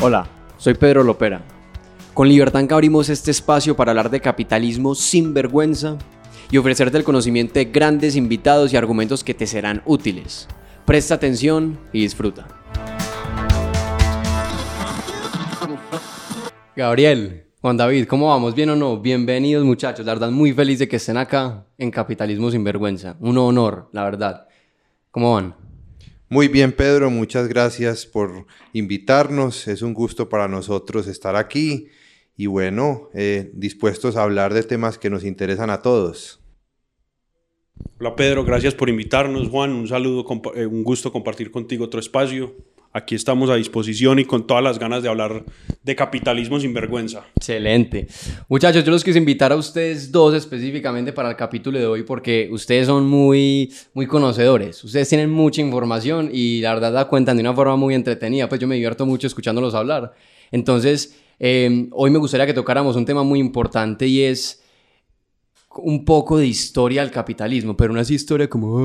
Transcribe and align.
Hola, 0.00 0.28
soy 0.56 0.74
Pedro 0.74 1.02
Lopera. 1.02 1.42
Con 2.14 2.28
Libertanca 2.28 2.74
abrimos 2.74 3.08
este 3.08 3.30
espacio 3.30 3.76
para 3.76 3.92
hablar 3.92 4.10
de 4.10 4.20
capitalismo 4.20 4.94
sin 4.94 5.32
vergüenza 5.32 5.96
y 6.50 6.58
ofrecerte 6.58 6.98
el 6.98 7.04
conocimiento 7.04 7.54
de 7.54 7.66
grandes 7.66 8.16
invitados 8.16 8.72
y 8.72 8.76
argumentos 8.76 9.22
que 9.22 9.34
te 9.34 9.46
serán 9.46 9.82
útiles. 9.86 10.48
Presta 10.84 11.14
atención 11.14 11.78
y 11.92 12.02
disfruta. 12.02 12.46
Gabriel, 16.74 17.46
Juan 17.60 17.76
David, 17.76 18.06
¿cómo 18.06 18.28
vamos? 18.28 18.54
¿Bien 18.54 18.70
o 18.70 18.76
no? 18.76 18.98
Bienvenidos 18.98 19.64
muchachos, 19.64 20.06
la 20.06 20.14
verdad 20.14 20.30
muy 20.30 20.52
feliz 20.52 20.78
de 20.78 20.88
que 20.88 20.96
estén 20.96 21.16
acá 21.16 21.66
en 21.76 21.90
Capitalismo 21.90 22.50
sin 22.50 22.62
Vergüenza. 22.62 23.16
Un 23.20 23.36
honor, 23.38 23.88
la 23.92 24.04
verdad. 24.04 24.46
¿Cómo 25.10 25.34
van? 25.34 25.57
Muy 26.30 26.48
bien, 26.48 26.72
Pedro, 26.72 27.10
muchas 27.10 27.48
gracias 27.48 28.04
por 28.04 28.46
invitarnos. 28.74 29.66
Es 29.66 29.80
un 29.80 29.94
gusto 29.94 30.28
para 30.28 30.46
nosotros 30.46 31.06
estar 31.06 31.36
aquí 31.36 31.88
y 32.36 32.46
bueno, 32.46 33.08
eh, 33.14 33.50
dispuestos 33.54 34.16
a 34.16 34.24
hablar 34.24 34.52
de 34.52 34.62
temas 34.62 34.98
que 34.98 35.08
nos 35.08 35.24
interesan 35.24 35.70
a 35.70 35.80
todos. 35.80 36.40
Hola 37.98 38.14
Pedro, 38.14 38.44
gracias 38.44 38.74
por 38.74 38.90
invitarnos. 38.90 39.48
Juan, 39.48 39.72
un 39.72 39.88
saludo, 39.88 40.24
eh, 40.54 40.66
un 40.66 40.84
gusto 40.84 41.10
compartir 41.10 41.50
contigo 41.50 41.86
otro 41.86 41.98
espacio. 41.98 42.54
Aquí 42.98 43.14
estamos 43.14 43.48
a 43.48 43.54
disposición 43.54 44.18
y 44.18 44.24
con 44.24 44.44
todas 44.44 44.62
las 44.62 44.76
ganas 44.80 45.04
de 45.04 45.08
hablar 45.08 45.44
de 45.84 45.94
capitalismo 45.94 46.58
sin 46.58 46.74
vergüenza. 46.74 47.24
Excelente. 47.36 48.08
Muchachos, 48.48 48.82
yo 48.82 48.90
los 48.90 49.04
quise 49.04 49.18
invitar 49.18 49.52
a 49.52 49.56
ustedes 49.56 50.10
dos 50.10 50.34
específicamente 50.34 51.12
para 51.12 51.30
el 51.30 51.36
capítulo 51.36 51.78
de 51.78 51.86
hoy 51.86 52.02
porque 52.02 52.48
ustedes 52.50 52.88
son 52.88 53.06
muy, 53.06 53.72
muy 53.94 54.08
conocedores. 54.08 54.82
Ustedes 54.82 55.08
tienen 55.08 55.30
mucha 55.30 55.60
información 55.60 56.28
y 56.32 56.60
la 56.60 56.74
verdad 56.74 56.92
da 56.92 57.04
cuenta 57.06 57.32
de 57.34 57.40
una 57.40 57.54
forma 57.54 57.76
muy 57.76 57.94
entretenida. 57.94 58.48
Pues 58.48 58.60
yo 58.60 58.66
me 58.66 58.74
divierto 58.74 59.06
mucho 59.06 59.28
escuchándolos 59.28 59.76
hablar. 59.76 60.12
Entonces, 60.50 61.16
em, 61.38 61.88
hoy 61.92 62.10
me 62.10 62.18
gustaría 62.18 62.46
que 62.46 62.54
tocáramos 62.54 62.96
un 62.96 63.04
tema 63.04 63.22
muy 63.22 63.38
importante 63.38 64.08
y 64.08 64.22
es 64.22 64.60
un 65.76 66.04
poco 66.04 66.38
de 66.38 66.48
historia 66.48 67.02
del 67.02 67.12
capitalismo, 67.12 67.76
pero 67.76 67.92
no 67.92 68.00
es 68.00 68.10
historia 68.10 68.48
como, 68.48 68.76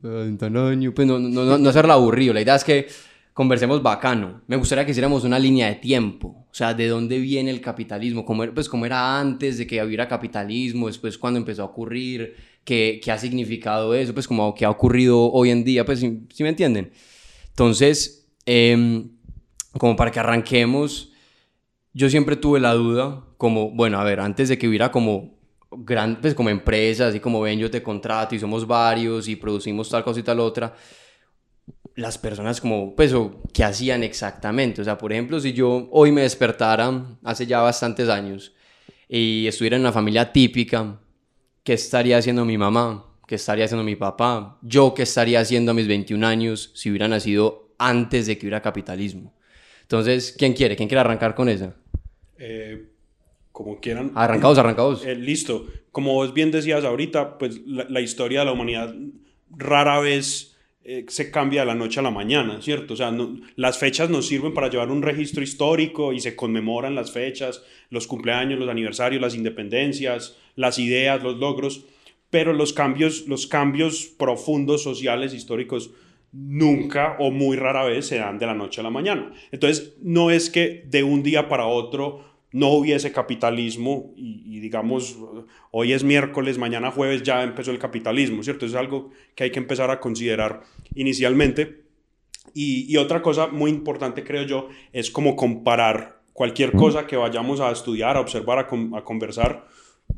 año, 0.00 0.94
pues 0.94 1.06
no, 1.06 1.18
no, 1.18 1.58
no, 1.58 1.68
hacerlo 1.68 1.92
aburrido. 1.92 2.32
La 2.32 2.40
idea 2.40 2.54
es 2.54 2.64
que 2.64 3.09
conversemos 3.32 3.82
bacano. 3.82 4.42
Me 4.46 4.56
gustaría 4.56 4.84
que 4.84 4.90
hiciéramos 4.90 5.24
una 5.24 5.38
línea 5.38 5.68
de 5.68 5.76
tiempo, 5.76 6.46
o 6.50 6.54
sea, 6.54 6.74
de 6.74 6.88
dónde 6.88 7.18
viene 7.18 7.50
el 7.50 7.60
capitalismo, 7.60 8.24
cómo, 8.24 8.44
pues, 8.52 8.68
cómo 8.68 8.86
era 8.86 9.18
antes 9.18 9.58
de 9.58 9.66
que 9.66 9.82
hubiera 9.82 10.08
capitalismo, 10.08 10.88
después 10.88 11.16
cuando 11.18 11.38
empezó 11.38 11.62
a 11.62 11.66
ocurrir, 11.66 12.34
qué, 12.64 13.00
qué 13.02 13.12
ha 13.12 13.18
significado 13.18 13.94
eso, 13.94 14.14
pues 14.14 14.28
como 14.28 14.54
qué 14.54 14.64
ha 14.64 14.70
ocurrido 14.70 15.30
hoy 15.32 15.50
en 15.50 15.64
día, 15.64 15.84
pues 15.84 16.00
si, 16.00 16.42
me 16.42 16.48
entienden. 16.48 16.92
Entonces, 17.48 18.28
em, 18.46 19.10
como 19.78 19.96
para 19.96 20.10
que 20.10 20.20
arranquemos, 20.20 21.12
yo 21.92 22.08
siempre 22.10 22.36
tuve 22.36 22.60
la 22.60 22.74
duda, 22.74 23.24
como, 23.36 23.70
bueno, 23.70 23.98
a 23.98 24.04
ver, 24.04 24.20
antes 24.20 24.48
de 24.48 24.58
que 24.58 24.68
hubiera 24.68 24.90
como 24.90 25.38
grandes, 25.70 26.20
pues 26.20 26.34
como 26.34 26.50
empresas, 26.50 27.14
y 27.14 27.20
como 27.20 27.40
ven, 27.40 27.58
yo 27.58 27.70
te 27.70 27.82
contrato 27.82 28.34
y 28.34 28.38
somos 28.38 28.66
varios 28.66 29.28
y 29.28 29.36
producimos 29.36 29.88
tal 29.88 30.04
cosa 30.04 30.20
y 30.20 30.22
tal 30.22 30.40
otra, 30.40 30.74
las 31.96 32.18
personas 32.18 32.60
como, 32.60 32.94
pues, 32.94 33.14
¿qué 33.52 33.64
hacían 33.64 34.02
exactamente? 34.02 34.80
O 34.80 34.84
sea, 34.84 34.98
por 34.98 35.12
ejemplo, 35.12 35.40
si 35.40 35.52
yo 35.52 35.88
hoy 35.90 36.12
me 36.12 36.22
despertara 36.22 37.18
hace 37.24 37.46
ya 37.46 37.60
bastantes 37.60 38.08
años 38.08 38.54
y 39.08 39.46
estuviera 39.46 39.76
en 39.76 39.82
una 39.82 39.92
familia 39.92 40.32
típica, 40.32 40.98
¿qué 41.62 41.74
estaría 41.74 42.18
haciendo 42.18 42.44
mi 42.44 42.56
mamá? 42.56 43.06
¿Qué 43.26 43.36
estaría 43.36 43.64
haciendo 43.64 43.84
mi 43.84 43.96
papá? 43.96 44.58
¿Yo 44.62 44.92
qué 44.94 45.02
estaría 45.02 45.40
haciendo 45.40 45.70
a 45.70 45.74
mis 45.74 45.86
21 45.86 46.26
años 46.26 46.72
si 46.74 46.90
hubiera 46.90 47.06
nacido 47.06 47.74
antes 47.78 48.26
de 48.26 48.36
que 48.36 48.46
hubiera 48.46 48.62
capitalismo? 48.62 49.32
Entonces, 49.82 50.34
¿quién 50.36 50.52
quiere? 50.52 50.76
¿Quién 50.76 50.88
quiere 50.88 51.00
arrancar 51.00 51.34
con 51.34 51.48
eso? 51.48 51.74
Eh, 52.38 52.86
como 53.52 53.78
quieran. 53.80 54.12
Arrancados, 54.14 54.58
arrancados. 54.58 55.04
Eh, 55.04 55.14
listo. 55.14 55.66
Como 55.92 56.14
vos 56.14 56.32
bien 56.32 56.50
decías 56.50 56.84
ahorita, 56.84 57.38
pues 57.38 57.60
la, 57.66 58.00
historia 58.00 58.40
de 58.40 58.46
la 58.46 58.52
humanidad 58.52 58.94
rara 59.50 60.00
vez 60.00 60.49
eh, 60.82 61.04
se 61.08 61.30
cambia 61.30 61.60
de 61.60 61.66
la 61.66 61.74
noche 61.74 62.00
a 62.00 62.02
la 62.02 62.10
mañana, 62.10 62.62
¿cierto? 62.62 62.94
O 62.94 62.96
sea, 62.96 63.14
las 63.56 63.78
fechas 63.78 64.08
nos 64.08 64.26
sirven 64.26 64.54
para 64.54 64.70
llevar 64.70 64.90
un 64.90 65.02
registro 65.02 65.42
histórico 65.42 66.14
y 66.14 66.20
se 66.20 66.34
conmemoran 66.34 66.94
las 66.94 67.12
fechas, 67.12 67.62
los 67.90 68.06
cumpleaños, 68.06 68.58
los 68.58 68.68
aniversarios, 68.68 69.20
las 69.20 69.34
independencias, 69.34 70.38
las 70.56 70.78
ideas, 70.78 71.22
los 71.22 71.36
logros, 71.36 71.84
pero 72.30 72.54
los 72.54 72.72
cambios, 72.72 73.26
los 73.26 73.46
cambios 73.46 74.06
profundos, 74.06 74.82
sociales, 74.82 75.34
históricos, 75.34 75.90
nunca 76.32 77.16
o 77.18 77.30
muy 77.30 77.56
rara 77.56 77.84
vez 77.84 78.06
se 78.06 78.16
dan 78.16 78.38
de 78.38 78.46
la 78.46 78.54
noche 78.54 78.80
a 78.80 78.84
la 78.84 78.90
mañana. 78.90 79.34
Entonces, 79.50 79.96
no 80.00 80.30
es 80.30 80.48
que 80.48 80.84
de 80.86 81.02
un 81.02 81.22
día 81.22 81.48
para 81.48 81.66
otro 81.66 82.24
no 82.52 82.68
hubiese 82.68 83.12
capitalismo 83.12 84.12
y, 84.16 84.58
digamos, 84.60 85.16
hoy 85.70 85.92
es 85.92 86.02
miércoles, 86.02 86.58
mañana 86.58 86.90
jueves 86.90 87.22
ya 87.22 87.42
empezó 87.42 87.70
el 87.70 87.78
capitalismo, 87.78 88.42
¿cierto? 88.42 88.66
Es 88.66 88.74
algo 88.74 89.10
que 89.34 89.44
hay 89.44 89.50
que 89.50 89.60
empezar 89.60 89.90
a 89.90 90.00
considerar 90.00 90.62
inicialmente. 90.94 91.84
Y, 92.52 92.96
otra 92.96 93.22
cosa 93.22 93.46
muy 93.46 93.70
importante, 93.70 94.24
creo 94.24 94.42
yo, 94.42 94.68
es 94.92 95.10
como 95.10 95.36
comparar 95.36 96.20
cualquier 96.32 96.72
cosa 96.72 97.06
que 97.06 97.16
vayamos 97.16 97.60
a 97.60 97.70
estudiar, 97.70 98.16
a 98.16 98.20
observar, 98.20 98.58
a, 98.58 98.66
conversar, 99.04 99.66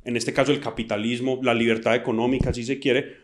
en 0.04 0.16
este 0.16 0.32
caso 0.32 0.52
el 0.52 0.60
capitalismo, 0.60 1.38
la 1.42 1.52
libertad 1.52 1.94
económica, 1.94 2.54
si 2.54 2.64
se 2.64 2.78
quiere, 2.78 3.16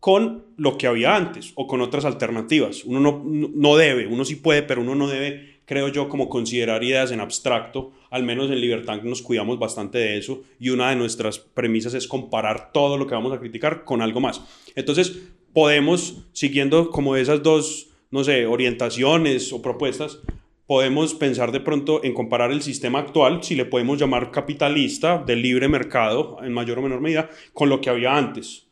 con 0.00 0.44
lo 0.56 0.76
que 0.76 0.86
había 0.86 1.14
antes 1.14 1.52
o 1.54 1.66
con 1.66 1.80
otras 1.80 2.04
alternativas. 2.04 2.84
Uno 2.84 3.00
no, 3.00 3.22
no 3.24 3.76
debe, 3.76 4.06
uno 4.06 4.24
sí 4.24 4.36
puede, 4.36 4.62
pero 4.62 4.82
uno 4.82 4.94
no 4.94 5.08
debe 5.08 5.60
creo 5.70 5.86
yo, 5.86 6.08
como 6.08 6.28
considerar 6.28 6.82
ideas 6.82 7.12
en 7.12 7.20
abstracto, 7.20 7.92
al 8.10 8.24
menos 8.24 8.50
en 8.50 8.60
Libertad 8.60 9.02
nos 9.02 9.22
cuidamos 9.22 9.58
bastante 9.58 9.98
de 9.98 10.18
eso 10.18 10.42
y 10.58 10.70
una 10.70 10.90
de 10.90 10.96
nuestras 10.96 11.38
premisas 11.38 11.94
es 11.94 12.06
comparar 12.06 12.72
todo 12.72 12.98
lo 12.98 13.06
que 13.06 13.14
vamos 13.14 13.32
a 13.32 13.38
criticar 13.38 13.84
con 13.84 14.02
algo 14.02 14.20
más. 14.20 14.42
Entonces, 14.74 15.20
podemos, 15.52 16.26
siguiendo 16.32 16.90
como 16.90 17.16
esas 17.16 17.42
dos, 17.42 17.88
no 18.10 18.24
sé, 18.24 18.46
orientaciones 18.46 19.52
o 19.52 19.62
propuestas, 19.62 20.18
podemos 20.66 21.14
pensar 21.14 21.50
de 21.50 21.60
pronto 21.60 22.04
en 22.04 22.14
comparar 22.14 22.52
el 22.52 22.62
sistema 22.62 23.00
actual, 23.00 23.42
si 23.42 23.54
le 23.54 23.64
podemos 23.64 23.98
llamar 23.98 24.30
capitalista, 24.30 25.18
del 25.18 25.42
libre 25.42 25.68
mercado, 25.68 26.38
en 26.42 26.52
mayor 26.52 26.78
o 26.78 26.82
menor 26.82 27.00
medida, 27.00 27.30
con 27.52 27.68
lo 27.68 27.80
que 27.80 27.90
había 27.90 28.16
antes 28.16 28.70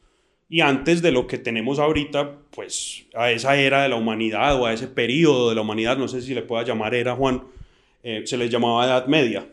y 0.49 0.63
antes 0.63 1.03
de 1.03 1.13
lo 1.13 1.27
que 1.27 1.37
tenemos 1.37 1.79
ahorita, 1.79 2.39
pues 2.51 3.07
a 3.15 3.31
esa 3.31 3.57
era 3.57 3.83
de 3.83 3.91
la 3.91 3.97
humanidad 3.97 4.59
o 4.59 4.65
a 4.65 4.73
ese 4.73 4.89
periodo 4.89 5.51
de 5.51 5.55
la 5.55 5.61
humanidad, 5.61 5.99
no 5.99 6.09
sé 6.09 6.23
si 6.23 6.35
le 6.35 6.43
pueda 6.43 6.65
llamar 6.65 6.95
era, 6.95 7.15
Juan, 7.15 7.43
eh, 8.11 8.27
se 8.27 8.39
les 8.39 8.49
llamaba 8.49 8.87
Edad 8.87 9.07
Media, 9.07 9.47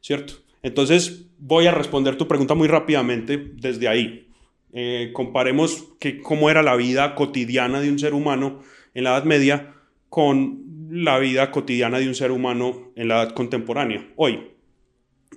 ¿cierto? 0.00 0.34
Entonces 0.62 1.26
voy 1.36 1.66
a 1.66 1.72
responder 1.72 2.14
tu 2.14 2.28
pregunta 2.28 2.54
muy 2.54 2.68
rápidamente 2.68 3.36
desde 3.54 3.88
ahí. 3.88 4.28
Eh, 4.72 5.10
comparemos 5.12 5.84
que, 5.98 6.22
cómo 6.22 6.48
era 6.48 6.62
la 6.62 6.76
vida 6.76 7.16
cotidiana 7.16 7.80
de 7.80 7.90
un 7.90 7.98
ser 7.98 8.14
humano 8.14 8.62
en 8.94 9.02
la 9.02 9.10
Edad 9.10 9.24
Media 9.24 9.74
con 10.08 10.62
la 10.92 11.18
vida 11.18 11.50
cotidiana 11.50 11.98
de 11.98 12.06
un 12.06 12.14
ser 12.14 12.30
humano 12.30 12.92
en 12.94 13.08
la 13.08 13.22
edad 13.22 13.34
contemporánea, 13.34 14.06
hoy. 14.14 14.46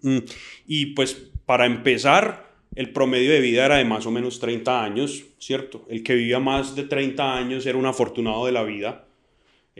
Mm, 0.03 0.19
y 0.67 0.85
pues 0.93 1.31
para 1.47 1.65
empezar, 1.65 2.51
el 2.75 2.91
promedio 2.91 3.31
de 3.31 3.41
vida 3.41 3.65
era 3.65 3.77
de 3.77 3.85
más 3.85 4.05
o 4.05 4.11
menos 4.11 4.39
30 4.39 4.83
años, 4.83 5.25
¿cierto? 5.39 5.83
El 5.89 6.03
que 6.03 6.13
vivía 6.13 6.39
más 6.39 6.75
de 6.75 6.83
30 6.83 7.37
años 7.37 7.65
era 7.65 7.79
un 7.79 7.87
afortunado 7.87 8.45
de 8.45 8.51
la 8.51 8.61
vida. 8.61 9.07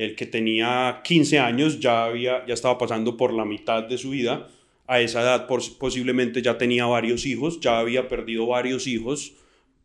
El 0.02 0.16
que 0.16 0.26
tenía 0.26 1.02
15 1.04 1.40
años 1.40 1.80
ya, 1.80 2.06
había, 2.06 2.46
ya 2.46 2.54
estaba 2.54 2.78
pasando 2.78 3.18
por 3.18 3.34
la 3.34 3.46
mitad 3.46 3.84
de 3.84 3.98
su 3.98 4.10
vida. 4.10 4.48
A 4.88 5.00
esa 5.00 5.22
edad 5.22 5.48
posiblemente 5.48 6.42
ya 6.42 6.58
tenía 6.58 6.86
varios 6.86 7.26
hijos, 7.26 7.60
ya 7.60 7.80
había 7.80 8.08
perdido 8.08 8.48
varios 8.48 8.88
hijos. 8.88 9.34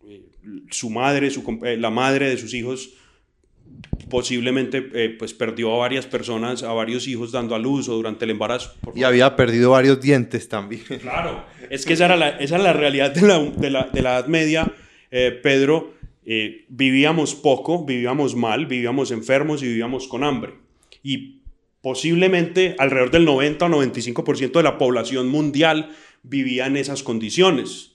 Eh, 0.09 0.23
su 0.71 0.91
madre, 0.91 1.31
su, 1.31 1.43
eh, 1.65 1.77
la 1.77 1.91
madre 1.91 2.31
de 2.31 2.39
sus 2.39 2.55
hijos 2.55 2.95
posiblemente 4.09 4.89
eh, 4.95 5.15
pues 5.19 5.35
perdió 5.35 5.75
a 5.75 5.79
varias 5.79 6.07
personas, 6.07 6.63
a 6.63 6.73
varios 6.73 7.09
hijos 7.09 7.33
dando 7.33 7.55
a 7.55 7.59
luz 7.59 7.89
o 7.89 7.95
durante 7.95 8.25
el 8.25 8.31
embarazo. 8.31 8.73
Y 8.95 9.03
había 9.03 9.35
perdido 9.37 9.73
varios 9.73 10.01
dientes 10.01 10.49
también. 10.49 10.83
Claro, 11.01 11.45
es 11.69 11.85
que 11.85 11.95
esa 11.95 12.07
era 12.07 12.17
la, 12.17 12.31
esa 12.31 12.59
la 12.59 12.73
realidad 12.73 13.11
de 13.11 13.23
la, 13.23 13.39
de 13.39 13.71
la, 13.71 13.91
de 13.93 14.03
la 14.03 14.19
Edad 14.19 14.27
Media, 14.29 14.73
eh, 15.11 15.39
Pedro. 15.43 15.96
Eh, 16.29 16.65
vivíamos 16.69 17.37
poco, 17.37 17.85
vivíamos 17.85 18.35
mal, 18.35 18.67
vivíamos 18.67 19.13
enfermos 19.13 19.63
y 19.63 19.69
vivíamos 19.69 20.09
con 20.09 20.25
hambre. 20.25 20.55
Y 21.05 21.43
posiblemente 21.81 22.75
alrededor 22.79 23.13
del 23.13 23.25
90 23.25 23.65
o 23.65 23.69
95% 23.69 24.53
de 24.53 24.63
la 24.65 24.77
población 24.77 25.29
mundial 25.29 25.91
vivía 26.25 26.67
en 26.67 26.77
esas 26.77 27.05
condiciones. 27.05 27.93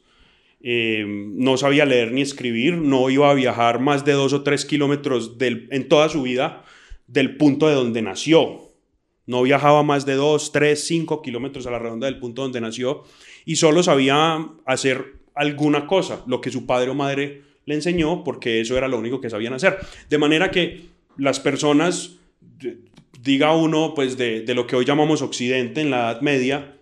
Eh, 0.63 1.03
no 1.07 1.57
sabía 1.57 1.85
leer 1.85 2.13
ni 2.13 2.21
escribir, 2.21 2.75
no 2.77 3.09
iba 3.09 3.29
a 3.29 3.33
viajar 3.33 3.81
más 3.81 4.05
de 4.05 4.13
dos 4.13 4.31
o 4.31 4.43
tres 4.43 4.63
kilómetros 4.63 5.35
en 5.39 5.89
toda 5.89 6.07
su 6.07 6.21
vida 6.21 6.63
del 7.07 7.35
punto 7.35 7.67
de 7.67 7.75
donde 7.75 8.01
nació. 8.01 8.61
No 9.25 9.41
viajaba 9.41 9.83
más 9.83 10.05
de 10.05 10.13
dos, 10.15 10.53
tres, 10.53 10.87
cinco 10.87 11.21
kilómetros 11.21 11.67
a 11.67 11.71
la 11.71 11.79
redonda 11.79 12.05
del 12.05 12.19
punto 12.19 12.43
donde 12.43 12.61
nació 12.61 13.03
y 13.43 13.57
solo 13.57 13.83
sabía 13.83 14.47
hacer 14.65 15.19
alguna 15.35 15.85
cosa, 15.85 16.23
lo 16.27 16.39
que 16.39 16.51
su 16.51 16.65
padre 16.65 16.91
o 16.91 16.95
madre 16.95 17.50
le 17.65 17.75
enseñó, 17.75 18.23
porque 18.23 18.61
eso 18.61 18.77
era 18.77 18.87
lo 18.87 18.97
único 18.97 19.21
que 19.21 19.29
sabían 19.29 19.53
hacer. 19.53 19.77
De 20.09 20.17
manera 20.17 20.51
que 20.51 20.85
las 21.17 21.39
personas 21.39 22.17
diga 23.21 23.55
uno, 23.55 23.93
pues 23.95 24.17
de, 24.17 24.41
de, 24.41 24.55
lo 24.55 24.65
que 24.67 24.75
hoy 24.75 24.85
llamamos 24.85 25.21
Occidente 25.21 25.81
en 25.81 25.91
la 25.91 26.11
Edad 26.11 26.21
Media, 26.21 26.75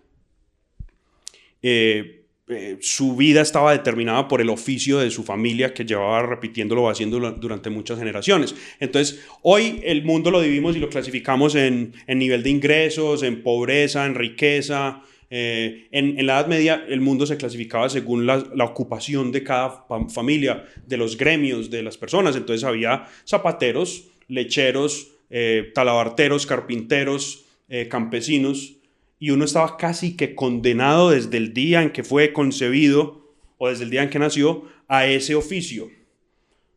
eh, 1.61 2.19
eh, 2.51 2.77
su 2.81 3.15
vida 3.15 3.41
estaba 3.41 3.73
determinada 3.73 4.27
por 4.27 4.41
el 4.41 4.49
oficio 4.49 4.97
de 4.97 5.11
su 5.11 5.23
familia 5.23 5.71
que 5.71 5.85
llevaba 5.85 6.23
repitiéndolo 6.23 6.83
o 6.83 6.89
haciéndolo 6.89 7.31
durante 7.33 7.69
muchas 7.69 7.99
generaciones. 7.99 8.55
Entonces, 8.79 9.23
hoy 9.43 9.81
el 9.83 10.03
mundo 10.03 10.31
lo 10.31 10.41
dividimos 10.41 10.75
y 10.75 10.79
lo 10.79 10.89
clasificamos 10.89 11.53
en, 11.53 11.93
en 12.07 12.17
nivel 12.17 12.41
de 12.41 12.49
ingresos, 12.49 13.21
en 13.21 13.43
pobreza, 13.43 14.07
en 14.07 14.15
riqueza. 14.15 15.03
Eh, 15.31 15.87
en, 15.91 16.25
la 16.25 16.39
Edad 16.39 16.47
Media 16.47 16.85
el 16.87 17.01
mundo 17.01 17.25
se 17.25 17.37
clasificaba 17.37 17.89
según 17.89 18.25
la, 18.25 18.37
ocupación 18.63 19.31
de 19.31 19.43
cada 19.43 19.85
familia, 20.09 20.65
de 20.85 20.97
los 20.97 21.17
gremios, 21.17 21.69
de 21.69 21.83
las 21.83 21.97
personas. 21.97 22.35
Entonces 22.35 22.63
había 22.63 23.05
zapateros, 23.27 24.07
lecheros, 24.27 25.11
eh, 25.29 25.71
talabarteros, 25.73 26.45
carpinteros, 26.45 27.45
campesinos 27.87 28.79
y 29.19 29.31
uno 29.31 29.45
estaba 29.45 29.77
casi 29.77 30.15
que 30.15 30.33
condenado 30.33 31.11
desde 31.11 31.37
el 31.37 31.53
día 31.53 31.83
en 31.83 31.91
que 31.91 32.03
fue 32.03 32.33
concebido 32.33 33.35
o 33.57 33.67
desde 33.67 33.83
el 33.83 33.89
día 33.89 34.01
en 34.01 34.09
que 34.09 34.17
nació 34.17 34.63
a 34.87 35.05
ese 35.05 35.35
oficio. 35.35 35.89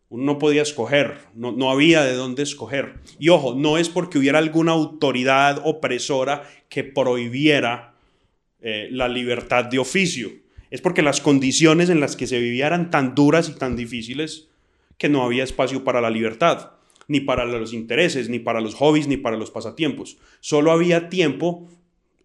Uno 0.09 0.25
no 0.25 0.39
podía 0.39 0.61
escoger, 0.61 1.17
no, 1.35 1.53
no 1.53 1.71
había 1.71 2.03
de 2.03 2.15
dónde 2.15 2.43
escoger. 2.43 2.97
Y 3.19 3.31
ojo, 3.31 3.55
no 3.55 3.79
es 3.79 3.89
porque 3.89 4.19
hubiera 4.19 4.39
alguna 4.39 4.73
autoridad 4.73 5.63
opresora 5.65 6.43
que 6.69 6.85
prohibiera 6.85 7.92
eh, 8.63 8.89
la 8.91 9.09
libertad 9.09 9.65
de 9.65 9.79
oficio. 9.79 10.31
Es 10.71 10.81
porque 10.81 11.03
las 11.03 11.21
condiciones 11.21 11.91
en 11.91 12.01
las 12.01 12.17
que 12.17 12.27
se 12.27 12.39
vivía 12.39 12.67
eran 12.67 12.91
tan 12.91 13.15
duras 13.15 13.49
y 13.49 13.55
tan 13.55 13.77
difíciles 13.77 14.49
que 14.99 15.09
no 15.09 15.25
había 15.25 15.45
espacio 15.45 15.85
para 15.85 16.01
la 16.01 16.11
libertad, 16.11 16.71
ni 17.09 17.21
para 17.21 17.45
los 17.45 17.73
intereses, 17.73 18.29
ni 18.29 18.39
para 18.39 18.61
los 18.61 18.75
hobbies, 18.75 19.09
ni 19.09 19.17
para 19.17 19.37
los 19.37 19.51
pasatiempos. 19.51 20.17
Solo 20.41 20.71
había 20.71 21.09
tiempo 21.09 21.69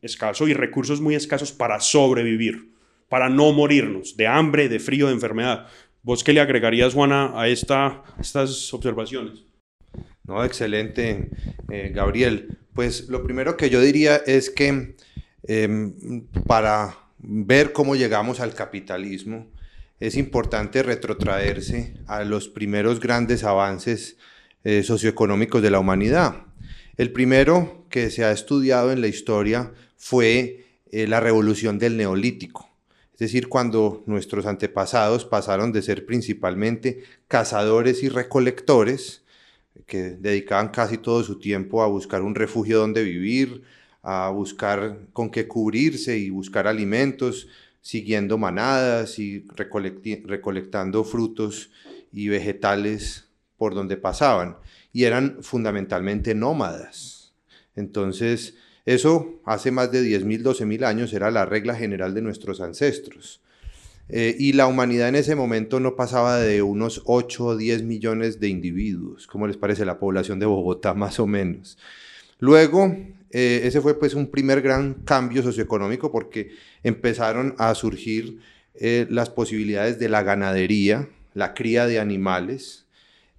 escaso 0.01 0.47
y 0.47 0.53
recursos 0.53 1.01
muy 1.01 1.15
escasos 1.15 1.51
para 1.51 1.79
sobrevivir, 1.79 2.71
para 3.09 3.29
no 3.29 3.51
morirnos 3.51 4.15
de 4.15 4.27
hambre, 4.27 4.69
de 4.69 4.79
frío, 4.79 5.07
de 5.07 5.13
enfermedad. 5.13 5.67
¿Vos 6.03 6.23
qué 6.23 6.33
le 6.33 6.39
agregarías, 6.39 6.93
Juana, 6.93 7.33
a 7.35 7.47
esta, 7.47 8.03
estas 8.19 8.73
observaciones? 8.73 9.43
No, 10.23 10.43
excelente, 10.45 11.31
eh, 11.69 11.91
Gabriel. 11.93 12.57
Pues 12.73 13.09
lo 13.09 13.23
primero 13.23 13.57
que 13.57 13.69
yo 13.69 13.81
diría 13.81 14.17
es 14.17 14.49
que 14.49 14.95
em, 15.47 16.25
para 16.45 16.97
ver 17.19 17.73
cómo 17.73 17.95
llegamos 17.95 18.39
al 18.39 18.53
capitalismo, 18.53 19.47
es 19.99 20.15
importante 20.15 20.83
retrotraerse 20.83 21.95
a 22.05 22.23
los 22.23 22.49
primeros 22.49 22.99
grandes 22.99 23.43
avances 23.43 24.17
eh, 24.63 24.83
socioeconómicos 24.83 25.61
de 25.61 25.71
la 25.71 25.79
humanidad. 25.79 26.43
El 26.97 27.11
primero 27.11 27.85
que 27.89 28.09
se 28.09 28.23
ha 28.23 28.31
estudiado 28.31 28.91
en 28.91 29.01
la 29.01 29.07
historia 29.07 29.71
fue 29.95 30.65
eh, 30.91 31.07
la 31.07 31.19
revolución 31.19 31.79
del 31.79 31.97
neolítico. 31.97 32.69
Es 33.13 33.19
decir, 33.19 33.49
cuando 33.49 34.03
nuestros 34.05 34.45
antepasados 34.45 35.25
pasaron 35.25 35.71
de 35.71 35.81
ser 35.81 36.05
principalmente 36.05 37.03
cazadores 37.27 38.03
y 38.03 38.09
recolectores, 38.09 39.23
que 39.87 40.11
dedicaban 40.11 40.69
casi 40.69 40.97
todo 40.97 41.23
su 41.23 41.39
tiempo 41.39 41.81
a 41.81 41.87
buscar 41.87 42.21
un 42.21 42.35
refugio 42.35 42.77
donde 42.77 43.03
vivir, 43.03 43.63
a 44.09 44.29
buscar 44.29 44.99
con 45.11 45.29
qué 45.29 45.49
cubrirse 45.49 46.17
y 46.17 46.29
buscar 46.29 46.65
alimentos, 46.65 47.49
siguiendo 47.81 48.37
manadas 48.37 49.19
y 49.19 49.45
recolectando 49.53 51.03
frutos 51.03 51.71
y 52.13 52.29
vegetales 52.29 53.27
por 53.57 53.75
donde 53.75 53.97
pasaban. 53.97 54.55
Y 54.93 55.03
eran 55.03 55.39
fundamentalmente 55.43 56.33
nómadas. 56.33 57.33
Entonces, 57.75 58.55
eso 58.85 59.41
hace 59.43 59.71
más 59.71 59.91
de 59.91 60.01
10.000, 60.03 60.41
12.000 60.41 60.85
años 60.85 61.11
era 61.11 61.29
la 61.29 61.45
regla 61.45 61.75
general 61.75 62.13
de 62.13 62.21
nuestros 62.21 62.61
ancestros. 62.61 63.41
Eh, 64.07 64.37
y 64.39 64.53
la 64.53 64.67
humanidad 64.67 65.09
en 65.09 65.15
ese 65.15 65.35
momento 65.35 65.81
no 65.81 65.97
pasaba 65.97 66.39
de 66.39 66.61
unos 66.61 67.01
8 67.03 67.45
o 67.45 67.57
10 67.57 67.83
millones 67.83 68.39
de 68.39 68.47
individuos. 68.47 69.27
¿Cómo 69.27 69.47
les 69.47 69.57
parece 69.57 69.83
la 69.83 69.99
población 69.99 70.39
de 70.39 70.45
Bogotá 70.45 70.93
más 70.93 71.19
o 71.19 71.27
menos? 71.27 71.77
Luego, 72.39 72.95
eh, 73.31 73.61
ese 73.63 73.81
fue 73.81 73.99
pues 73.99 74.13
un 74.13 74.27
primer 74.27 74.61
gran 74.61 74.93
cambio 75.05 75.43
socioeconómico 75.43 76.11
porque 76.11 76.51
empezaron 76.83 77.55
a 77.57 77.75
surgir 77.75 78.39
eh, 78.75 79.07
las 79.09 79.29
posibilidades 79.29 79.99
de 79.99 80.09
la 80.09 80.23
ganadería, 80.23 81.09
la 81.33 81.53
cría 81.53 81.85
de 81.87 81.99
animales, 81.99 82.87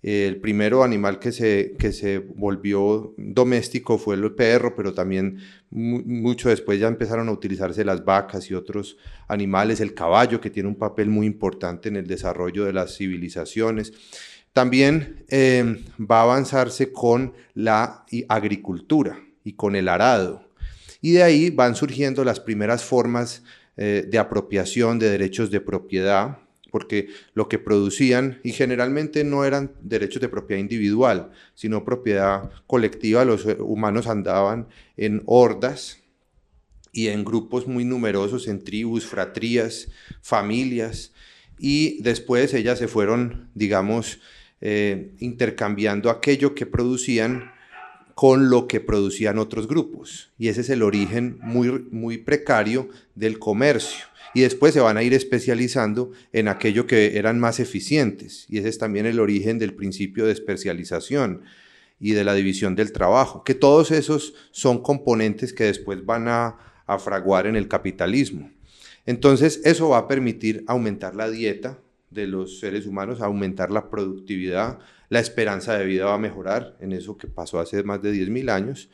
el 0.03 0.37
primero 0.37 0.85
animal 0.85 1.19
que 1.19 1.33
se, 1.33 1.75
que 1.77 1.93
se 1.93 2.19
volvió 2.19 3.15
doméstico 3.17 3.99
fue 3.99 4.15
el 4.15 4.33
perro, 4.33 4.77
pero 4.77 4.95
también 4.95 5.39
mucho 5.71 6.51
después 6.51 6.79
ya 6.79 6.87
empezaron 6.87 7.29
a 7.29 7.33
utilizarse 7.33 7.85
las 7.85 8.05
vacas 8.05 8.49
y 8.49 8.55
otros 8.55 8.97
animales, 9.27 9.81
el 9.81 9.95
caballo, 9.95 10.41
que 10.41 10.51
tiene 10.51 10.69
un 10.69 10.77
papel 10.77 11.09
muy 11.09 11.27
importante 11.27 11.89
en 11.89 11.97
el 11.97 12.07
desarrollo 12.07 12.65
de 12.65 12.73
las 12.73 12.97
civilizaciones. 12.97 13.93
También 14.53 15.25
eh, 15.29 15.83
va 15.99 16.21
a 16.21 16.23
avanzarse 16.23 16.93
con 16.93 17.33
la 17.55 18.05
agricultura 18.29 19.19
y 19.45 19.55
con 19.55 19.77
el 19.77 19.89
arado. 19.89 20.49
Y 21.01 21.13
de 21.13 21.23
ahí 21.23 21.51
van 21.51 21.75
surgiendo 21.75 22.25
las 22.25 22.41
primeras 22.41 22.85
formas 22.85 23.43
eh, 23.77 24.05
de 24.09 24.19
apropiación 24.19 24.99
de 24.99 25.11
derechos 25.11 25.51
de 25.51 25.61
propiedad, 25.61 26.39
porque 26.71 27.09
lo 27.35 27.49
que 27.49 27.59
producían, 27.59 28.41
y 28.43 28.53
generalmente 28.53 29.25
no 29.25 29.45
eran 29.45 29.73
derechos 29.81 30.21
de 30.21 30.29
propiedad 30.29 30.61
individual, 30.61 31.31
sino 31.55 31.85
propiedad 31.85 32.51
colectiva, 32.67 33.25
los 33.25 33.47
humanos 33.59 34.07
andaban 34.07 34.69
en 34.97 35.23
hordas 35.27 35.99
y 36.93 37.09
en 37.09 37.25
grupos 37.25 37.67
muy 37.67 37.85
numerosos, 37.85 38.49
en 38.49 38.65
tribus, 38.65 39.07
fratrías, 39.07 39.89
familias, 40.21 41.13
y 41.59 42.03
después 42.03 42.55
ellas 42.55 42.79
se 42.79 42.89
fueron, 42.89 43.51
digamos, 43.55 44.21
eh, 44.61 45.13
intercambiando 45.19 46.11
aquello 46.11 46.55
que 46.55 46.67
producían 46.67 47.53
con 48.19 48.51
lo 48.51 48.67
que 48.67 48.81
producían 48.81 49.39
otros 49.39 49.69
grupos. 49.69 50.33
Y 50.39 50.49
ese 50.49 50.63
es 50.63 50.71
el 50.71 50.83
origen 50.83 51.39
muy, 51.41 51.87
muy 51.93 52.19
precario 52.19 52.89
del 53.15 53.39
comercio 53.39 54.07
y 54.35 54.41
después 54.41 54.75
se 54.75 54.81
van 54.81 54.97
a 54.97 55.05
ir 55.05 55.15
especializando 55.15 56.11
en 56.33 56.49
aquello 56.49 56.89
que 56.89 57.17
eran 57.17 57.39
más 57.39 57.61
eficientes. 57.61 58.45
Y 58.49 58.59
ese 58.59 58.71
es 58.71 58.79
también 58.79 59.07
el 59.07 59.21
origen 59.21 59.61
del 59.61 59.73
principio 59.73 60.27
de 60.27 60.33
especialización 60.33 61.43
y 62.01 62.11
de 62.11 62.25
la 62.25 62.35
división 62.35 62.75
del 62.75 62.91
trabajo, 62.91 63.45
que 63.45 63.55
todos 63.55 63.93
esos 63.93 64.35
son 64.51 64.83
componentes 64.83 65.53
que 65.53 65.63
después 65.63 66.05
van 66.05 66.27
a, 66.27 66.59
a 66.87 66.99
fraguar 66.99 67.47
en 67.47 67.55
el 67.55 67.69
capitalismo. 67.69 68.51
Entonces, 69.07 69.61
eso 69.63 69.91
va 69.91 69.99
a 69.99 70.09
permitir 70.09 70.65
aumentar 70.67 71.15
la 71.15 71.31
dieta 71.31 71.79
de 72.11 72.27
los 72.27 72.59
seres 72.61 72.87
humanos, 72.87 73.21
aumentar 73.21 73.71
la 73.71 73.91
productividad, 73.91 74.79
la 75.09 75.21
esperanza 75.21 75.77
de 75.77 75.87
vida 75.87 76.07
va 76.07 76.15
a 76.15 76.19
mejorar 76.19 76.77
en 76.81 76.93
eso 76.93 77.17
que 77.17 77.27
pasó 77.27 77.61
hace 77.61 77.83
más 77.83 78.03
de 78.03 78.13
10.000 78.13 78.51
años. 78.51 78.91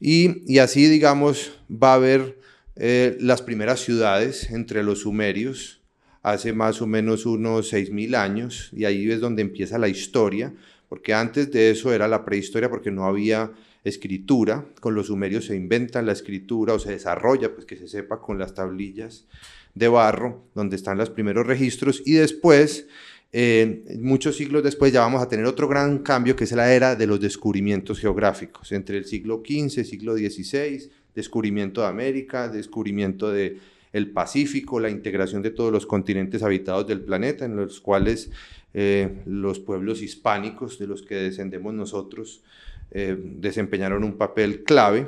Y, 0.00 0.42
y 0.52 0.58
así, 0.58 0.86
digamos, 0.86 1.52
va 1.70 1.92
a 1.92 1.96
haber 1.96 2.38
eh, 2.76 3.16
las 3.20 3.42
primeras 3.42 3.80
ciudades 3.80 4.50
entre 4.50 4.82
los 4.82 5.00
sumerios 5.00 5.82
hace 6.22 6.52
más 6.52 6.80
o 6.80 6.86
menos 6.86 7.26
unos 7.26 7.72
6.000 7.72 8.16
años 8.16 8.70
y 8.72 8.84
ahí 8.84 9.10
es 9.10 9.20
donde 9.20 9.42
empieza 9.42 9.78
la 9.78 9.88
historia, 9.88 10.54
porque 10.88 11.14
antes 11.14 11.50
de 11.50 11.70
eso 11.70 11.92
era 11.92 12.08
la 12.08 12.24
prehistoria 12.24 12.70
porque 12.70 12.90
no 12.90 13.04
había 13.04 13.52
escritura, 13.84 14.66
con 14.80 14.94
los 14.94 15.08
sumerios 15.08 15.46
se 15.46 15.56
inventa 15.56 16.00
la 16.02 16.12
escritura 16.12 16.74
o 16.74 16.78
se 16.78 16.92
desarrolla, 16.92 17.52
pues 17.54 17.66
que 17.66 17.76
se 17.76 17.88
sepa 17.88 18.20
con 18.20 18.38
las 18.38 18.54
tablillas 18.54 19.26
de 19.74 19.88
barro, 19.88 20.44
donde 20.54 20.76
están 20.76 20.98
los 20.98 21.10
primeros 21.10 21.46
registros, 21.46 22.02
y 22.04 22.12
después, 22.12 22.86
eh, 23.32 23.84
muchos 24.00 24.36
siglos 24.36 24.62
después, 24.62 24.92
ya 24.92 25.00
vamos 25.00 25.22
a 25.22 25.28
tener 25.28 25.46
otro 25.46 25.68
gran 25.68 25.98
cambio, 25.98 26.36
que 26.36 26.44
es 26.44 26.52
la 26.52 26.72
era 26.72 26.96
de 26.96 27.06
los 27.06 27.20
descubrimientos 27.20 27.98
geográficos, 27.98 28.72
entre 28.72 28.98
el 28.98 29.04
siglo 29.04 29.42
XV, 29.46 29.84
siglo 29.84 30.14
XVI, 30.14 30.90
descubrimiento 31.14 31.82
de 31.82 31.88
América, 31.88 32.48
descubrimiento 32.48 33.30
del 33.30 33.60
el 33.92 34.10
Pacífico, 34.10 34.80
la 34.80 34.90
integración 34.90 35.42
de 35.42 35.50
todos 35.50 35.70
los 35.70 35.86
continentes 35.86 36.42
habitados 36.42 36.86
del 36.86 37.02
planeta, 37.02 37.44
en 37.44 37.56
los 37.56 37.80
cuales 37.80 38.30
eh, 38.74 39.22
los 39.26 39.58
pueblos 39.60 40.02
hispánicos 40.02 40.78
de 40.78 40.86
los 40.86 41.02
que 41.02 41.16
descendemos 41.16 41.74
nosotros 41.74 42.42
eh, 42.90 43.16
desempeñaron 43.18 44.02
un 44.02 44.16
papel 44.16 44.64
clave. 44.64 45.06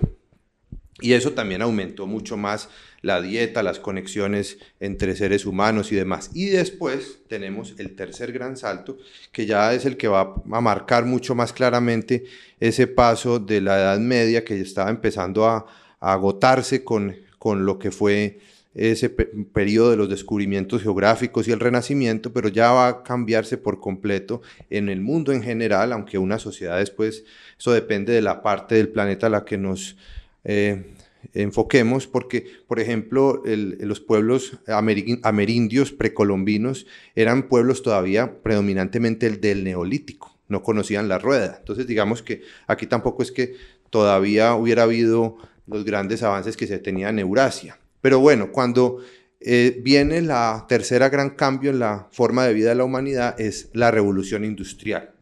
Y 1.01 1.13
eso 1.13 1.33
también 1.33 1.61
aumentó 1.61 2.07
mucho 2.07 2.37
más 2.37 2.69
la 3.03 3.21
dieta, 3.21 3.63
las 3.63 3.81
conexiones 3.81 4.59
entre 4.81 5.17
seres 5.17 5.45
humanos 5.45 5.91
y 5.93 5.97
demás. 5.97 6.31
Y 6.35 6.47
después 6.47 7.19
tenemos 7.29 7.75
el 7.79 7.97
tercer 7.97 8.33
gran 8.33 8.57
salto, 8.57 8.97
que 9.33 9.45
ya 9.45 9.75
es 9.75 9.85
el 9.85 9.97
que 9.97 10.09
va 10.09 10.35
a 10.51 10.61
marcar 10.61 11.05
mucho 11.05 11.35
más 11.35 11.53
claramente 11.53 12.25
ese 12.61 12.87
paso 12.87 13.41
de 13.41 13.61
la 13.61 13.77
Edad 13.77 13.99
Media 13.99 14.45
que 14.45 14.61
estaba 14.61 14.91
empezando 14.91 15.47
a, 15.47 15.67
agotarse 16.01 16.85
con, 16.85 17.17
con 17.39 17.65
lo 17.65 17.79
que 17.79 17.91
fue 17.91 18.39
ese 18.75 19.09
periodo 19.09 19.91
de 19.91 19.97
los 19.97 20.11
descubrimientos 20.11 20.83
geográficos 20.83 21.49
y 21.49 21.53
el 21.53 21.61
renacimiento, 21.61 22.33
pero 22.33 22.49
ya 22.49 22.73
va 22.73 22.89
a 22.89 23.03
cambiarse 23.05 23.57
por 23.57 23.81
completo 23.81 24.43
en 24.69 24.91
el 24.91 25.01
mundo 25.01 25.33
en 25.33 25.43
general, 25.43 25.93
aunque 25.93 26.19
una 26.19 26.39
sociedad 26.39 26.79
después, 26.79 27.25
eso 27.59 27.73
depende 27.73 28.13
de 28.13 28.21
la 28.21 28.43
parte 28.43 28.75
del 28.75 28.91
planeta 28.91 29.29
a 29.29 29.31
la 29.31 29.45
que 29.47 29.57
nos 29.57 29.97
eh, 30.45 30.95
enfoquemos, 31.33 32.07
porque, 32.07 32.47
por 32.67 32.81
ejemplo, 32.81 33.43
los 33.45 34.01
pueblos 34.01 34.59
amerindios 34.67 35.93
precolombinos 35.93 36.87
eran 37.15 37.49
pueblos 37.49 37.83
todavía 37.83 38.43
predominantemente 38.43 39.27
el 39.27 39.41
del 39.41 39.65
neolítico, 39.65 40.39
no 40.49 40.63
conocían 40.63 41.09
la 41.09 41.19
rueda. 41.19 41.57
Entonces, 41.59 41.87
digamos 41.87 42.23
que 42.23 42.43
aquí 42.67 42.87
tampoco 42.87 43.23
es 43.23 43.33
que 43.33 43.55
todavía 43.91 44.55
hubiera 44.55 44.83
habido 44.83 45.39
los 45.67 45.85
grandes 45.85 46.23
avances 46.23 46.57
que 46.57 46.67
se 46.67 46.79
tenían 46.79 47.19
en 47.19 47.27
Eurasia. 47.27 47.79
Pero 48.01 48.21
bueno, 48.21 48.53
cuando 48.53 48.99
eh, 49.41 49.81
viene 49.83 50.21
la 50.21 50.67
tercera 50.69 51.09
gran 51.09 51.31
cambio 51.31 51.71
en 51.71 51.79
la 51.79 52.09
forma 52.13 52.47
de 52.47 52.55
vida 52.55 52.71
de 52.71 52.75
la 52.75 52.85
humanidad 52.85 53.41
es 53.41 53.71
la 53.73 53.91
revolución 53.91 54.45
industrial. 54.45 55.14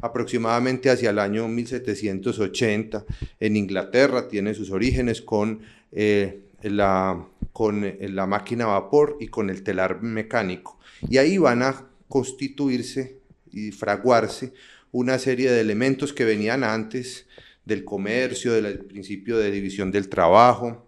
Aproximadamente 0.00 0.90
hacia 0.90 1.10
el 1.10 1.18
año 1.18 1.48
1780 1.48 3.04
en 3.40 3.56
Inglaterra 3.56 4.28
tiene 4.28 4.54
sus 4.54 4.70
orígenes 4.70 5.22
con, 5.22 5.60
eh, 5.92 6.42
la, 6.62 7.26
con 7.52 7.84
eh, 7.84 8.08
la 8.08 8.26
máquina 8.26 8.64
a 8.64 8.80
vapor 8.80 9.16
y 9.20 9.28
con 9.28 9.50
el 9.50 9.62
telar 9.62 10.02
mecánico. 10.02 10.78
Y 11.08 11.18
ahí 11.18 11.38
van 11.38 11.62
a 11.62 11.86
constituirse 12.08 13.18
y 13.50 13.72
fraguarse 13.72 14.52
una 14.92 15.18
serie 15.18 15.50
de 15.50 15.60
elementos 15.60 16.12
que 16.12 16.24
venían 16.24 16.64
antes 16.64 17.26
del 17.64 17.84
comercio, 17.84 18.52
del 18.54 18.78
principio 18.80 19.36
de 19.36 19.50
división 19.50 19.90
del 19.92 20.08
trabajo, 20.08 20.87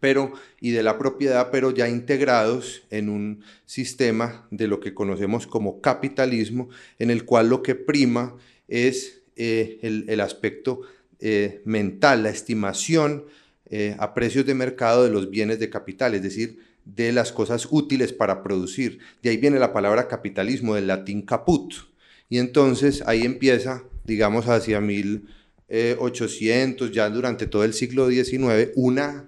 pero 0.00 0.32
y 0.60 0.70
de 0.70 0.82
la 0.82 0.98
propiedad, 0.98 1.50
pero 1.50 1.70
ya 1.70 1.88
integrados 1.88 2.82
en 2.90 3.08
un 3.08 3.42
sistema 3.64 4.46
de 4.50 4.68
lo 4.68 4.80
que 4.80 4.94
conocemos 4.94 5.46
como 5.46 5.80
capitalismo, 5.80 6.68
en 6.98 7.10
el 7.10 7.24
cual 7.24 7.48
lo 7.48 7.62
que 7.62 7.74
prima 7.74 8.36
es 8.68 9.22
eh, 9.36 9.78
el, 9.82 10.20
aspecto 10.20 10.82
eh, 11.20 11.62
mental, 11.64 12.22
la 12.22 12.30
estimación 12.30 13.24
eh, 13.68 13.96
a 13.98 14.14
precios 14.14 14.46
de 14.46 14.54
mercado 14.54 15.04
de 15.04 15.10
los 15.10 15.28
bienes 15.28 15.58
de 15.58 15.68
capital, 15.68 16.14
es 16.14 16.22
decir, 16.22 16.60
de 16.84 17.10
las 17.12 17.32
cosas 17.32 17.68
útiles 17.70 18.12
para 18.12 18.42
producir. 18.42 19.00
De 19.22 19.28
ahí 19.30 19.36
viene 19.36 19.58
la 19.58 19.74
palabra 19.74 20.08
capitalismo, 20.08 20.74
del 20.74 20.86
latín 20.86 21.20
caput. 21.22 21.74
Y 22.28 22.38
entonces 22.38 23.02
ahí 23.06 23.22
empieza, 23.22 23.84
digamos, 24.04 24.48
hacia 24.48 24.80
1800, 24.80 26.92
ya 26.92 27.10
durante 27.10 27.46
todo 27.46 27.64
el 27.64 27.74
siglo 27.74 28.08
XIX, 28.08 28.70
una 28.74 29.26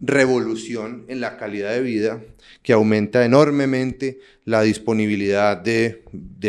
revolución 0.00 1.04
en 1.08 1.20
la 1.20 1.36
calidad 1.36 1.72
de 1.72 1.80
vida 1.80 2.22
que 2.62 2.72
aumenta 2.72 3.24
enormemente 3.24 4.18
la 4.44 4.62
disponibilidad 4.62 5.56
de, 5.56 6.02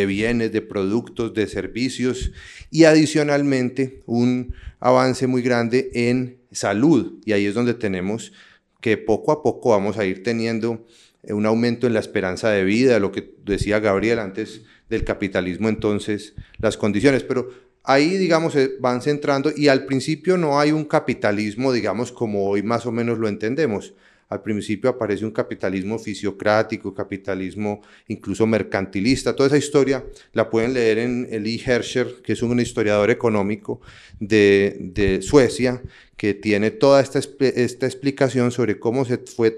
bienes, 0.06 0.51
de 0.51 0.62
productos, 0.62 1.34
de 1.34 1.48
servicios 1.48 2.32
y 2.72 2.84
adicionalmente 2.84 4.01
un 4.06 4.54
avance 4.80 5.27
muy 5.27 5.42
grande 5.42 5.89
en 5.94 6.39
salud. 6.51 7.20
Y 7.25 7.32
ahí 7.32 7.46
es 7.46 7.54
donde 7.54 7.74
tenemos 7.74 8.34
que 8.82 8.98
poco 8.98 9.32
a 9.32 9.42
poco 9.42 9.70
vamos 9.70 9.98
a 9.98 10.06
ir 10.06 10.24
teniendo 10.24 10.86
un 11.24 11.46
aumento 11.46 11.88
en 11.88 11.94
la 11.94 12.00
esperanza 12.00 12.50
de 12.50 12.63
vida, 12.63 13.00
lo 13.00 13.12
que 13.12 13.34
decía 13.44 13.80
Gabriel 13.80 14.20
antes 14.20 14.62
del 14.89 15.04
capitalismo, 15.04 15.70
entonces 15.70 16.36
las 16.58 16.77
condiciones. 16.77 17.24
Pero 17.24 17.50
ahí, 17.88 18.17
digamos, 18.17 18.53
van 18.82 19.01
centrando 19.01 19.50
y 19.56 19.70
al 19.70 19.86
principio 19.86 20.38
no 20.38 20.60
hay 20.60 20.74
un 20.74 20.84
capitalismo, 20.84 21.72
digamos, 21.72 22.12
como 22.12 22.46
hoy 22.46 22.62
más 22.62 22.86
o 22.86 22.91
menos 22.91 23.17
lo 23.17 23.29
entendemos. 23.29 23.94
Al 24.29 24.41
principio 24.41 24.89
aparece 24.89 25.24
un 25.24 25.32
capitalismo 25.32 25.98
fisiocrático, 25.98 26.94
capitalismo 26.94 27.82
incluso 28.10 28.46
mercantilista. 28.46 29.34
Toda 29.34 29.48
esa 29.48 29.58
historia 29.58 30.03
la 30.34 30.50
pueden 30.50 30.74
leer 30.74 30.98
en 30.98 31.29
Elie 31.32 31.63
Herscher, 31.65 32.22
que 32.22 32.34
es 32.34 32.41
un 32.41 32.60
historiador 32.60 33.10
económico 33.10 33.79
de 34.20 35.20
Suecia, 35.22 35.82
que 36.18 36.34
tiene 36.34 36.72
toda 36.72 37.00
esta, 37.00 37.20
esta 37.20 37.86
explicación 37.86 38.52
sobre 38.52 38.80
cómo 38.80 39.06
se 39.06 39.20
fue 39.20 39.56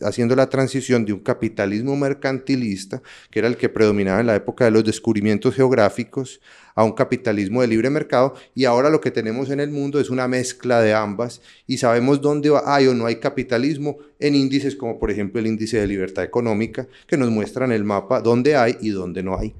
haciendo 0.00 0.36
la 0.36 0.48
transición 0.48 1.04
de 1.04 1.12
un 1.12 1.18
capitalismo 1.20 1.96
mercantilista, 1.96 3.02
que 3.30 3.40
era 3.40 3.48
el 3.48 3.56
que 3.56 3.68
predominaba 3.68 4.20
en 4.20 4.28
la 4.28 4.36
época 4.36 4.64
de 4.64 4.70
los 4.70 4.84
descubrimientos 4.84 5.54
geográficos, 5.54 6.40
a 6.74 6.84
un 6.84 6.92
capitalismo 6.92 7.60
de 7.60 7.68
libre 7.68 7.90
mercado 7.90 8.34
y 8.54 8.64
ahora 8.64 8.90
lo 8.90 9.00
que 9.00 9.10
tenemos 9.10 9.50
en 9.50 9.60
el 9.60 9.70
mundo 9.70 10.00
es 10.00 10.10
una 10.10 10.28
mezcla 10.28 10.80
de 10.80 10.94
ambas 10.94 11.42
y 11.66 11.78
sabemos 11.78 12.20
dónde 12.20 12.50
hay 12.64 12.86
o 12.86 12.94
no 12.94 13.06
hay 13.06 13.16
capitalismo 13.16 13.98
en 14.18 14.34
índices 14.34 14.76
como 14.76 14.98
por 14.98 15.10
ejemplo 15.10 15.40
el 15.40 15.46
índice 15.46 15.78
de 15.78 15.86
libertad 15.86 16.24
económica 16.24 16.86
que 17.06 17.16
nos 17.16 17.30
muestran 17.30 17.72
el 17.72 17.84
mapa 17.84 18.20
dónde 18.20 18.56
hay 18.56 18.76
y 18.80 18.90
dónde 18.90 19.22
no 19.22 19.38
hay. 19.38 19.54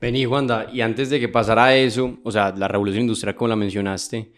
Vení, 0.00 0.24
Juanda, 0.24 0.68
y 0.72 0.80
antes 0.80 1.10
de 1.10 1.18
que 1.18 1.28
pasara 1.28 1.74
eso, 1.74 2.18
o 2.22 2.30
sea, 2.30 2.54
la 2.56 2.68
revolución 2.68 3.02
industrial 3.02 3.34
como 3.34 3.48
la 3.48 3.56
mencionaste, 3.56 4.30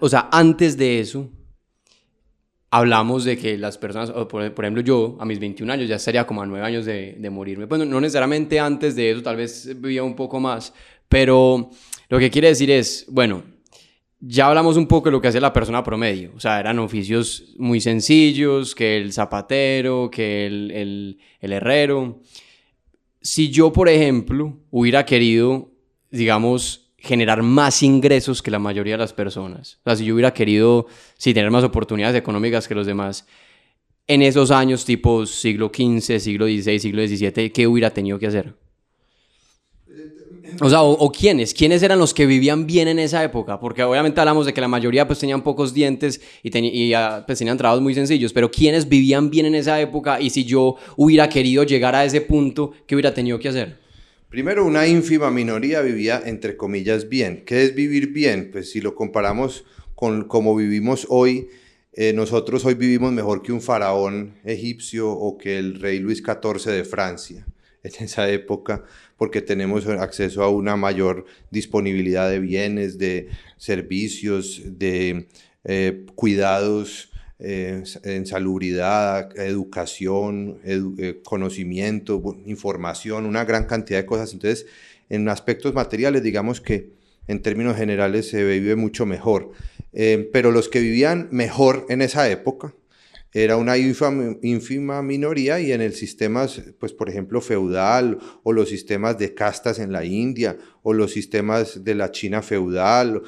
o 0.00 0.08
sea, 0.08 0.28
antes 0.32 0.76
de 0.76 1.00
eso, 1.00 1.30
hablamos 2.70 3.24
de 3.24 3.38
que 3.38 3.56
las 3.56 3.78
personas, 3.78 4.10
por, 4.10 4.42
ejemplo 4.42 4.82
yo 4.82 5.16
a 5.20 5.24
mis 5.24 5.38
21 5.38 5.72
años 5.72 5.88
ya 5.88 5.96
estaría 5.96 6.26
como 6.26 6.42
a 6.42 6.46
9 6.46 6.64
años 6.66 6.84
de, 6.84 7.28
morirme. 7.30 7.66
Pues 7.66 7.86
no, 7.86 8.00
necesariamente 8.00 8.60
antes 8.60 8.94
de 8.96 9.10
eso, 9.10 9.22
tal 9.22 9.36
vez 9.36 9.80
vivía 9.80 10.02
un 10.02 10.14
poco 10.16 10.40
más, 10.40 10.72
pero 11.08 11.70
lo 12.08 12.18
que 12.18 12.30
quiere 12.30 12.48
decir 12.48 12.70
es, 12.70 13.06
bueno, 13.08 13.42
ya 14.20 14.48
hablamos 14.48 14.76
un 14.76 14.86
poco 14.86 15.06
de 15.06 15.12
lo 15.12 15.20
que 15.20 15.28
hace 15.28 15.40
la 15.40 15.52
persona 15.52 15.82
promedio, 15.84 16.32
o 16.34 16.40
sea, 16.40 16.58
eran 16.58 16.78
oficios 16.80 17.54
muy 17.56 17.80
sencillos, 17.80 18.74
que 18.74 18.96
el 18.96 19.12
zapatero, 19.12 20.10
que 20.10 20.46
el, 20.46 20.70
el, 20.72 21.18
el 21.40 21.52
herrero. 21.52 22.20
Si 23.20 23.50
yo, 23.50 23.72
por 23.72 23.88
ejemplo, 23.88 24.58
hubiera 24.70 25.06
querido, 25.06 25.70
digamos, 26.10 26.87
generar 26.98 27.42
más 27.42 27.82
ingresos 27.82 28.42
que 28.42 28.50
la 28.50 28.58
mayoría 28.58 28.94
de 28.94 28.98
las 28.98 29.12
personas. 29.12 29.78
O 29.80 29.84
sea, 29.84 29.96
si 29.96 30.04
yo 30.04 30.14
hubiera 30.14 30.34
querido, 30.34 30.86
sí, 31.16 31.32
tener 31.32 31.50
más 31.50 31.64
oportunidades 31.64 32.16
económicas 32.16 32.66
que 32.66 32.74
los 32.74 32.86
demás, 32.86 33.26
en 34.08 34.22
esos 34.22 34.50
años 34.50 34.84
tipo 34.84 35.24
siglo 35.26 35.70
XV, 35.72 36.18
siglo 36.18 36.46
XVI, 36.46 36.78
siglo 36.80 37.06
XVII, 37.06 37.50
¿qué 37.50 37.66
hubiera 37.66 37.90
tenido 37.90 38.18
que 38.18 38.26
hacer? 38.26 38.54
O 40.60 40.70
sea, 40.70 40.82
o, 40.82 41.12
quiénes, 41.12 41.52
quiénes 41.54 41.82
eran 41.82 41.98
los 41.98 42.14
que 42.14 42.26
vivían 42.26 42.66
bien 42.66 42.88
en 42.88 42.98
esa 42.98 43.22
época, 43.22 43.60
porque 43.60 43.82
obviamente 43.84 44.18
hablamos 44.18 44.46
de 44.46 44.54
que 44.54 44.60
la 44.60 44.66
mayoría 44.66 45.06
pues 45.06 45.18
tenían 45.18 45.42
pocos 45.42 45.74
dientes 45.74 46.20
y, 46.42 46.58
y 46.58 46.94
ah, 46.94 47.22
pues 47.26 47.38
tenían 47.38 47.58
trabajos 47.58 47.82
muy 47.82 47.94
sencillos, 47.94 48.32
pero 48.32 48.50
quiénes 48.50 48.88
vivían 48.88 49.30
bien 49.30 49.46
en 49.46 49.54
esa 49.54 49.80
época 49.80 50.20
y 50.20 50.30
si 50.30 50.44
yo 50.44 50.76
hubiera 50.96 51.28
querido 51.28 51.62
llegar 51.64 51.94
a 51.94 52.04
ese 52.04 52.22
punto, 52.22 52.72
¿qué 52.86 52.96
hubiera 52.96 53.12
tenido 53.12 53.38
que 53.38 53.50
hacer? 53.50 53.87
Primero, 54.28 54.66
una 54.66 54.86
ínfima 54.86 55.30
minoría 55.30 55.80
vivía, 55.80 56.22
entre 56.22 56.58
comillas, 56.58 57.08
bien. 57.08 57.44
¿Qué 57.46 57.62
es 57.62 57.74
vivir 57.74 58.12
bien? 58.12 58.50
Pues 58.52 58.70
si 58.70 58.82
lo 58.82 58.94
comparamos 58.94 59.64
con 59.94 60.24
cómo 60.24 60.54
vivimos 60.54 61.06
hoy, 61.08 61.48
eh, 61.94 62.12
nosotros 62.12 62.66
hoy 62.66 62.74
vivimos 62.74 63.10
mejor 63.10 63.40
que 63.40 63.52
un 63.52 63.62
faraón 63.62 64.34
egipcio 64.44 65.10
o 65.10 65.38
que 65.38 65.56
el 65.58 65.80
rey 65.80 65.98
Luis 65.98 66.18
XIV 66.18 66.70
de 66.70 66.84
Francia 66.84 67.46
en 67.82 68.04
esa 68.04 68.28
época, 68.28 68.84
porque 69.16 69.40
tenemos 69.40 69.86
acceso 69.86 70.42
a 70.42 70.50
una 70.50 70.76
mayor 70.76 71.24
disponibilidad 71.50 72.28
de 72.28 72.40
bienes, 72.40 72.98
de 72.98 73.28
servicios, 73.56 74.60
de 74.78 75.28
eh, 75.64 76.04
cuidados 76.14 77.12
en 77.40 78.26
salubridad, 78.26 79.36
educación, 79.38 80.58
eh, 80.64 81.20
conocimiento, 81.24 82.20
información, 82.46 83.26
una 83.26 83.44
gran 83.44 83.66
cantidad 83.66 84.00
de 84.00 84.06
cosas. 84.06 84.32
Entonces, 84.32 84.66
en 85.08 85.28
aspectos 85.28 85.72
materiales, 85.74 86.22
digamos 86.22 86.60
que 86.60 86.90
en 87.28 87.42
términos 87.42 87.76
generales 87.76 88.28
se 88.28 88.42
vive 88.42 88.74
mucho 88.74 89.06
mejor. 89.06 89.52
Eh, 89.92 90.28
pero 90.32 90.50
los 90.50 90.68
que 90.68 90.80
vivían 90.80 91.28
mejor 91.30 91.86
en 91.88 92.02
esa 92.02 92.28
época, 92.28 92.74
era 93.32 93.56
una 93.56 93.76
ínfima, 93.76 95.02
minoría 95.02 95.60
y 95.60 95.72
en 95.72 95.82
el 95.82 95.92
sistema, 95.92 96.46
pues 96.78 96.92
por 96.92 97.10
ejemplo, 97.10 97.40
feudal 97.40 98.18
o 98.42 98.52
los 98.52 98.70
sistemas 98.70 99.18
de 99.18 99.34
castas 99.34 99.78
en 99.78 99.92
la 99.92 100.04
India 100.04 100.56
o 100.82 100.94
los 100.94 101.12
sistemas 101.12 101.84
de 101.84 101.94
la 101.94 102.10
China 102.10 102.40
feudal, 102.40 103.22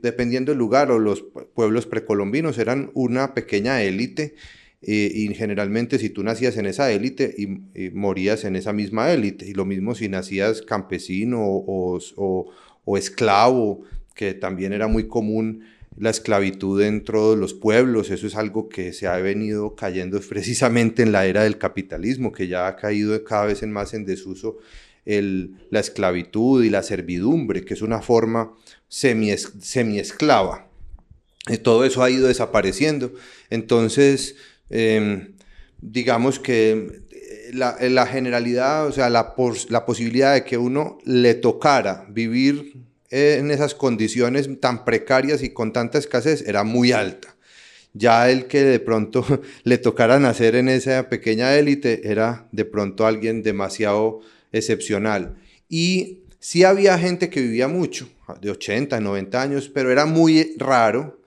dependiendo 0.00 0.52
del 0.52 0.58
lugar 0.58 0.90
o 0.90 0.98
los 0.98 1.22
pueblos 1.54 1.86
precolombinos 1.86 2.56
eran 2.58 2.90
una 2.94 3.34
pequeña 3.34 3.82
élite 3.82 4.34
y 4.80 5.34
generalmente 5.34 5.98
si 5.98 6.10
tú 6.10 6.22
nacías 6.22 6.56
en 6.56 6.66
esa 6.66 6.90
élite 6.90 7.34
y, 7.36 7.90
morías 7.90 8.44
en 8.44 8.56
esa 8.56 8.72
misma 8.72 9.12
élite 9.12 9.46
y 9.46 9.52
lo 9.52 9.66
mismo 9.66 9.94
si 9.94 10.08
nacías 10.08 10.62
campesino 10.62 11.40
o, 11.42 11.98
o 12.84 12.96
esclavo, 12.96 13.82
que 14.14 14.32
también 14.32 14.72
era 14.72 14.86
muy 14.86 15.08
común 15.08 15.64
la 15.98 16.10
esclavitud 16.10 16.80
dentro 16.80 17.30
de 17.30 17.36
los 17.36 17.54
pueblos, 17.54 18.10
eso 18.10 18.26
es 18.26 18.34
algo 18.36 18.68
que 18.68 18.92
se 18.92 19.06
ha 19.06 19.16
venido 19.16 19.74
cayendo 19.74 20.20
precisamente 20.28 21.02
en 21.02 21.12
la 21.12 21.26
era 21.26 21.44
del 21.44 21.58
capitalismo, 21.58 22.32
que 22.32 22.48
ya 22.48 22.66
ha 22.66 22.76
caído 22.76 23.22
cada 23.24 23.46
vez 23.46 23.62
más 23.66 23.94
en 23.94 24.04
desuso 24.04 24.58
el, 25.04 25.56
la 25.70 25.80
esclavitud 25.80 26.64
y 26.64 26.70
la 26.70 26.82
servidumbre, 26.82 27.64
que 27.64 27.74
es 27.74 27.82
una 27.82 28.02
forma 28.02 28.52
semi-esclava. 28.88 30.68
todo 31.62 31.84
eso 31.84 32.02
ha 32.02 32.10
ido 32.10 32.26
desapareciendo. 32.26 33.12
Entonces, 33.48 34.34
em, 34.68 35.34
digamos 35.80 36.40
que 36.40 37.02
la, 37.52 37.76
la, 37.80 38.06
generalidad, 38.06 38.86
o 38.86 38.92
sea, 38.92 39.08
la, 39.10 39.34
la 39.68 39.86
posibilidad 39.86 40.34
de 40.34 40.44
que 40.44 40.58
uno 40.58 40.98
le 41.04 41.34
tocara 41.34 42.06
vivir 42.10 42.74
en 43.10 43.50
esas 43.50 43.74
condiciones 43.74 44.48
tan 44.60 44.84
precarias 44.84 45.42
y 45.42 45.50
con 45.50 45.72
tanta 45.72 45.98
escasez 45.98 46.44
era 46.46 46.64
muy 46.64 46.92
alta. 46.92 47.36
Ya 47.92 48.30
el 48.30 48.46
que 48.46 48.62
de 48.62 48.78
pronto 48.78 49.24
le 49.64 49.78
tocara 49.78 50.18
nacer 50.18 50.54
en 50.54 50.68
esa 50.68 51.08
pequeña 51.08 51.54
élite 51.54 52.10
era 52.10 52.46
de 52.52 52.64
pronto 52.64 53.06
alguien 53.06 53.42
demasiado 53.42 54.20
excepcional. 54.52 55.36
Y 55.68 56.20
sí 56.38 56.64
había 56.64 56.98
gente 56.98 57.30
que 57.30 57.40
vivía 57.40 57.68
mucho, 57.68 58.08
de 58.40 58.50
80, 58.50 59.00
90 59.00 59.42
años, 59.42 59.70
pero 59.72 59.90
era 59.90 60.06
muy 60.06 60.54
raro. 60.58 61.20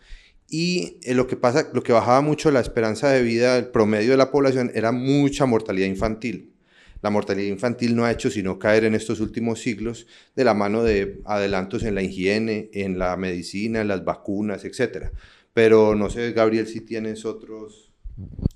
Y 0.48 0.98
eh, 1.04 1.14
lo 1.14 1.28
que 1.28 1.36
pasa, 1.36 1.70
lo 1.74 1.84
que 1.84 1.94
bajaba 1.94 2.22
mucho 2.22 2.52
la 2.52 2.60
esperanza 2.60 3.10
de 3.10 3.22
vida, 3.22 3.58
el 3.58 3.68
promedio 3.68 4.12
de 4.12 4.18
la 4.18 4.32
población, 4.32 4.72
era 4.74 4.92
mucha 4.92 5.46
mortalidad 5.46 5.88
infantil. 5.88 6.54
La 7.02 7.10
mortalidad 7.10 7.48
infantil 7.48 7.96
no 7.96 8.06
ha 8.06 8.12
hecho 8.12 8.30
sino 8.30 8.60
caer 8.60 8.84
en 8.84 8.96
estos 8.96 9.20
últimos 9.20 9.60
siglos 9.60 10.06
de 10.36 10.44
la 10.44 10.54
mano 10.54 10.84
de 10.84 11.22
adelantos 11.26 11.84
en 11.84 11.96
la 11.96 12.02
higiene, 12.02 12.70
en 12.74 13.00
la 13.00 13.16
medicina, 13.16 13.82
en 13.82 13.88
las 13.88 14.04
vacunas, 14.04 14.66
etc. 14.66 15.08
Pero 15.54 15.96
no 15.96 16.10
sé, 16.10 16.32
Gabriel, 16.34 16.68
si 16.68 16.82
tienes 16.82 17.26
otros... 17.26 17.92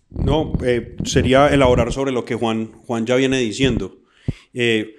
No, 0.09 0.53
eh, 0.63 0.95
sería 1.05 1.47
elaborar 1.47 1.91
sobre 1.91 2.11
lo 2.11 2.25
que 2.25 2.35
Juan, 2.35 2.71
Juan 2.85 3.05
ya 3.05 3.15
viene 3.15 3.39
diciendo. 3.39 3.99
Eh, 4.53 4.95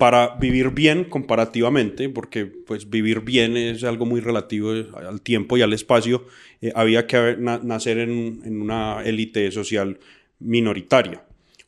para 0.00 0.36
vivir 0.36 0.70
bien 0.70 1.04
comparativamente, 1.04 2.08
porque 2.08 2.46
pues 2.46 2.88
vivir 2.88 3.20
bien 3.20 3.58
es 3.58 3.84
algo 3.84 4.06
muy 4.06 4.20
relativo 4.20 4.70
al 4.70 5.20
tiempo 5.20 5.58
y 5.58 5.62
al 5.62 5.74
espacio, 5.74 6.24
eh, 6.62 6.72
había 6.74 7.06
que 7.06 7.36
nacer 7.38 7.98
en, 7.98 8.40
en 8.44 8.62
una 8.62 9.02
élite 9.04 9.52
social 9.52 10.00
minoritaria. 10.38 11.22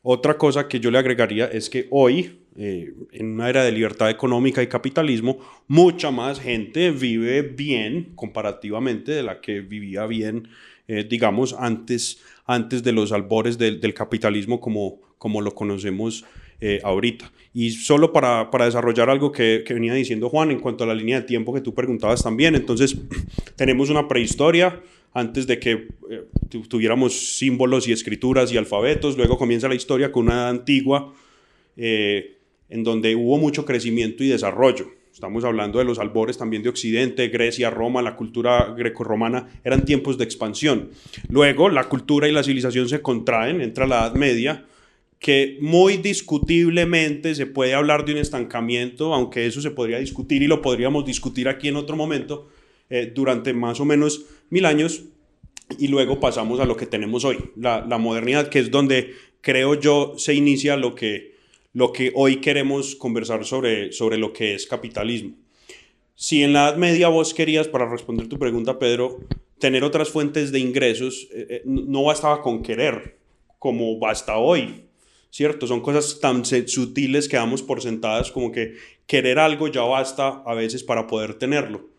Otra 0.05 0.37
cosa 0.37 0.67
que 0.67 0.81
yo 0.81 0.91
le 0.91 0.97
agregaría 0.97 1.45
es 1.45 1.69
que 1.69 1.87
hoy, 1.89 2.41
eh, 2.57 2.93
en 3.13 3.31
una 3.35 3.47
era 3.47 3.63
de 3.63 3.71
libertad 3.71 4.09
económica 4.09 4.61
y 4.61 4.67
capitalismo, 4.67 5.39
mucha 5.69 6.11
más 6.11 6.41
gente 6.41 6.91
vive 6.91 7.41
bien 7.41 8.11
comparativamente 8.13 9.13
de 9.13 9.23
la 9.23 9.39
que 9.39 9.61
vivía 9.61 10.05
bien, 10.05 10.49
eh, 10.89 11.05
digamos, 11.09 11.55
antes, 11.57 12.21
antes 12.45 12.83
de 12.83 12.91
los 12.91 13.11
albores 13.11 13.57
del, 13.57 13.93
capitalismo 13.93 14.59
como, 14.59 14.99
como 15.17 15.41
lo 15.41 15.53
conocemos 15.55 16.25
eh, 16.59 16.79
ahorita. 16.83 17.31
Y 17.53 17.71
solo 17.71 18.11
para, 18.11 18.51
para 18.51 18.65
desarrollar 18.65 19.09
algo 19.09 19.31
que, 19.31 19.63
que, 19.65 19.73
venía 19.73 19.93
diciendo 19.93 20.29
Juan 20.29 20.51
en 20.51 20.59
cuanto 20.59 20.83
a 20.83 20.87
la 20.87 20.95
línea 20.95 21.21
de 21.21 21.27
tiempo 21.27 21.53
que 21.53 21.61
tú 21.61 21.73
preguntabas 21.73 22.23
también, 22.23 22.55
entonces 22.55 22.97
tenemos 23.55 23.89
una 23.89 24.07
prehistoria, 24.07 24.81
antes 25.13 25.45
de 25.45 25.59
que 25.59 25.87
eh, 26.09 26.25
tuviéramos 26.67 27.37
símbolos 27.37 27.87
y 27.87 27.91
escrituras 27.91 28.51
y 28.51 28.57
alfabetos. 28.57 29.15
Luego 29.15 29.37
comienza 29.37 29.67
la 29.67 29.75
historia 29.75 30.11
con 30.11 30.25
una 30.25 30.49
antigua, 30.49 31.13
eh, 31.77 32.37
en 32.69 32.83
donde 32.83 33.15
hubo 33.15 33.37
mucho 33.37 33.65
crecimiento 33.65 34.23
y 34.23 34.29
desarrollo. 34.29 34.91
Estamos 35.13 35.43
hablando 35.43 35.77
de 35.77 35.85
los 35.85 35.99
albores 35.99 36.39
también 36.39 36.63
de 36.63 36.69
Occidente, 36.69 37.27
Grecia, 37.27 37.69
Roma, 37.69 38.01
la 38.01 38.15
cultura 38.15 38.73
grecorromana, 38.75 39.47
eran 39.63 39.85
tiempos 39.85 40.17
de 40.17 40.23
expansión. 40.23 40.89
Luego 41.29 41.69
la 41.69 41.83
cultura 41.83 42.27
y 42.27 42.31
la 42.31 42.41
civilización 42.41 42.89
se 42.89 43.03
contraen, 43.03 43.61
entra 43.61 43.85
la 43.85 43.99
Edad 43.99 44.15
Media, 44.15 44.65
que 45.19 45.59
muy 45.61 45.97
discutiblemente 45.97 47.35
se 47.35 47.45
puede 47.45 47.75
hablar 47.75 48.05
de 48.05 48.13
un 48.13 48.17
estancamiento, 48.17 49.13
aunque 49.13 49.45
eso 49.45 49.61
se 49.61 49.69
podría 49.69 49.99
discutir 49.99 50.41
y 50.41 50.47
lo 50.47 50.63
podríamos 50.63 51.05
discutir 51.05 51.47
aquí 51.47 51.67
en 51.67 51.75
otro 51.75 51.95
momento, 51.95 52.49
eh, 52.89 53.11
durante 53.13 53.53
más 53.53 53.79
o 53.79 53.85
menos 53.85 54.25
mil 54.49 54.65
años 54.65 55.03
y 55.77 55.89
luego 55.89 56.19
pasamos 56.19 56.59
a 56.59 56.65
lo 56.65 56.75
que 56.75 56.87
tenemos 56.87 57.23
hoy, 57.23 57.37
la, 57.55 57.85
modernidad, 57.99 58.49
que 58.49 58.57
es 58.57 58.71
donde 58.71 59.13
creo 59.41 59.79
yo 59.79 60.15
se 60.17 60.33
inicia 60.33 60.75
lo 60.75 60.95
que, 60.95 61.32
lo 61.73 61.91
que 61.91 62.11
hoy 62.15 62.37
queremos 62.37 62.95
conversar 62.95 63.45
sobre, 63.45 63.91
sobre 63.91 64.17
lo 64.17 64.31
que 64.31 64.53
es 64.53 64.67
capitalismo. 64.67 65.35
Si 66.15 66.43
en 66.43 66.53
la 66.53 66.69
Edad 66.69 66.77
Media 66.77 67.07
vos 67.07 67.33
querías, 67.33 67.67
para 67.67 67.89
responder 67.89 68.27
tu 68.27 68.37
pregunta, 68.37 68.77
Pedro, 68.77 69.19
tener 69.59 69.83
otras 69.83 70.09
fuentes 70.09 70.51
de 70.51 70.59
ingresos, 70.59 71.27
eh, 71.33 71.47
eh, 71.49 71.61
no 71.65 72.03
bastaba 72.03 72.41
con 72.41 72.61
querer, 72.61 73.17
como 73.57 73.97
basta 73.97 74.37
hoy, 74.37 74.85
¿cierto? 75.31 75.65
Son 75.65 75.81
cosas 75.81 76.19
tan 76.19 76.45
sutiles 76.45 77.27
que 77.27 77.37
damos 77.37 77.63
por 77.63 77.81
sentadas 77.81 78.31
como 78.31 78.51
que 78.51 78.75
querer 79.07 79.39
algo 79.39 79.67
ya 79.67 79.81
basta 79.81 80.43
a 80.45 80.53
veces 80.53 80.83
para 80.83 81.07
poder 81.07 81.33
tenerlo. 81.35 81.89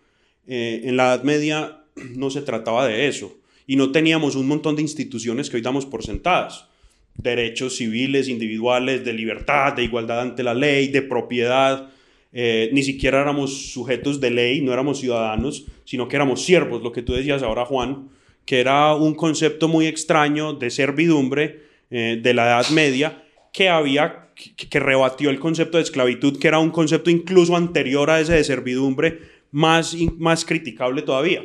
Eh, 0.47 0.83
en 0.85 0.97
la 0.97 1.15
Edad 1.15 1.25
Media 1.25 1.85
no 1.97 2.31
se 2.31 2.43
trataba 2.43 2.87
de 2.87 3.09
eso 3.09 3.37
y 3.67 3.77
no 3.77 3.91
teníamos 3.91 4.37
un 4.37 4.47
montón 4.47 4.77
de 4.77 4.83
instituciones 4.83 5.51
que 5.51 5.57
hoy 5.57 5.63
damos 5.63 5.87
por 5.87 6.05
sentadas. 6.05 6.69
Derechos 7.17 7.77
civiles, 7.77 8.29
individuales, 8.29 9.05
de 9.05 9.13
libertad, 9.13 9.73
de 9.73 9.85
igualdad 9.85 10.21
ante 10.21 10.43
la 10.43 10.55
ley, 10.55 10.89
de 10.89 11.03
propiedad. 11.03 11.91
Eh, 12.33 12.71
ni 12.73 12.83
siquiera 12.83 13.21
éramos 13.21 13.73
sujetos 13.73 14.21
de 14.21 14.31
ley, 14.31 14.61
no 14.61 14.73
éramos 14.73 15.01
ciudadanos, 15.01 15.67
sino 15.85 16.09
que 16.09 16.17
éramos 16.17 16.43
siervos, 16.45 16.83
lo 16.83 16.91
que 16.91 17.03
tú 17.03 17.13
decías 17.13 17.43
ahora, 17.43 17.65
Juan, 17.65 18.09
que 18.45 18.61
era 18.61 18.95
un 18.95 19.15
concepto 19.15 19.69
muy 19.69 19.87
extraño 19.87 20.53
de 20.55 20.71
servidumbre 20.71 21.61
eh, 21.91 22.19
de 22.21 22.35
la 22.35 22.47
Edad 22.47 22.69
Media 22.71 23.23
que 23.53 23.69
había 23.69 24.25
que, 24.35 24.81
rebatió 24.81 25.31
el 25.31 25.39
concepto 25.39 25.79
de 25.79 25.85
esclavitud, 25.85 26.39
que 26.39 26.49
era 26.49 26.59
un 26.59 26.71
concepto 26.71 27.09
incluso 27.09 27.57
anterior 27.57 28.11
a 28.11 28.21
ese 28.21 28.33
de 28.33 28.45
servidumbre, 28.45 29.21
más, 29.53 29.97
más 30.19 30.45
criticable 30.45 31.03
todavía. 31.03 31.45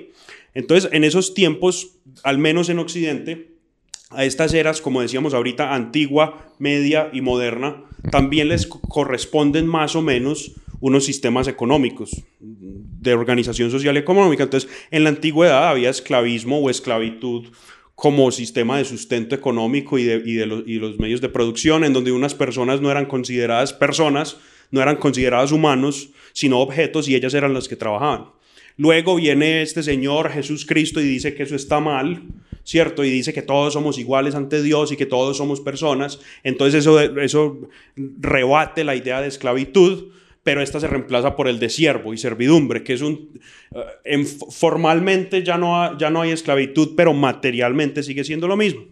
Entonces, 0.56 0.90
en 0.92 1.04
esos 1.04 1.36
tiempos, 1.36 2.00
al 2.24 2.40
menos 2.40 2.70
en 2.70 2.80
Occidente, 2.80 3.59
a 4.10 4.26
estas 4.26 4.54
eras, 4.54 4.82
como 4.82 5.02
decíamos 5.02 5.34
ahorita, 5.34 5.74
antigua, 5.74 6.54
media 6.58 7.10
y 7.14 7.22
moderna, 7.22 7.84
también 8.12 8.50
les 8.50 8.66
corresponden 8.66 9.68
más 9.68 9.96
o 9.96 10.02
menos 10.02 10.54
unos 10.80 11.06
sistemas 11.06 11.48
económicos 11.48 12.24
de 12.40 13.14
organización 13.14 13.70
social 13.70 13.96
y 13.96 14.00
económica. 14.00 14.44
Entonces, 14.44 14.70
en 14.92 15.04
la 15.04 15.10
antigüedad 15.10 15.68
había 15.68 15.90
esclavismo 15.90 16.60
o 16.60 16.70
esclavitud 16.70 17.50
como 17.94 18.32
sistema 18.32 18.78
de 18.78 18.86
sustento 18.86 19.36
económico 19.36 20.00
y 20.00 20.06
de, 20.06 20.24
y 20.26 20.34
de 20.36 20.46
los, 20.46 20.64
y 20.66 20.76
los 20.76 20.98
medios 21.00 21.22
de 21.22 21.30
producción, 21.30 21.84
en 21.84 21.94
donde 21.94 22.12
unas 22.12 22.34
personas 22.34 22.82
no 22.82 22.90
eran 22.90 23.06
consideradas 23.06 23.74
personas, 23.74 24.38
no 24.72 24.82
eran 24.82 24.96
consideradas 24.96 25.52
humanos, 25.52 26.10
sino 26.34 26.60
objetos 26.60 27.08
y 27.10 27.16
ellas 27.16 27.34
eran 27.34 27.54
las 27.54 27.68
que 27.68 27.76
trabajaban. 27.76 28.28
Luego 28.78 29.18
viene 29.18 29.62
este 29.62 29.84
Señor 29.84 30.32
Jesús 30.32 30.66
Cristo 30.66 31.02
y 31.02 31.04
dice 31.04 31.36
que 31.36 31.44
eso 31.44 31.56
está 31.56 31.82
mal, 31.82 32.24
¿cierto? 32.70 33.04
Y 33.04 33.10
dice 33.10 33.34
que 33.34 33.42
todos 33.42 33.74
somos 33.74 33.98
iguales 33.98 34.36
ante 34.36 34.62
Dios 34.62 34.92
y 34.92 34.96
que 34.96 35.08
todos 35.08 35.38
somos 35.38 35.60
personas. 35.60 36.20
Entonces 36.44 36.82
eso, 36.82 37.00
eso 37.02 37.68
rebate 37.96 38.84
la 38.84 38.96
idea 38.96 39.22
de 39.22 39.28
esclavitud, 39.28 40.10
pero 40.44 40.62
esta 40.62 40.80
se 40.80 40.88
reemplaza 40.88 41.36
por 41.36 41.48
el 41.48 41.58
de 41.58 41.70
siervo 41.70 42.14
y 42.14 42.20
servidumbre, 42.20 42.84
que 42.84 42.94
es 42.94 43.02
un... 43.02 43.40
Eh, 44.06 44.24
formalmente 44.24 45.42
ya 45.42 45.58
no, 45.58 45.98
ya 45.98 46.12
no 46.12 46.22
hay 46.22 46.30
esclavitud, 46.30 46.90
pero 46.96 47.16
materialmente 47.16 48.04
sigue 48.04 48.24
siendo 48.24 48.48
lo 48.48 48.56
mismo. 48.56 48.84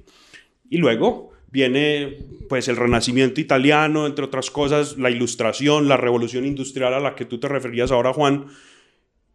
Y 0.72 0.78
luego 0.78 1.30
viene 1.52 2.18
pues 2.50 2.68
el 2.70 2.78
renacimiento 2.78 3.40
italiano, 3.40 4.08
entre 4.08 4.26
otras 4.26 4.50
cosas, 4.50 4.98
la 4.98 5.12
ilustración, 5.12 5.88
la 5.88 5.98
revolución 5.98 6.46
industrial 6.46 6.96
a 6.96 7.00
la 7.00 7.14
que 7.14 7.26
tú 7.26 7.40
te 7.40 7.48
referías 7.48 7.92
ahora, 7.92 8.12
Juan, 8.12 8.48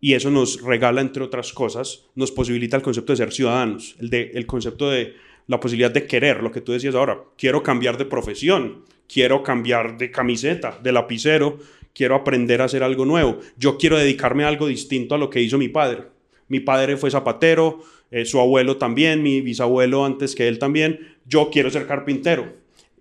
y 0.05 0.15
eso 0.15 0.33
nos 0.33 0.61
regala, 0.61 1.01
entre 1.01 1.23
otras 1.23 1.53
cosas, 1.53 2.07
nos 2.17 2.33
posibilita 2.33 2.77
el 2.77 2.83
concepto 2.83 3.13
de 3.13 3.19
ser 3.19 3.33
ciudadanos, 3.33 3.95
el, 4.01 4.11
de, 4.11 4.33
el 4.35 4.47
concepto 4.47 4.91
de 4.91 5.15
la 5.47 5.61
posibilidad 5.61 5.93
de 5.93 6.09
querer, 6.09 6.43
lo 6.43 6.51
que 6.51 6.61
tú 6.61 6.73
decías 6.73 6.97
ahora, 6.97 7.23
quiero 7.39 7.63
cambiar 7.63 7.97
de 7.97 8.05
profesión, 8.05 8.85
quiero 9.07 9.45
cambiar 9.45 9.97
de 9.99 10.11
camiseta, 10.11 10.77
de 10.83 10.91
lapicero, 10.91 11.61
quiero 11.95 12.17
aprender 12.17 12.61
a 12.61 12.65
hacer 12.65 12.83
algo 12.83 13.05
nuevo, 13.05 13.39
yo 13.57 13.79
quiero 13.79 13.97
dedicarme 13.97 14.43
a 14.43 14.49
algo 14.49 14.67
distinto 14.67 15.15
a 15.15 15.19
lo 15.19 15.31
que 15.31 15.41
hizo 15.41 15.57
mi 15.57 15.69
padre. 15.69 16.03
Mi 16.49 16.59
padre 16.59 16.97
fue 16.97 17.13
zapatero, 17.13 17.79
eh, 18.11 18.25
su 18.25 18.41
abuelo 18.41 18.79
también, 18.79 19.23
mi 19.23 19.41
bisabuelo 19.41 20.05
antes 20.05 20.35
que 20.35 20.49
él 20.49 20.59
también, 20.59 21.15
yo 21.27 21.49
quiero 21.53 21.71
ser 21.71 21.87
carpintero. 21.87 22.53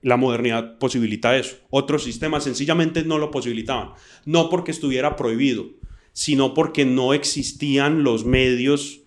La 0.04 0.18
modernidad 0.18 0.78
posibilita 0.78 1.36
eso. 1.36 1.58
Otros 1.72 2.04
sistemas 2.04 2.44
sencillamente 2.44 3.04
no 3.04 3.18
lo 3.18 3.32
posibilitaban. 3.32 3.94
No 4.26 4.50
porque 4.50 4.72
estuviera 4.72 5.16
prohibido, 5.16 5.70
sino 6.14 6.54
porque 6.54 6.86
no 6.86 7.14
existían 7.14 8.04
los 8.04 8.26
medios 8.26 9.02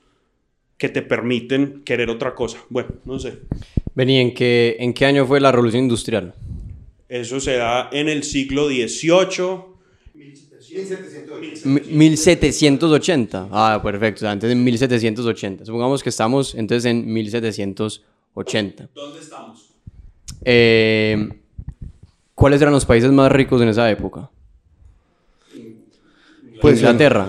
que 0.79 0.89
te 0.89 1.03
permiten 1.03 1.83
querer 1.85 2.11
otra 2.11 2.35
cosa. 2.35 2.59
Bueno, 2.69 2.91
no 3.05 3.19
sé. 3.19 3.39
Vení, 3.95 4.19
¿en 4.19 4.35
qué, 4.35 4.77
¿en 4.81 4.93
qué 4.93 5.07
año 5.07 5.27
fue 5.27 5.41
la 5.41 5.53
revolución 5.53 5.85
industrial? 5.85 6.35
Eso 7.09 7.39
se 7.41 7.57
da 7.57 7.91
en 7.93 8.09
el 8.09 8.25
siglo 8.25 8.67
XVIII. 8.69 9.75
1780. 11.91 13.49
Ah, 13.53 13.81
perfecto. 13.83 14.29
Antes 14.29 14.49
de 14.49 14.55
1780. 14.57 15.65
Supongamos 15.65 16.03
que 16.03 16.09
estamos 16.09 16.55
entonces 16.57 16.91
en 16.91 17.13
1780. 17.13 18.89
¿Dónde 18.95 19.21
estamos? 19.21 19.71
Eh, 20.45 21.29
¿Cuáles 22.35 22.61
eran 22.61 22.75
los 22.75 22.85
países 22.85 23.13
más 23.13 23.31
ricos 23.31 23.63
en 23.63 23.69
esa 23.69 23.89
época? 23.91 24.29
Pues 26.61 26.77
Inglaterra. 26.79 27.29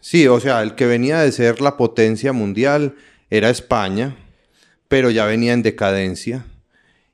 Sí, 0.00 0.26
o 0.28 0.38
sea, 0.40 0.62
el 0.62 0.74
que 0.74 0.86
venía 0.86 1.20
de 1.20 1.32
ser 1.32 1.60
la 1.60 1.76
potencia 1.76 2.32
mundial 2.32 2.94
era 3.30 3.50
España, 3.50 4.16
pero 4.88 5.10
ya 5.10 5.26
venía 5.26 5.52
en 5.52 5.62
decadencia 5.62 6.46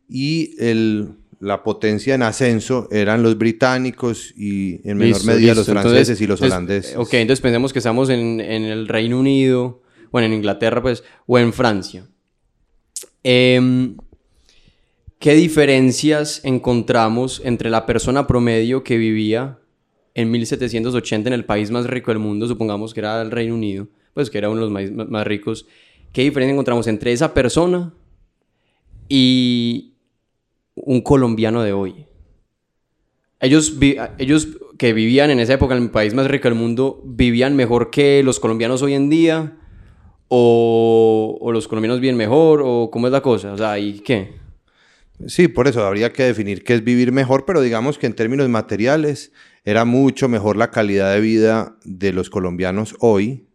y 0.09 0.55
el, 0.59 1.15
la 1.41 1.63
potencia 1.63 2.15
en 2.15 2.23
ascenso 2.23 2.89
eran 2.91 3.23
los 3.23 3.39
británicos 3.39 4.35
y 4.37 4.75
en 4.87 4.99
menor 4.99 5.17
Listo, 5.17 5.27
medida 5.33 5.55
listo. 5.55 5.61
los 5.61 5.67
franceses 5.83 6.21
Entonces- 6.21 6.21
y 6.21 6.27
los 6.27 6.41
entonces, 6.41 6.53
holandeses. 6.53 6.97
Ok, 6.97 7.15
entonces 7.15 7.41
pensemos 7.41 7.73
que 7.73 7.79
estamos 7.79 8.11
en, 8.11 8.41
en 8.41 8.65
el 8.65 8.89
Reino 8.89 9.19
Unido, 9.19 9.81
bueno, 10.11 10.27
en 10.27 10.35
Inglaterra, 10.35 10.83
pues, 10.83 11.03
o 11.27 11.39
en 11.39 11.53
Francia. 11.55 12.07
Em, 13.23 13.97
¿Qué 15.19 15.35
diferencias 15.35 16.41
encontramos 16.45 17.41
entre 17.45 17.71
la 17.71 17.87
persona 17.87 18.27
promedio 18.27 18.83
que 18.83 18.97
vivía 18.99 19.61
en 20.15 20.31
1780 20.31 21.29
en 21.29 21.35
el 21.35 21.45
país 21.45 21.71
más 21.71 21.87
rico 21.87 22.11
del 22.11 22.19
mundo, 22.19 22.47
supongamos 22.47 22.93
que 22.93 23.01
era 23.01 23.21
el 23.23 23.31
Reino 23.31 23.55
Unido, 23.55 23.89
pues 24.15 24.31
que 24.31 24.39
era 24.39 24.51
uno 24.51 24.67
de 24.67 24.71
los 24.71 25.09
más, 25.09 25.27
ricos? 25.27 25.67
¿Qué 26.13 26.23
diferencia 26.23 26.53
encontramos 26.53 26.87
entre 26.87 27.13
esa 27.13 27.33
persona 27.33 27.93
y 29.09 29.95
un 30.75 31.01
colombiano 31.01 31.63
de 31.63 31.73
hoy? 31.73 32.07
Ellos, 33.41 33.75
ellos 34.19 34.49
que 34.79 34.93
vivían 34.93 35.31
en 35.31 35.41
esa 35.41 35.55
época 35.55 35.77
en 35.77 35.85
el 35.85 35.91
país 35.91 36.15
más 36.15 36.29
rico 36.29 36.49
del 36.49 36.59
mundo, 36.59 37.03
¿vivían 37.05 37.57
mejor 37.57 37.91
que 37.91 38.23
los 38.23 38.39
colombianos 38.39 38.83
hoy 38.83 38.95
en 38.95 39.09
día? 39.09 39.57
¿O, 40.29 41.39
o 41.41 41.53
los 41.53 41.67
colombianos 41.67 42.01
viven 42.01 42.17
mejor? 42.17 42.63
¿O 42.65 42.91
cómo 42.91 43.07
es 43.07 43.13
la 43.13 43.21
cosa? 43.21 43.53
O 43.53 43.59
sea, 43.59 43.79
¿y 43.79 44.01
qué? 44.01 44.43
Sí, 45.27 45.49
por 45.49 45.69
eso 45.69 45.85
habría 45.85 46.13
que 46.13 46.25
definir 46.25 46.65
qué 46.65 46.75
es 46.75 46.85
vivir 46.85 47.13
mejor, 47.13 47.45
pero 47.45 47.61
digamos 47.61 47.99
que 47.99 48.07
en 48.07 48.15
términos 48.15 48.49
materiales 48.49 49.33
era 49.65 49.85
mucho 49.85 50.29
mejor 50.29 50.57
la 50.57 50.71
calidad 50.71 51.15
de 51.15 51.21
vida 51.21 51.77
de 51.85 52.13
los 52.13 52.31
colombianos 52.31 52.97
hoy, 53.01 53.47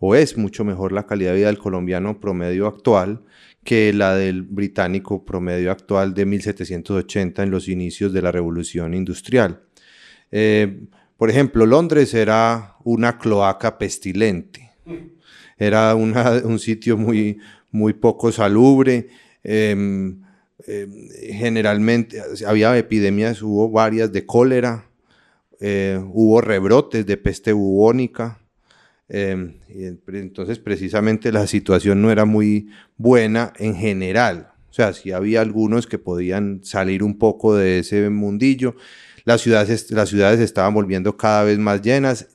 o 0.00 0.14
es 0.14 0.36
mucho 0.36 0.64
mejor 0.64 0.92
la 0.92 1.06
calidad 1.06 1.30
de 1.30 1.38
vida 1.38 1.46
del 1.46 1.58
colombiano 1.58 2.20
promedio 2.20 2.66
actual 2.66 3.22
que 3.64 3.92
la 3.92 4.14
del 4.14 4.42
británico 4.42 5.24
promedio 5.24 5.72
actual 5.72 6.14
de 6.14 6.26
1780 6.26 7.42
en 7.42 7.50
los 7.50 7.68
inicios 7.68 8.12
de 8.12 8.22
la 8.22 8.30
revolución 8.30 8.94
industrial. 8.94 9.62
Eh, 10.30 10.86
por 11.16 11.30
ejemplo, 11.30 11.66
Londres 11.66 12.14
era 12.14 12.76
una 12.84 13.18
cloaca 13.18 13.78
pestilente, 13.78 14.70
era 15.58 15.94
un 15.94 16.58
sitio 16.58 16.96
muy, 16.96 17.38
muy 17.70 17.92
poco 17.92 18.30
salubre. 18.30 19.08
em, 19.42 20.22
eh, 20.66 20.88
generalmente 21.32 22.20
había 22.46 22.76
epidemias, 22.76 23.42
hubo 23.42 23.70
varias 23.70 24.12
de 24.12 24.26
cólera, 24.26 24.85
eh, 25.60 26.00
hubo 26.12 26.40
rebrotes 26.40 27.06
de 27.06 27.16
peste 27.16 27.52
bubónica. 27.52 28.40
eh, 29.08 29.96
entonces, 30.08 30.58
precisamente 30.58 31.32
la 31.32 31.46
situación 31.46 32.02
no 32.02 32.10
era 32.10 32.24
muy 32.24 32.68
buena 32.96 33.52
en 33.58 33.76
general. 33.76 34.50
O 34.70 34.72
sea, 34.72 34.92
sí 34.92 35.12
había 35.12 35.40
algunos 35.40 35.86
que 35.86 35.98
podían 35.98 36.60
salir 36.62 37.02
un 37.02 37.18
poco 37.18 37.54
de 37.54 37.78
ese 37.78 38.10
mundillo. 38.10 38.76
Las 39.24 39.40
ciudades, 39.40 39.90
las 39.90 40.08
ciudades 40.08 40.40
estaban 40.40 40.74
volviendo 40.74 41.16
cada 41.16 41.44
vez 41.44 41.58
más 41.58 41.82
llenas 41.82 42.28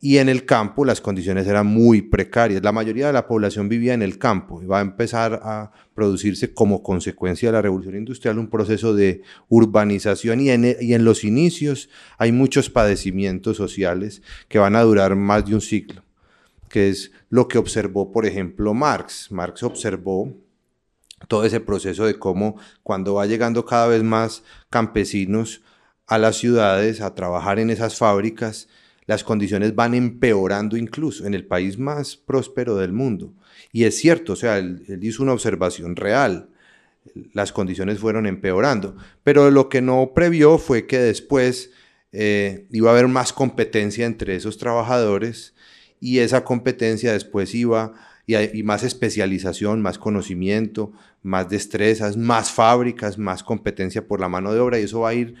y 0.00 0.18
en 0.18 0.28
el 0.28 0.44
campo 0.44 0.84
las 0.84 1.00
condiciones 1.00 1.46
eran 1.46 1.66
muy 1.66 2.02
precarias. 2.02 2.62
La 2.62 2.70
mayoría 2.70 3.08
de 3.08 3.12
la 3.12 3.26
población 3.26 3.68
vivía 3.68 3.94
en 3.94 4.02
el 4.02 4.18
campo 4.18 4.62
y 4.62 4.66
va 4.66 4.78
a 4.78 4.82
empezar 4.82 5.40
a 5.42 5.72
producirse 5.94 6.54
como 6.54 6.82
consecuencia 6.82 7.48
de 7.48 7.54
la 7.54 7.62
revolución 7.62 7.96
industrial 7.96 8.38
un 8.38 8.48
proceso 8.48 8.94
de 8.94 9.22
urbanización 9.48 10.40
y 10.40 10.50
en, 10.50 10.76
y 10.80 10.94
en 10.94 11.04
los 11.04 11.24
inicios 11.24 11.88
hay 12.16 12.30
muchos 12.30 12.70
padecimientos 12.70 13.56
sociales 13.56 14.22
que 14.48 14.60
van 14.60 14.76
a 14.76 14.82
durar 14.82 15.16
más 15.16 15.44
de 15.46 15.54
un 15.54 15.60
siglo, 15.60 16.04
que 16.68 16.88
es 16.88 17.10
lo 17.28 17.48
que 17.48 17.58
observó, 17.58 18.12
por 18.12 18.24
ejemplo, 18.24 18.74
Marx. 18.74 19.32
Marx 19.32 19.64
observó 19.64 20.32
todo 21.26 21.44
ese 21.44 21.58
proceso 21.58 22.06
de 22.06 22.16
cómo 22.20 22.56
cuando 22.84 23.14
va 23.14 23.26
llegando 23.26 23.64
cada 23.64 23.88
vez 23.88 24.04
más 24.04 24.44
campesinos 24.70 25.62
a 26.06 26.18
las 26.18 26.36
ciudades 26.36 27.00
a 27.00 27.16
trabajar 27.16 27.58
en 27.58 27.70
esas 27.70 27.96
fábricas, 27.96 28.68
las 29.08 29.24
condiciones 29.24 29.74
van 29.74 29.94
empeorando 29.94 30.76
incluso 30.76 31.26
en 31.26 31.32
el 31.32 31.46
país 31.46 31.78
más 31.78 32.14
próspero 32.16 32.76
del 32.76 32.92
mundo. 32.92 33.32
Y 33.72 33.84
es 33.84 33.96
cierto, 33.96 34.34
o 34.34 34.36
sea, 34.36 34.58
él, 34.58 34.84
él 34.86 35.02
hizo 35.02 35.22
una 35.22 35.32
observación 35.32 35.96
real, 35.96 36.50
las 37.32 37.52
condiciones 37.52 37.98
fueron 37.98 38.26
empeorando, 38.26 38.96
pero 39.24 39.50
lo 39.50 39.70
que 39.70 39.80
no 39.80 40.12
previó 40.14 40.58
fue 40.58 40.86
que 40.86 40.98
después 40.98 41.70
eh, 42.12 42.66
iba 42.70 42.90
a 42.90 42.92
haber 42.92 43.08
más 43.08 43.32
competencia 43.32 44.04
entre 44.04 44.36
esos 44.36 44.58
trabajadores 44.58 45.54
y 46.00 46.18
esa 46.18 46.44
competencia 46.44 47.14
después 47.14 47.54
iba 47.54 47.94
y, 48.26 48.36
y 48.36 48.62
más 48.62 48.84
especialización, 48.84 49.80
más 49.80 49.98
conocimiento, 49.98 50.92
más 51.22 51.48
destrezas, 51.48 52.18
más 52.18 52.50
fábricas, 52.52 53.16
más 53.16 53.42
competencia 53.42 54.06
por 54.06 54.20
la 54.20 54.28
mano 54.28 54.52
de 54.52 54.60
obra. 54.60 54.78
Y 54.78 54.82
eso 54.84 55.00
va 55.00 55.08
a 55.08 55.14
ir 55.14 55.34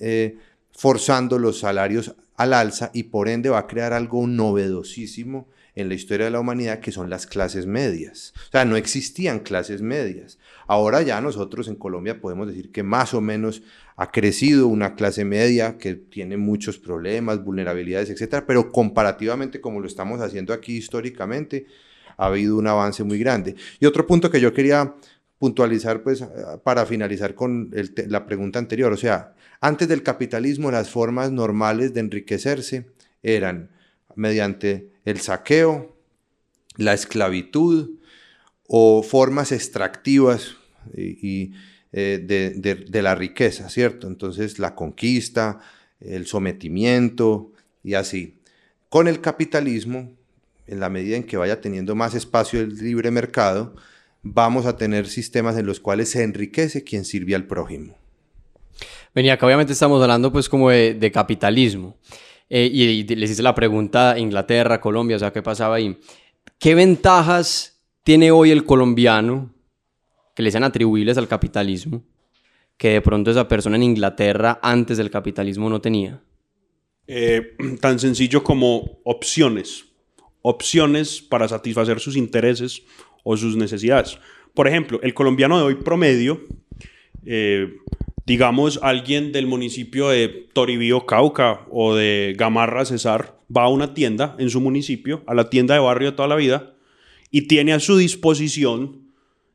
eh, 0.00 0.38
forzando 0.72 1.38
los 1.38 1.60
salarios 1.60 2.16
al 2.36 2.54
alza 2.54 2.90
y 2.94 3.04
por 3.04 3.28
ende 3.28 3.50
va 3.50 3.58
a 3.58 3.66
crear 3.66 3.92
algo 3.92 4.26
novedosísimo 4.26 5.48
en 5.74 5.88
la 5.88 5.94
historia 5.94 6.26
de 6.26 6.32
la 6.32 6.40
humanidad 6.40 6.80
que 6.80 6.92
son 6.92 7.08
las 7.08 7.26
clases 7.26 7.66
medias. 7.66 8.34
O 8.48 8.50
sea, 8.50 8.64
no 8.64 8.76
existían 8.76 9.40
clases 9.40 9.80
medias. 9.80 10.38
Ahora 10.66 11.02
ya 11.02 11.20
nosotros 11.20 11.68
en 11.68 11.76
Colombia 11.76 12.20
podemos 12.20 12.46
decir 12.46 12.70
que 12.70 12.82
más 12.82 13.14
o 13.14 13.20
menos 13.20 13.62
ha 13.96 14.10
crecido 14.10 14.68
una 14.68 14.94
clase 14.94 15.24
media 15.24 15.78
que 15.78 15.94
tiene 15.94 16.36
muchos 16.36 16.78
problemas, 16.78 17.42
vulnerabilidades, 17.44 18.10
etcétera, 18.10 18.46
pero 18.46 18.70
comparativamente 18.70 19.60
como 19.60 19.80
lo 19.80 19.86
estamos 19.86 20.20
haciendo 20.20 20.52
aquí 20.52 20.76
históricamente, 20.76 21.66
ha 22.16 22.26
habido 22.26 22.56
un 22.56 22.66
avance 22.66 23.04
muy 23.04 23.18
grande. 23.18 23.54
Y 23.80 23.86
otro 23.86 24.06
punto 24.06 24.30
que 24.30 24.40
yo 24.40 24.52
quería 24.52 24.94
puntualizar, 25.42 26.04
pues, 26.04 26.24
para 26.62 26.86
finalizar 26.86 27.34
con 27.34 27.72
la 28.06 28.26
pregunta 28.26 28.60
anterior, 28.60 28.92
o 28.92 28.96
sea, 28.96 29.34
antes 29.60 29.88
del 29.88 30.04
capitalismo 30.04 30.70
las 30.70 30.88
formas 30.88 31.32
normales 31.32 31.92
de 31.92 31.98
enriquecerse 31.98 32.86
eran 33.24 33.68
mediante 34.14 34.92
el 35.04 35.18
saqueo, 35.18 35.96
la 36.76 36.92
esclavitud 36.94 37.98
o 38.68 39.02
formas 39.02 39.50
extractivas 39.50 40.54
y, 40.96 41.50
eh, 41.92 42.22
de- 42.24 42.76
de 42.88 43.02
la 43.02 43.16
riqueza, 43.16 43.68
¿cierto? 43.68 44.06
Entonces 44.06 44.60
la 44.60 44.76
conquista, 44.76 45.58
el 45.98 46.24
sometimiento 46.26 47.50
y 47.82 47.94
así. 47.94 48.38
Con 48.88 49.08
el 49.08 49.20
capitalismo, 49.20 50.12
en 50.68 50.78
la 50.78 50.88
medida 50.88 51.16
en 51.16 51.24
que 51.24 51.36
vaya 51.36 51.60
teniendo 51.60 51.96
más 51.96 52.14
espacio 52.14 52.60
el 52.60 52.76
libre 52.76 53.10
mercado, 53.10 53.74
vamos 54.22 54.66
a 54.66 54.76
tener 54.76 55.06
sistemas 55.06 55.56
en 55.58 55.66
los 55.66 55.80
cuales 55.80 56.10
se 56.10 56.22
enriquece 56.22 56.84
quien 56.84 57.04
sirve 57.04 57.34
al 57.34 57.46
prójimo. 57.46 57.96
Venía, 59.14 59.34
acá 59.34 59.46
obviamente 59.46 59.72
estamos 59.72 60.00
hablando 60.00 60.32
pues 60.32 60.48
como 60.48 60.70
de, 60.70 60.94
de 60.94 61.12
capitalismo. 61.12 61.96
Eh, 62.48 62.68
y, 62.72 62.82
y 62.82 63.04
les 63.04 63.30
hice 63.30 63.42
la 63.42 63.54
pregunta 63.54 64.12
a 64.12 64.18
Inglaterra, 64.18 64.80
Colombia, 64.80 65.16
o 65.16 65.18
sea, 65.18 65.32
¿qué 65.32 65.42
pasaba 65.42 65.76
ahí? 65.76 65.98
¿Qué 66.58 66.74
ventajas 66.74 67.82
tiene 68.02 68.30
hoy 68.30 68.50
el 68.50 68.64
colombiano 68.64 69.54
que 70.34 70.42
le 70.42 70.50
sean 70.50 70.64
atribuibles 70.64 71.18
al 71.18 71.28
capitalismo 71.28 72.02
que 72.76 72.90
de 72.90 73.00
pronto 73.00 73.30
esa 73.30 73.48
persona 73.48 73.76
en 73.76 73.84
Inglaterra 73.84 74.58
antes 74.62 74.98
del 74.98 75.10
capitalismo 75.10 75.70
no 75.70 75.80
tenía? 75.80 76.22
Eh, 77.06 77.56
tan 77.80 77.98
sencillo 77.98 78.42
como 78.42 79.00
opciones. 79.04 79.84
Opciones 80.42 81.22
para 81.22 81.46
satisfacer 81.46 82.00
sus 82.00 82.16
intereses 82.16 82.82
o 83.22 83.36
sus 83.36 83.56
necesidades. 83.56 84.18
Por 84.54 84.68
ejemplo, 84.68 85.00
el 85.02 85.14
colombiano 85.14 85.56
de 85.56 85.64
hoy 85.64 85.74
promedio, 85.76 86.42
eh, 87.24 87.76
digamos 88.26 88.78
alguien 88.82 89.32
del 89.32 89.46
municipio 89.46 90.08
de 90.08 90.28
Toribío, 90.52 91.06
Cauca 91.06 91.66
o 91.70 91.94
de 91.94 92.34
Gamarra, 92.36 92.84
Cesar, 92.84 93.38
va 93.54 93.64
a 93.64 93.68
una 93.68 93.94
tienda 93.94 94.36
en 94.38 94.50
su 94.50 94.60
municipio, 94.60 95.22
a 95.26 95.34
la 95.34 95.50
tienda 95.50 95.74
de 95.74 95.80
barrio 95.80 96.10
de 96.10 96.16
toda 96.16 96.28
la 96.28 96.36
vida, 96.36 96.74
y 97.30 97.42
tiene 97.42 97.72
a 97.72 97.80
su 97.80 97.96
disposición 97.96 99.02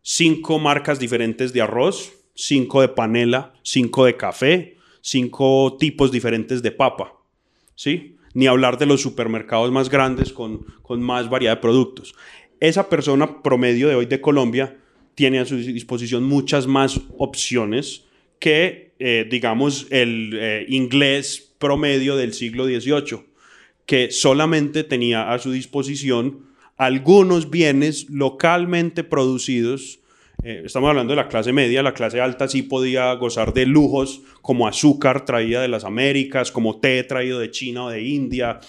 cinco 0.02 0.60
marcas 0.60 1.00
diferentes 1.00 1.54
de 1.54 1.62
arroz, 1.62 2.14
cinco 2.34 2.82
de 2.82 2.88
panela, 2.88 3.54
cinco 3.64 4.06
de 4.06 4.16
café, 4.16 4.78
cinco 5.02 5.78
tipos 5.80 6.12
diferentes 6.12 6.62
de 6.62 6.72
papa. 6.72 7.14
¿sí? 7.76 8.16
Ni 8.34 8.48
hablar 8.48 8.78
de 8.78 8.86
los 8.86 9.02
supermercados 9.02 9.72
más 9.72 9.90
grandes 9.90 10.34
con, 10.34 10.66
con 10.82 11.02
más 11.02 11.30
variedad 11.30 11.56
de 11.56 11.62
productos. 11.62 12.16
Esa 12.60 12.90
persona 12.90 13.44
promedio 13.44 13.88
de 13.88 13.96
hoy 13.96 14.08
de 14.08 14.20
Colombia 14.20 14.78
tiene 15.14 15.40
a 15.40 15.46
su 15.46 15.58
disposición 15.58 16.24
muchas 16.24 16.66
más 16.66 17.00
opciones 17.18 18.06
que, 18.40 18.94
eh, 19.00 19.28
digamos, 19.30 19.88
el 19.92 20.32
eh, 20.40 20.66
inglés 20.68 21.54
promedio 21.60 22.16
del 22.16 22.34
siglo 22.34 22.66
XVIII, 22.66 23.26
que 23.86 24.12
solamente 24.12 24.84
tenía 24.84 25.32
a 25.32 25.40
su 25.40 25.52
disposición 25.52 26.48
algunos 26.78 27.50
bienes 27.50 28.10
localmente 28.10 29.04
producidos. 29.04 30.00
Eh, 30.44 30.64
estamos 30.66 30.90
hablando 30.90 31.12
de 31.12 31.18
la 31.18 31.28
clase 31.28 31.54
media, 31.54 31.84
la 31.84 31.94
clase 31.94 32.22
alta 32.22 32.48
sí 32.48 32.64
podía 32.64 33.14
gozar 33.14 33.54
de 33.54 33.66
lujos 33.68 34.22
como 34.42 34.68
azúcar 34.68 35.26
traída 35.26 35.62
de 35.62 35.68
las 35.68 35.84
Américas, 35.84 36.52
como 36.52 36.80
té 36.80 37.04
traído 37.04 37.40
de 37.40 37.52
China 37.52 37.86
o 37.86 37.90
de 37.90 38.02
India, 38.02 38.60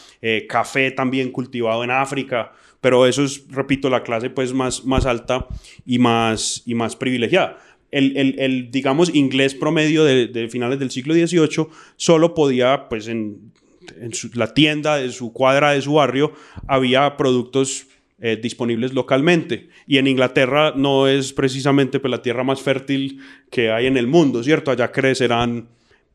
café 0.48 0.90
también 0.90 1.30
cultivado 1.30 1.84
en 1.84 1.90
África, 1.90 2.52
pero 2.80 3.06
eso 3.06 3.24
es, 3.24 3.46
repito, 3.48 3.90
la 3.90 4.02
clase 4.02 4.30
pues 4.30 4.52
más, 4.52 4.84
más 4.84 5.06
alta 5.06 5.46
y 5.84 5.98
más, 5.98 6.62
y 6.66 6.74
más 6.74 6.96
privilegiada. 6.96 7.58
El, 7.90 8.16
el, 8.38 8.70
digamos, 8.70 9.14
inglés 9.14 9.54
promedio 9.54 10.04
de, 10.04 10.48
finales 10.50 10.78
del 10.78 10.90
siglo 10.90 11.14
XVIII 11.14 11.68
solo 11.96 12.34
podía, 12.34 12.88
pues 12.88 13.08
en, 13.08 13.52
en 13.98 14.12
la 14.34 14.52
tienda 14.52 14.96
de 14.96 15.10
su 15.10 15.32
cuadra, 15.32 15.72
de 15.72 15.80
su 15.80 15.94
barrio, 15.94 16.32
había 16.66 17.16
productos 17.16 17.86
eh, 18.20 18.36
disponibles 18.36 18.94
localmente. 18.94 19.68
Y 19.86 19.98
en 19.98 20.08
Inglaterra 20.08 20.72
no 20.74 21.06
es 21.06 21.32
precisamente 21.32 22.00
pues, 22.00 22.10
la 22.10 22.20
tierra 22.20 22.42
más 22.42 22.60
fértil 22.60 23.20
que 23.48 23.70
hay 23.70 23.86
en 23.86 23.96
el 23.96 24.08
mundo, 24.08 24.42
¿cierto? 24.42 24.72
Allá 24.72 24.90
crecerán 24.90 25.68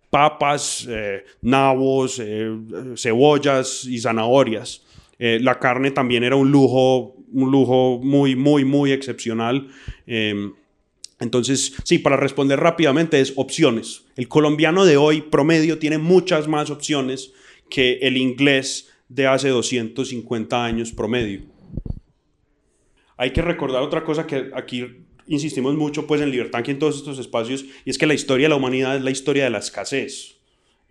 papas, 0.10 0.86
eh, 0.90 1.24
nabos, 1.42 2.20
eh, 2.22 2.52
cebollas 2.98 3.86
y 3.86 4.00
zanahorias. 4.00 4.84
La 5.20 5.60
carne 5.60 5.92
también 5.92 6.24
era 6.24 6.36
un 6.36 6.52
lujo, 6.52 7.16
un 7.32 7.52
lujo 7.52 8.00
muy, 8.04 8.36
muy, 8.36 8.66
muy 8.66 8.92
excepcional. 8.92 9.70
Em, 10.06 10.54
entonces, 11.20 11.74
sí, 11.86 12.00
para 12.00 12.18
responder 12.18 12.60
rápidamente 12.60 13.22
es 13.22 13.34
opciones. 13.38 14.04
El 14.16 14.28
colombiano 14.28 14.86
de 14.86 14.98
hoy 14.98 15.22
promedio 15.22 15.80
tiene 15.80 15.98
muchas 15.98 16.48
más 16.48 16.70
opciones 16.70 17.32
que 17.70 18.00
el 18.02 18.18
inglés 18.18 18.92
de 19.08 19.28
hace 19.28 19.50
250 19.50 20.66
años 20.66 20.92
promedio. 20.92 21.44
Hay 23.16 23.32
que 23.32 23.42
recordar 23.42 23.82
otra 23.84 24.04
cosa 24.04 24.28
que 24.28 24.52
aquí 24.54 25.06
insistimos 25.28 25.76
mucho 25.76 26.06
pues 26.06 26.20
en 26.20 26.32
Libertad 26.32 26.60
aquí 26.60 26.72
en 26.72 26.80
todos 26.80 26.98
estos 26.98 27.20
espacios 27.20 27.64
y 27.86 27.90
es 27.90 27.98
que 27.98 28.06
la 28.06 28.14
historia 28.14 28.46
de 28.46 28.50
la 28.50 28.56
humanidad 28.56 28.98
es 28.98 29.04
la 29.04 29.12
historia 29.12 29.46
de 29.46 29.50
la 29.50 29.60
escasez. 29.60 30.36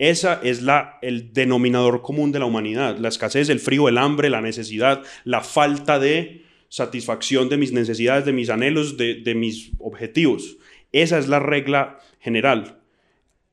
Esa 0.03 0.41
es 0.43 0.63
la, 0.63 0.99
el 1.01 1.33
denominador 1.33 2.03
común 2.03 2.33
de 2.33 2.41
la 2.41 2.47
humanidad, 2.47 2.99
la 2.99 3.07
escasez, 3.07 3.49
el 3.51 3.61
frío, 3.61 3.89
el 3.89 3.99
hambre, 3.99 4.31
la 4.31 4.41
necesidad, 4.41 5.05
la 5.23 5.43
falta 5.43 6.01
de 6.01 6.43
satisfacción 6.69 7.49
de 7.49 7.57
mis 7.57 7.71
necesidades, 7.71 8.25
de 8.25 8.33
mis 8.33 8.51
anhelos, 8.51 8.97
de, 8.97 9.21
de 9.23 9.37
mis 9.37 9.71
objetivos. 9.79 10.57
Esa 10.91 11.21
es 11.21 11.29
la 11.29 11.39
regla 11.39 12.01
general. 12.19 12.81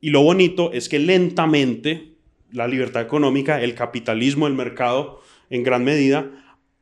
Y 0.01 0.09
lo 0.09 0.23
bonito 0.23 0.73
es 0.73 0.89
que 0.89 0.97
lentamente 0.97 2.15
la 2.51 2.67
libertad 2.67 3.03
económica, 3.03 3.61
el 3.61 3.75
capitalismo, 3.75 4.47
el 4.47 4.55
mercado, 4.55 5.21
en 5.51 5.61
gran 5.61 5.83
medida, 5.83 6.31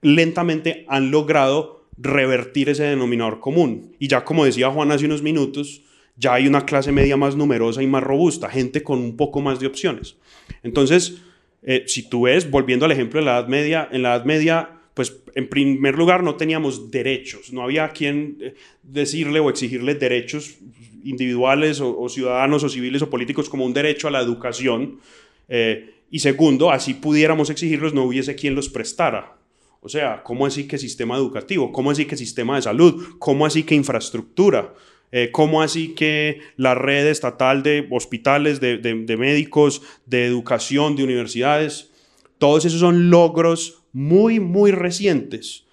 lentamente 0.02 0.86
han 0.88 1.12
logrado 1.12 1.90
revertir 1.98 2.70
ese 2.70 2.84
denominador 2.84 3.42
común. 3.42 3.98
Y 4.00 4.08
ya 4.08 4.24
como 4.24 4.46
decía 4.46 4.72
Juan 4.72 4.94
hace 4.94 5.08
unos 5.08 5.24
minutos, 5.24 5.82
ya 6.18 6.34
hay 6.34 6.48
una 6.48 6.66
clase 6.66 6.92
media 6.92 7.16
más 7.16 7.36
numerosa 7.36 7.82
y 7.82 7.88
más 7.88 8.04
robusta, 8.04 8.50
gente 8.50 8.84
con 8.84 9.00
un 9.00 9.16
poco 9.16 9.40
más 9.40 9.60
de 9.60 9.68
opciones. 9.68 10.18
Entonces, 10.64 11.22
eh, 11.64 11.84
si 11.88 12.10
tú 12.10 12.24
ves, 12.24 12.50
volviendo 12.50 12.86
al 12.86 12.92
ejemplo 12.92 13.20
de 13.20 13.26
la 13.26 13.38
Edad 13.38 13.48
Media, 13.48 13.88
en 13.92 14.02
la 14.02 14.16
Edad 14.16 14.26
Media, 14.26 14.70
pues 14.94 15.16
en 15.36 15.48
primer 15.48 15.96
lugar 15.96 16.24
no 16.24 16.36
teníamos 16.36 16.90
derechos, 16.90 17.54
no 17.54 17.62
había 17.62 17.90
quien 17.90 18.38
eh, 18.42 18.56
decirle 18.82 19.40
o 19.40 19.50
exigirle 19.50 19.94
derechos 19.94 20.58
individuales 21.04 21.80
o, 21.80 22.10
ciudadanos 22.10 22.64
o 22.64 22.70
civiles 22.70 23.02
o 23.02 23.10
políticos 23.10 23.48
como 23.48 23.64
un 23.64 23.74
derecho 23.74 24.08
a 24.08 24.12
la 24.12 24.20
educación. 24.20 25.00
Eh, 25.48 25.94
y 26.10 26.20
segundo, 26.20 26.72
así 26.72 26.96
pudiéramos 26.96 27.50
exigirlos, 27.50 27.94
no 27.94 28.04
hubiese 28.04 28.36
quien 28.36 28.56
los 28.56 28.70
prestara. 28.70 29.38
O 29.82 29.90
sea, 29.90 30.24
¿cómo 30.24 30.46
así 30.46 30.68
que 30.68 30.78
sistema 30.78 31.16
educativo? 31.16 31.72
¿Cómo 31.72 31.92
así 31.92 32.06
que 32.06 32.18
sistema 32.18 32.56
de 32.56 32.64
salud? 32.64 33.16
¿Cómo 33.20 33.46
así 33.46 33.64
que 33.64 33.76
infraestructura? 33.76 34.74
Eh, 35.12 35.30
¿Cómo 35.32 35.62
así 35.62 35.90
que 35.96 36.42
la 36.58 36.76
red 36.76 37.08
estatal 37.08 37.64
de 37.64 37.88
hospitales, 37.92 38.60
de, 38.60 39.16
médicos, 39.18 39.82
de 40.06 40.26
educación, 40.26 40.96
de 40.96 41.04
universidades? 41.04 41.92
Todos 42.38 42.66
esos 42.66 42.80
son 42.80 43.10
logros 43.10 43.84
muy, 43.94 44.40
muy 44.40 44.72
recientes. 44.72 45.66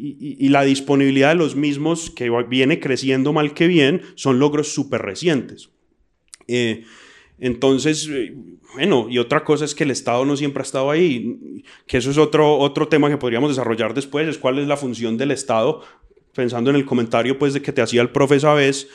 Y, 0.00 0.48
la 0.50 0.62
disponibilidad 0.62 1.30
de 1.30 1.34
los 1.34 1.56
mismos, 1.56 2.10
que 2.10 2.30
viene 2.48 2.78
creciendo 2.78 3.32
mal 3.32 3.52
que 3.52 3.66
bien, 3.66 4.02
son 4.14 4.38
logros 4.38 4.72
súper 4.72 5.02
recientes. 5.02 5.70
Eh, 6.46 6.84
entonces, 7.40 8.08
eh, 8.08 8.32
bueno, 8.74 9.08
y 9.10 9.18
otra 9.18 9.44
cosa 9.44 9.64
es 9.64 9.74
que 9.74 9.84
el 9.84 9.90
Estado 9.90 10.24
no 10.24 10.36
siempre 10.36 10.60
ha 10.60 10.64
estado 10.64 10.90
ahí, 10.90 11.64
que 11.86 11.98
eso 11.98 12.10
es 12.10 12.18
otro, 12.18 12.58
otro 12.58 12.88
tema 12.88 13.08
que 13.08 13.16
podríamos 13.16 13.50
desarrollar 13.50 13.94
después, 13.94 14.28
es 14.28 14.38
cuál 14.38 14.58
es 14.58 14.68
la 14.68 14.76
función 14.76 15.16
del 15.16 15.30
Estado, 15.30 15.82
pensando 16.38 16.70
en 16.70 16.76
el 16.76 16.84
comentario 16.84 17.36
pues 17.36 17.52
de 17.52 17.62
que 17.62 17.72
te 17.72 17.82
hacía 17.82 18.00
el 18.00 18.10
profesor 18.10 18.56
vez 18.56 18.86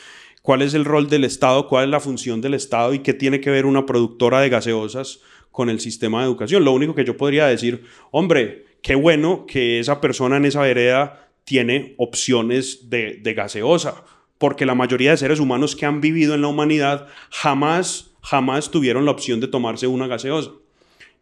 cuál 0.42 0.62
es 0.62 0.74
el 0.74 0.86
rol 0.86 1.10
del 1.10 1.26
Estado, 1.26 1.68
cuál 1.68 1.84
es 1.84 1.90
la 1.90 2.00
función 2.00 2.40
del 2.40 2.54
Estado 2.54 2.94
y 2.94 3.00
qué 3.00 3.14
tiene 3.14 3.42
que 3.42 3.50
ver 3.50 3.66
una 3.66 3.86
productora 3.86 4.40
de 4.40 4.48
gaseosas 4.48 5.20
con 5.52 5.70
el 5.70 5.82
sistema 5.82 6.22
de 6.22 6.28
educación. 6.28 6.64
Lo 6.64 6.72
único 6.72 6.96
que 6.96 7.04
yo 7.04 7.18
podría 7.18 7.48
decir, 7.48 7.84
hombre, 8.12 8.66
qué 8.82 8.96
bueno 8.96 9.46
que 9.46 9.82
esa 9.82 10.00
persona 10.00 10.38
en 10.38 10.46
esa 10.46 10.62
vereda 10.62 11.28
tiene 11.44 11.96
opciones 11.98 12.90
de, 12.90 13.20
de 13.22 13.34
gaseosa, 13.34 14.06
porque 14.38 14.66
la 14.66 14.74
mayoría 14.74 15.12
de 15.12 15.18
seres 15.18 15.42
humanos 15.42 15.76
que 15.76 15.86
han 15.86 16.00
vivido 16.00 16.36
en 16.36 16.44
la 16.44 16.48
humanidad 16.48 17.08
jamás 17.30 18.14
jamás 18.22 18.72
tuvieron 18.72 19.04
la 19.04 19.12
opción 19.12 19.42
de 19.42 19.50
tomarse 19.50 19.86
una 19.86 20.08
gaseosa. 20.08 20.52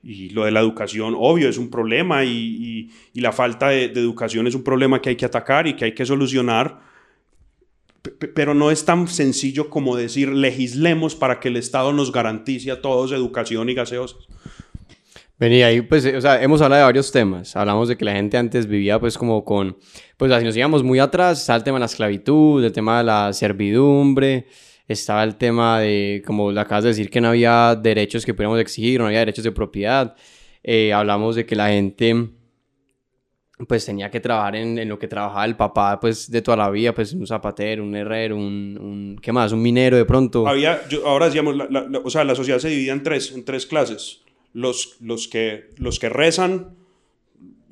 Y 0.04 0.30
lo 0.30 0.46
de 0.46 0.52
la 0.52 0.60
educación, 0.60 1.16
obvio, 1.18 1.48
es 1.48 1.58
un 1.58 1.70
problema 1.70 2.24
y, 2.26 2.90
la 3.14 3.32
falta 3.32 3.70
de, 3.70 3.86
educación 3.86 4.48
es 4.48 4.56
un 4.56 4.64
problema 4.64 5.02
que 5.02 5.10
hay 5.10 5.16
que 5.16 5.26
atacar 5.26 5.68
y 5.68 5.76
que 5.76 5.86
hay 5.86 5.94
que 5.94 6.06
solucionar, 6.06 6.80
pero 8.34 8.56
no 8.56 8.72
es 8.72 8.84
tan 8.84 9.08
sencillo 9.08 9.70
como 9.70 9.96
decir 9.96 10.30
legislemos 10.30 11.16
para 11.16 11.40
que 11.40 11.50
el 11.50 11.58
Estado 11.58 11.94
nos 11.94 12.12
garantice 12.12 12.72
a 12.72 12.82
todos 12.82 13.12
educación 13.12 13.70
y 13.70 13.76
gaseosas. 13.76 14.28
Venía 15.42 15.66
ahí, 15.68 15.82
pues, 15.82 16.06
o 16.06 16.22
sea, 16.22 16.40
hemos 16.42 16.62
hablado 16.62 16.82
de 16.82 16.86
varios 16.86 17.12
temas. 17.12 17.56
Hablamos 17.56 17.88
de 17.88 17.98
que 17.98 18.06
la 18.06 18.14
gente 18.14 18.38
antes 18.38 18.68
vivía, 18.68 19.00
pues, 19.00 19.18
como 19.18 19.44
con, 19.44 19.76
pues, 20.16 20.32
así 20.32 20.46
nos 20.46 20.56
íbamos 20.56 20.84
muy 20.84 21.00
atrás, 21.00 21.42
está 21.42 21.56
el 21.56 21.64
tema 21.64 21.78
de 21.78 21.80
la 21.80 21.86
esclavitud, 21.88 22.64
el 22.64 22.72
tema 22.72 23.00
de 23.00 23.06
la 23.06 23.34
servidumbre, 23.34 24.46
estaba 24.92 25.24
el 25.24 25.36
tema 25.36 25.80
de, 25.80 26.22
como 26.26 26.52
le 26.52 26.60
acabas 26.60 26.84
de 26.84 26.90
decir, 26.90 27.10
que 27.10 27.22
no 27.22 27.30
había 27.30 27.76
derechos 27.76 28.26
que 28.26 28.34
pudiéramos 28.34 28.60
exigir, 28.60 29.00
no 29.00 29.08
había 29.08 29.20
derechos 29.20 29.44
de 29.44 29.52
propiedad. 29.52 30.16
Eh, 30.64 30.94
hablamos 30.94 31.36
de 31.36 31.46
que 31.46 31.56
la 31.56 31.70
gente 31.70 32.30
pues 33.68 33.86
tenía 33.86 34.10
que 34.10 34.20
trabajar 34.20 34.56
en, 34.56 34.78
en, 34.80 34.90
lo 34.90 34.98
que 34.98 35.08
trabajaba 35.08 35.46
el 35.46 35.56
papá 35.56 36.00
pues 36.00 36.30
de 36.30 36.42
toda 36.42 36.58
la 36.58 36.70
vida, 36.70 36.94
pues 36.94 37.14
un 37.14 37.28
zapatero, 37.28 37.84
un 37.84 37.96
herrero, 37.96 38.36
un, 38.36 38.78
un 38.80 39.20
¿qué 39.22 39.32
más? 39.32 39.52
Un 39.52 39.62
minero 39.62 39.98
de 39.98 40.06
pronto. 40.06 40.48
Había, 40.48 40.82
ahora 41.06 41.28
decíamos, 41.28 41.56
la, 41.56 41.88
o 42.04 42.10
sea, 42.10 42.24
la 42.24 42.36
sociedad 42.36 42.60
se 42.60 42.70
dividía 42.70 42.94
en 42.94 43.04
tres, 43.04 43.32
en 43.32 43.46
tres 43.46 43.66
clases. 43.66 44.22
Los, 44.54 44.98
los, 45.00 45.28
que, 45.28 45.70
los 45.78 46.00
que 46.00 46.10
rezan, 46.10 46.76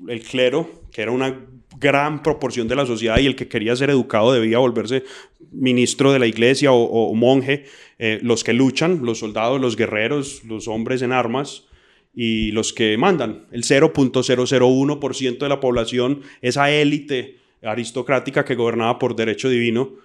el 0.08 0.24
clero, 0.24 0.70
que 0.92 1.02
era 1.02 1.12
una 1.12 1.46
gran 1.80 2.22
proporción 2.22 2.68
de 2.68 2.76
la 2.76 2.86
sociedad 2.86 3.18
y 3.20 3.26
el 3.26 3.36
que 3.36 3.48
quería 3.48 3.76
ser 3.76 3.89
educado 3.89 4.34
debía 4.34 4.60
volverse 4.60 5.04
ministro 5.52 6.12
de 6.12 6.20
la 6.20 6.28
iglesia 6.28 6.72
o, 6.72 7.13
monje, 7.15 7.65
eh, 7.98 8.20
los 8.22 8.44
que 8.44 8.54
luchan, 8.54 9.00
los 9.04 9.20
soldados, 9.20 9.60
los 9.60 9.76
guerreros, 9.76 10.44
los 10.44 10.68
hombres 10.68 11.02
en 11.02 11.12
armas 11.12 11.65
y 12.13 12.52
los 12.52 12.74
que 12.74 12.98
mandan. 12.98 13.48
El 13.52 13.63
0.001% 13.63 15.38
de 15.38 15.50
la 15.50 15.60
población, 15.60 16.22
esa 16.42 16.70
élite 16.72 17.38
aristocrática 17.63 18.46
que 18.46 18.56
gobernaba 18.56 19.00
por 19.00 19.15
derecho 19.15 19.50
divino, 19.50 19.96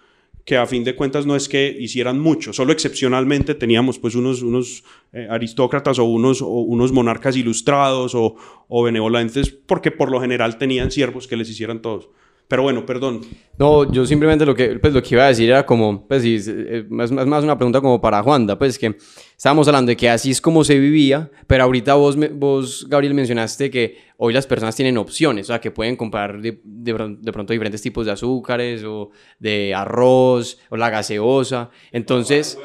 que 0.44 0.56
a 0.58 0.66
fin 0.66 0.84
de 0.84 0.94
cuentas 0.94 1.24
no 1.24 1.36
es 1.36 1.48
que 1.48 1.74
hicieran 1.78 2.20
mucho, 2.20 2.52
solo 2.52 2.72
excepcionalmente 2.72 3.54
teníamos 3.54 3.98
pues 3.98 4.14
unos, 4.14 4.42
unos 4.42 4.84
eh, 5.12 5.26
aristócratas 5.30 5.98
o 5.98 6.04
unos, 6.04 6.42
o 6.42 6.48
unos 6.48 6.92
monarcas 6.92 7.36
ilustrados 7.36 8.14
o, 8.14 8.36
o, 8.68 8.82
benevolentes, 8.82 9.50
porque 9.50 9.90
por 9.90 10.10
lo 10.10 10.20
general 10.20 10.58
tenían 10.58 10.90
siervos 10.90 11.26
que 11.26 11.36
les 11.36 11.48
hicieran 11.48 11.80
todos. 11.80 12.10
Pero 12.46 12.62
bueno, 12.62 12.84
perdón. 12.84 13.22
No, 13.58 13.90
yo 13.90 14.04
simplemente 14.04 14.44
lo 14.44 14.54
que, 14.54 14.78
pues, 14.78 14.92
lo 14.92 15.02
que 15.02 15.14
iba 15.14 15.24
a 15.24 15.28
decir 15.28 15.48
era 15.48 15.64
como, 15.64 16.06
pues 16.06 16.22
sí, 16.22 16.34
es 16.36 16.48
eh, 16.48 16.84
más, 16.90 17.10
más 17.10 17.42
una 17.42 17.56
pregunta 17.56 17.80
como 17.80 18.00
para 18.00 18.22
Juanda, 18.22 18.58
pues 18.58 18.78
que 18.78 18.96
estábamos 19.36 19.66
hablando 19.66 19.90
de 19.90 19.96
que 19.96 20.10
así 20.10 20.30
es 20.30 20.40
como 20.40 20.62
se 20.62 20.78
vivía, 20.78 21.30
pero 21.46 21.64
ahorita 21.64 21.94
vos, 21.94 22.16
vos 22.34 22.86
Gabriel, 22.88 23.14
mencionaste 23.14 23.70
que 23.70 23.96
hoy 24.18 24.34
las 24.34 24.46
personas 24.46 24.76
tienen 24.76 24.98
opciones, 24.98 25.46
o 25.46 25.48
sea, 25.48 25.60
que 25.60 25.70
pueden 25.70 25.96
comprar 25.96 26.40
de, 26.40 26.60
de, 26.62 27.32
pronto 27.32 27.52
diferentes 27.52 27.80
tipos 27.80 28.04
de 28.04 28.12
azúcares 28.12 28.84
o 28.84 29.10
de 29.38 29.74
arroz 29.74 30.58
o 30.68 30.76
la 30.76 30.90
gaseosa. 30.90 31.70
Entonces... 31.92 32.58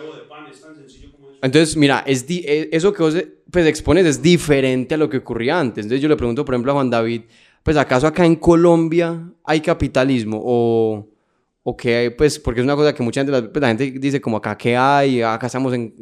Entonces, 1.42 1.78
mira, 1.78 2.04
es 2.06 2.26
eh, 2.30 2.68
eso 2.74 2.92
que 2.92 3.02
vos 3.02 3.16
pues, 3.50 3.66
expones 3.66 4.06
es 4.06 4.22
diferente 4.22 4.96
a 4.96 4.98
lo 4.98 5.10
que 5.10 5.18
ocurría 5.18 5.58
antes. 5.60 5.86
Entonces 5.86 6.02
yo 6.02 6.10
le 6.10 6.18
pregunto, 6.18 6.44
por 6.44 6.54
ejemplo, 6.54 6.74
a 6.74 6.76
Juan 6.76 6.90
David, 6.90 7.22
pues 7.70 7.78
acaso 7.78 8.08
acá 8.08 8.26
en 8.26 8.36
Colombia 8.36 9.32
hay 9.44 9.62
capitalismo 9.62 10.42
o, 10.44 11.08
o 11.62 11.78
que 11.78 12.10
pues 12.18 12.40
porque 12.40 12.62
es 12.62 12.64
una 12.64 12.76
cosa 12.76 12.96
que 12.96 13.04
mucha 13.04 13.24
gente, 13.24 13.44
pues, 13.44 13.62
la 13.62 13.68
gente 13.68 13.92
dice 13.92 14.20
como 14.20 14.38
acá 14.38 14.58
qué 14.58 14.76
hay, 14.76 15.22
acá 15.22 15.46
estamos 15.46 15.72
en 15.76 15.94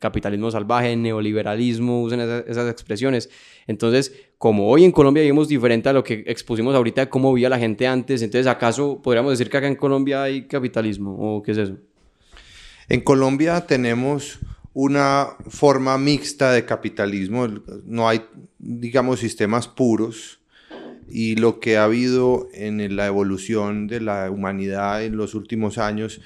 capitalismo 0.00 0.50
salvaje, 0.50 0.96
neoliberalismo, 0.96 2.02
usan 2.02 2.22
esas, 2.22 2.44
esas, 2.48 2.68
expresiones. 2.68 3.30
Entonces, 3.68 4.12
como 4.36 4.68
hoy 4.68 4.82
en 4.82 4.90
Colombia 4.90 5.20
vivimos 5.20 5.46
diferente 5.46 5.88
a 5.88 5.92
lo 5.92 6.02
que 6.02 6.24
expusimos 6.26 6.74
ahorita 6.74 7.08
cómo 7.08 7.32
vivía 7.32 7.48
la 7.48 7.60
gente 7.60 7.86
antes, 7.86 8.20
entonces 8.22 8.48
¿acaso 8.48 9.00
podríamos 9.00 9.30
decir 9.30 9.48
que 9.48 9.58
acá 9.58 9.68
en 9.68 9.76
Colombia 9.76 10.24
hay 10.24 10.48
capitalismo 10.48 11.14
o 11.20 11.40
qué 11.40 11.52
es 11.52 11.58
eso? 11.58 11.76
En 12.88 13.00
Colombia 13.00 13.64
tenemos 13.64 14.40
una 14.72 15.28
forma 15.46 15.96
mixta 15.98 16.50
de 16.50 16.64
capitalismo, 16.64 17.46
no 17.84 18.08
hay, 18.08 18.22
digamos, 18.58 19.20
sistemas 19.20 19.68
puros 19.68 20.41
y 21.12 21.36
lo 21.36 21.60
que 21.60 21.76
ha 21.76 21.84
habido 21.84 22.48
en 22.54 22.96
la 22.96 23.06
evolución 23.06 23.86
de 23.86 24.00
la 24.00 24.30
humanidad 24.30 25.04
en 25.04 25.18
los 25.18 25.34
últimos 25.34 25.76
años 25.76 26.22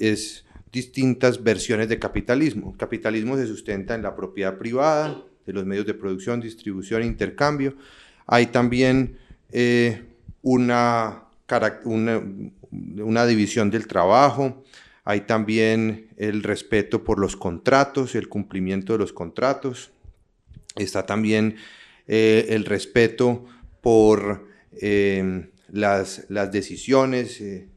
es 0.00 0.44
distintas 0.70 1.42
versiones 1.42 1.88
de 1.88 1.98
capitalismo. 1.98 2.72
El 2.72 2.76
capitalismo 2.76 3.38
se 3.38 3.46
sustenta 3.46 3.94
en 3.94 4.02
la 4.02 4.14
propiedad 4.14 4.58
privada, 4.58 5.22
de 5.46 5.52
los 5.54 5.64
medios 5.64 5.86
de 5.86 5.94
producción, 5.94 6.40
distribución 6.40 7.02
e 7.02 7.06
intercambio. 7.06 7.76
Hay 8.26 8.46
también 8.46 9.16
eh, 9.50 10.02
una, 10.42 11.22
una, 12.64 13.26
división 13.26 13.70
del 13.70 13.86
trabajo, 13.86 14.64
hay 15.04 15.22
también 15.22 16.08
el 16.18 16.42
respeto 16.42 17.04
por 17.04 17.18
los 17.18 17.36
contratos, 17.36 18.14
el 18.14 18.28
cumplimiento 18.28 18.92
de 18.92 18.98
los 18.98 19.14
contratos. 19.14 19.92
Está 20.76 21.06
también 21.06 21.56
eh, 22.06 22.46
el 22.50 22.66
respeto 22.66 23.46
por 23.84 24.48
em, 24.80 25.50
las, 25.70 26.24
las, 26.30 26.50
decisiones 26.50 27.40
eh, 27.40 27.68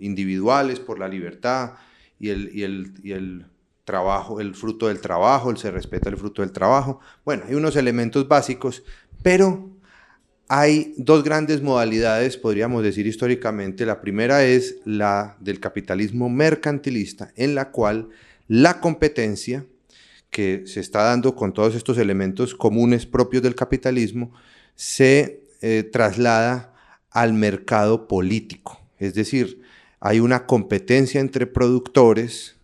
individuales, 0.00 0.80
por 0.80 0.98
la 0.98 1.06
libertad 1.06 1.74
y 2.18 2.30
el, 2.30 2.50
y, 2.52 2.64
el, 2.64 2.92
y 3.02 3.12
el, 3.12 3.46
trabajo, 3.84 4.40
el 4.40 4.54
fruto 4.54 4.88
del 4.88 5.00
trabajo, 5.00 5.50
el 5.50 5.56
se 5.56 5.70
respeta 5.70 6.10
el 6.10 6.16
fruto 6.16 6.42
del 6.42 6.52
trabajo. 6.52 7.00
Bueno, 7.24 7.44
hay 7.48 7.54
unos 7.54 7.76
elementos 7.76 8.26
básicos, 8.28 8.82
pero 9.22 9.70
hay 10.48 10.94
dos 10.96 11.22
grandes 11.24 11.62
modalidades, 11.62 12.36
podríamos 12.36 12.82
decir 12.82 13.06
históricamente. 13.06 13.86
La 13.86 14.00
primera 14.00 14.44
es 14.44 14.76
la 14.84 15.36
del 15.40 15.60
capitalismo 15.60 16.28
mercantilista, 16.28 17.32
en 17.36 17.54
la 17.54 17.70
cual 17.70 18.08
la 18.48 18.80
competencia 18.80 19.64
que 20.30 20.62
se 20.66 20.80
está 20.80 21.04
dando 21.04 21.36
con 21.36 21.52
todos 21.52 21.74
estos 21.74 21.98
elementos 21.98 22.54
comunes 22.54 23.06
propios 23.06 23.42
del 23.42 23.54
capitalismo 23.54 24.32
se 24.74 25.41
eh, 25.62 25.82
traslada 25.84 26.74
al 27.10 27.34
mercado 27.34 28.08
político. 28.08 28.80
Es 28.98 29.14
decir, 29.14 29.62
hay 30.00 30.20
una 30.20 30.46
competencia 30.46 31.20
entre 31.20 31.46
productores 31.46 32.56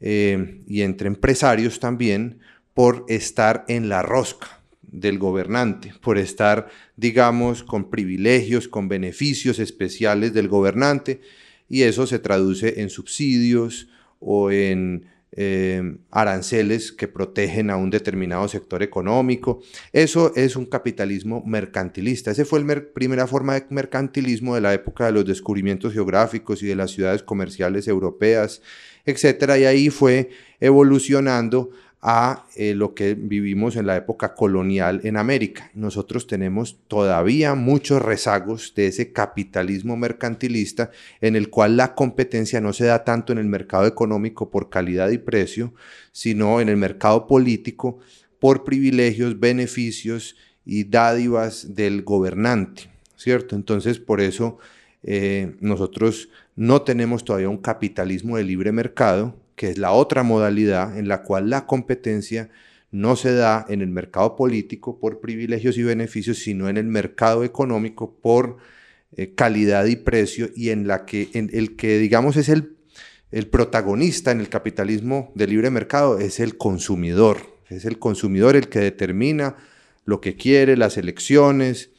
eh, 0.00 0.62
y 0.66 0.82
entre 0.82 1.06
empresarios 1.06 1.78
también 1.78 2.40
por 2.74 3.04
estar 3.08 3.64
en 3.68 3.88
la 3.88 4.02
rosca 4.02 4.60
del 4.82 5.18
gobernante, 5.18 5.94
por 6.00 6.18
estar, 6.18 6.68
digamos, 6.96 7.62
con 7.62 7.90
privilegios, 7.90 8.66
con 8.68 8.88
beneficios 8.88 9.58
especiales 9.58 10.34
del 10.34 10.48
gobernante, 10.48 11.20
y 11.68 11.82
eso 11.82 12.06
se 12.06 12.18
traduce 12.18 12.80
en 12.80 12.90
subsidios 12.90 13.88
o 14.18 14.50
en 14.50 15.06
Em, 15.34 15.96
aranceles 16.10 16.92
que 16.92 17.08
protegen 17.08 17.70
a 17.70 17.76
un 17.78 17.88
determinado 17.88 18.46
sector 18.48 18.82
económico. 18.82 19.62
Eso 19.90 20.30
es 20.36 20.56
un 20.56 20.66
capitalismo 20.66 21.42
mercantilista. 21.46 22.30
Esa 22.30 22.44
fue 22.44 22.62
la 22.62 22.82
primera 22.92 23.26
forma 23.26 23.54
de 23.54 23.64
mercantilismo 23.70 24.54
de 24.54 24.60
la 24.60 24.74
época 24.74 25.06
de 25.06 25.12
los 25.12 25.24
descubrimientos 25.24 25.94
geográficos 25.94 26.62
y 26.62 26.66
de 26.66 26.76
las 26.76 26.90
ciudades 26.90 27.22
comerciales 27.22 27.88
europeas, 27.88 28.60
etc. 29.06 29.54
Y 29.58 29.64
ahí 29.64 29.88
fue 29.88 30.28
evolucionando 30.60 31.70
a 32.04 32.46
eh, 32.56 32.74
lo 32.74 32.94
que 32.94 33.14
vivimos 33.14 33.76
en 33.76 33.86
la 33.86 33.96
época 33.96 34.34
colonial 34.34 35.00
en 35.04 35.16
América. 35.16 35.70
Nosotros 35.72 36.26
tenemos 36.26 36.76
todavía 36.88 37.54
muchos 37.54 38.02
rezagos 38.02 38.74
de 38.74 38.88
ese 38.88 39.12
capitalismo 39.12 39.96
mercantilista 39.96 40.90
en 41.20 41.36
el 41.36 41.48
cual 41.48 41.76
la 41.76 41.94
competencia 41.94 42.60
no 42.60 42.72
se 42.72 42.86
da 42.86 43.04
tanto 43.04 43.32
en 43.32 43.38
el 43.38 43.46
mercado 43.46 43.86
económico 43.86 44.50
por 44.50 44.68
calidad 44.68 45.10
y 45.10 45.18
precio, 45.18 45.74
sino 46.10 46.60
en 46.60 46.68
el 46.68 46.76
mercado 46.76 47.28
político 47.28 48.00
por 48.40 48.64
privilegios, 48.64 49.38
beneficios 49.38 50.34
y 50.64 50.82
dádivas 50.82 51.76
del 51.76 52.02
gobernante, 52.02 52.90
¿cierto? 53.14 53.54
Entonces, 53.54 54.00
por 54.00 54.20
eso 54.20 54.58
eh, 55.04 55.54
nosotros 55.60 56.30
no 56.56 56.82
tenemos 56.82 57.24
todavía 57.24 57.48
un 57.48 57.58
capitalismo 57.58 58.36
de 58.36 58.42
libre 58.42 58.72
mercado, 58.72 59.36
que 59.62 59.70
es 59.70 59.78
la 59.78 59.92
otra 59.92 60.24
modalidad 60.24 60.98
en 60.98 61.06
la 61.06 61.22
cual 61.22 61.48
la 61.48 61.66
competencia 61.66 62.50
no 62.90 63.14
se 63.14 63.32
da 63.32 63.64
en 63.68 63.80
el 63.80 63.90
mercado 63.90 64.34
político 64.34 64.98
por 64.98 65.20
privilegios 65.20 65.78
y 65.78 65.84
beneficios, 65.84 66.38
sino 66.38 66.68
en 66.68 66.78
el 66.78 66.86
mercado 66.86 67.44
económico 67.44 68.12
por 68.12 68.56
eh, 69.16 69.36
calidad 69.36 69.84
y 69.84 69.94
precio 69.94 70.50
y 70.56 70.70
en 70.70 70.88
la 70.88 71.04
que 71.04 71.28
el 71.32 71.76
que 71.76 71.98
digamos 71.98 72.36
es 72.36 72.48
el, 72.48 72.76
el 73.30 73.46
protagonista 73.46 74.32
en 74.32 74.40
el 74.40 74.48
capitalismo 74.48 75.30
de 75.36 75.46
libre 75.46 75.70
mercado 75.70 76.18
es 76.18 76.40
el 76.40 76.56
consumidor, 76.56 77.60
es 77.68 77.84
el 77.84 78.00
consumidor 78.00 78.56
el 78.56 78.68
que 78.68 78.80
determina 78.80 79.54
lo 80.04 80.20
que 80.20 80.34
quiere, 80.34 80.76
las 80.76 80.96
elecciones, 80.96 81.92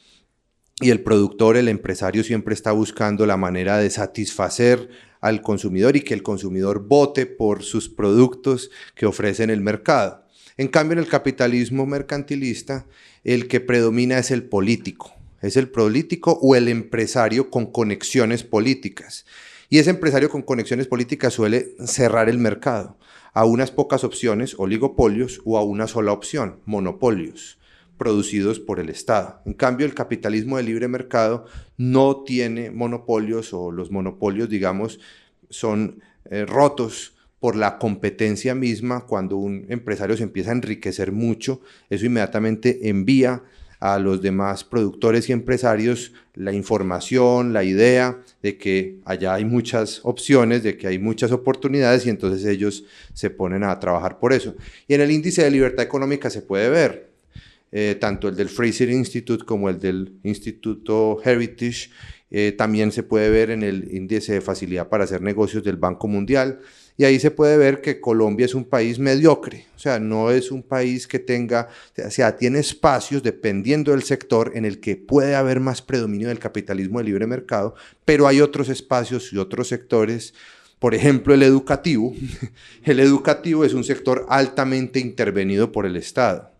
y 0.80 0.90
el 0.90 1.00
productor, 1.00 1.56
el 1.56 1.68
empresario 1.68 2.24
siempre 2.24 2.52
está 2.52 2.72
buscando 2.72 3.24
la 3.26 3.36
manera 3.36 3.78
de 3.78 3.88
satisfacer 3.88 4.90
al 5.24 5.40
consumidor 5.40 5.96
y 5.96 6.02
que 6.02 6.12
el 6.12 6.22
consumidor 6.22 6.86
vote 6.86 7.24
por 7.24 7.62
sus 7.62 7.88
productos 7.88 8.70
que 8.94 9.06
ofrece 9.06 9.42
en 9.42 9.48
el 9.48 9.62
mercado. 9.62 10.26
En 10.58 10.68
cambio, 10.68 10.92
en 10.92 10.98
el 10.98 11.08
capitalismo 11.08 11.86
mercantilista, 11.86 12.84
el 13.24 13.48
que 13.48 13.60
predomina 13.60 14.18
es 14.18 14.30
el 14.30 14.42
político. 14.42 15.14
Es 15.40 15.56
el 15.56 15.70
político 15.70 16.38
o 16.42 16.56
el 16.56 16.68
empresario 16.68 17.48
con 17.48 17.64
conexiones 17.64 18.44
políticas. 18.44 19.24
Y 19.70 19.78
ese 19.78 19.88
empresario 19.88 20.28
con 20.28 20.42
conexiones 20.42 20.88
políticas 20.88 21.32
suele 21.32 21.74
cerrar 21.86 22.28
el 22.28 22.36
mercado 22.36 22.98
a 23.32 23.46
unas 23.46 23.70
pocas 23.70 24.04
opciones, 24.04 24.54
oligopolios, 24.58 25.40
o 25.46 25.56
a 25.56 25.62
una 25.62 25.86
sola 25.86 26.12
opción, 26.12 26.60
monopolios 26.66 27.58
producidos 27.96 28.60
por 28.60 28.80
el 28.80 28.88
Estado. 28.88 29.40
En 29.46 29.54
cambio, 29.54 29.86
el 29.86 29.94
capitalismo 29.94 30.56
de 30.56 30.62
libre 30.64 30.88
mercado 30.88 31.46
no 31.76 32.22
tiene 32.24 32.70
monopolios 32.70 33.52
o 33.52 33.70
los 33.70 33.90
monopolios, 33.90 34.48
digamos, 34.48 35.00
son 35.50 36.00
eh, 36.30 36.46
rotos 36.46 37.14
por 37.40 37.56
la 37.56 37.78
competencia 37.78 38.54
misma. 38.54 39.06
Cuando 39.06 39.36
un 39.36 39.66
empresario 39.68 40.16
se 40.16 40.22
empieza 40.22 40.50
a 40.50 40.54
enriquecer 40.54 41.12
mucho, 41.12 41.60
eso 41.90 42.06
inmediatamente 42.06 42.88
envía 42.88 43.42
a 43.80 43.98
los 43.98 44.22
demás 44.22 44.64
productores 44.64 45.28
y 45.28 45.32
empresarios 45.32 46.14
la 46.34 46.54
información, 46.54 47.52
la 47.52 47.64
idea 47.64 48.18
de 48.42 48.56
que 48.56 48.98
allá 49.04 49.34
hay 49.34 49.44
muchas 49.44 50.00
opciones, 50.04 50.62
de 50.62 50.78
que 50.78 50.86
hay 50.86 50.98
muchas 50.98 51.32
oportunidades 51.32 52.06
y 52.06 52.10
entonces 52.10 52.46
ellos 52.46 52.84
se 53.12 53.28
ponen 53.28 53.62
a 53.62 53.78
trabajar 53.78 54.18
por 54.18 54.32
eso. 54.32 54.54
Y 54.88 54.94
en 54.94 55.02
el 55.02 55.10
índice 55.10 55.44
de 55.44 55.50
libertad 55.50 55.84
económica 55.84 56.30
se 56.30 56.40
puede 56.40 56.70
ver, 56.70 57.13
eh, 57.76 57.96
tanto 58.00 58.28
el 58.28 58.36
del 58.36 58.48
Fraser 58.48 58.88
Institute 58.88 59.44
como 59.44 59.68
el 59.68 59.80
del 59.80 60.20
Instituto 60.22 61.18
Heritage. 61.24 61.90
Eh, 62.30 62.54
también 62.56 62.92
se 62.92 63.02
puede 63.02 63.30
ver 63.30 63.50
en 63.50 63.64
el 63.64 63.92
índice 63.92 64.32
de 64.34 64.40
facilidad 64.40 64.88
para 64.88 65.02
hacer 65.02 65.22
negocios 65.22 65.64
del 65.64 65.76
Banco 65.76 66.06
Mundial. 66.06 66.60
Y 66.96 67.02
ahí 67.02 67.18
se 67.18 67.32
puede 67.32 67.56
ver 67.56 67.80
que 67.80 68.00
Colombia 68.00 68.46
es 68.46 68.54
un 68.54 68.64
país 68.64 69.00
mediocre, 69.00 69.66
o 69.74 69.78
sea, 69.80 69.98
no 69.98 70.30
es 70.30 70.52
un 70.52 70.62
país 70.62 71.08
que 71.08 71.18
tenga, 71.18 71.68
o 71.98 72.10
sea, 72.10 72.36
tiene 72.36 72.60
espacios 72.60 73.24
dependiendo 73.24 73.90
del 73.90 74.04
sector 74.04 74.52
en 74.54 74.64
el 74.64 74.78
que 74.78 74.94
puede 74.94 75.34
haber 75.34 75.58
más 75.58 75.82
predominio 75.82 76.28
del 76.28 76.38
capitalismo 76.38 77.00
de 77.00 77.06
libre 77.06 77.26
mercado, 77.26 77.74
pero 78.04 78.28
hay 78.28 78.40
otros 78.40 78.68
espacios 78.68 79.32
y 79.32 79.38
otros 79.38 79.66
sectores 79.66 80.32
por 80.78 80.94
ejemplo, 80.94 81.32
el 81.32 81.42
educativo. 81.42 82.14
El 82.84 83.00
educativo 83.00 83.64
es 83.64 83.72
un 83.72 83.84
sector 83.84 84.26
altamente 84.28 85.00
intervenido 85.00 85.72
por 85.72 85.86
el 85.86 85.96
Estado 85.96 86.53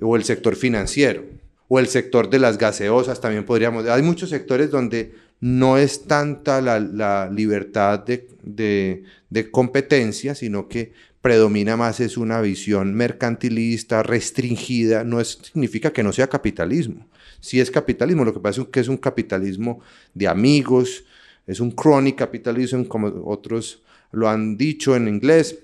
o 0.00 0.16
el 0.16 0.24
sector 0.24 0.56
financiero, 0.56 1.24
o 1.68 1.78
el 1.78 1.88
sector 1.88 2.30
de 2.30 2.38
las 2.38 2.58
gaseosas 2.58 3.20
también 3.20 3.44
podríamos. 3.44 3.86
Hay 3.86 4.02
muchos 4.02 4.30
sectores 4.30 4.70
donde 4.70 5.14
no 5.40 5.76
es 5.78 6.04
tanta 6.04 6.60
la, 6.60 7.28
libertad 7.30 8.04
de, 8.04 9.04
competencia, 9.50 10.34
sino 10.34 10.68
que 10.68 10.92
predomina 11.20 11.76
más 11.76 12.00
es 12.00 12.16
una 12.16 12.40
visión 12.40 12.94
mercantilista, 12.94 14.02
restringida, 14.02 15.04
no 15.04 15.22
significa 15.24 15.92
que 15.92 16.02
no 16.02 16.12
sea 16.12 16.28
capitalismo. 16.28 17.06
Sí 17.40 17.60
es 17.60 17.70
capitalismo, 17.70 18.24
lo 18.24 18.32
que 18.32 18.40
pasa 18.40 18.62
es 18.62 18.68
que 18.68 18.80
es 18.80 18.88
un 18.88 18.96
capitalismo 18.96 19.80
de 20.14 20.28
amigos, 20.28 21.04
es 21.46 21.60
un 21.60 21.72
chronic 21.72 22.16
capitalism, 22.16 22.84
como 22.84 23.08
otros 23.26 23.82
lo 24.12 24.28
han 24.28 24.56
dicho 24.56 24.96
en 24.96 25.08
inglés, 25.08 25.58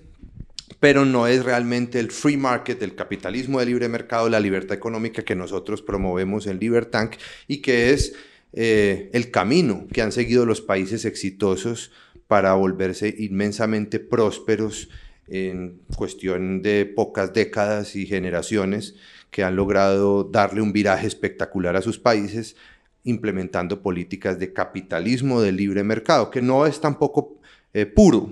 pero 0.81 1.05
no 1.05 1.27
es 1.27 1.45
realmente 1.45 1.99
el 1.99 2.11
free 2.11 2.37
market, 2.37 2.83
el 2.83 2.95
capitalismo 2.95 3.61
de 3.61 3.67
libre 3.67 3.89
mercado, 3.89 4.29
la 4.29 4.41
libertad 4.41 4.77
económica 4.77 5.23
que 5.23 5.35
nosotros 5.35 5.83
promovemos 5.83 6.47
en 6.47 6.59
Libertank 6.59 7.17
y 7.49 7.59
que 7.59 7.91
es 7.91 8.15
eh, 8.53 9.11
el 9.13 9.31
camino 9.31 9.87
que 9.93 10.03
han 10.03 10.13
seguido 10.13 10.47
los 10.47 10.61
países 10.61 11.05
exitosos 11.05 11.91
para 12.27 12.55
volverse 12.55 13.15
inmensamente 13.19 13.99
prósperos 13.99 14.89
en 15.29 15.81
cuestión 15.97 16.63
de 16.63 16.85
pocas 16.87 17.33
décadas 17.33 17.97
y 17.97 18.07
generaciones 18.07 18.97
que 19.31 19.45
han 19.45 19.57
logrado 19.57 20.25
darle 20.25 20.61
un 20.61 20.73
viraje 20.73 21.07
espectacular 21.07 21.77
a 21.77 21.83
sus 21.83 21.99
países 21.99 22.57
implementando 23.05 23.83
políticas 23.83 24.39
de 24.39 24.53
capitalismo 24.53 25.41
de 25.41 25.53
libre 25.53 25.83
mercado, 25.83 26.31
que 26.31 26.43
no 26.43 26.67
es 26.67 26.81
tampoco 26.81 27.41
eh, 27.73 27.87
puro. 27.87 28.31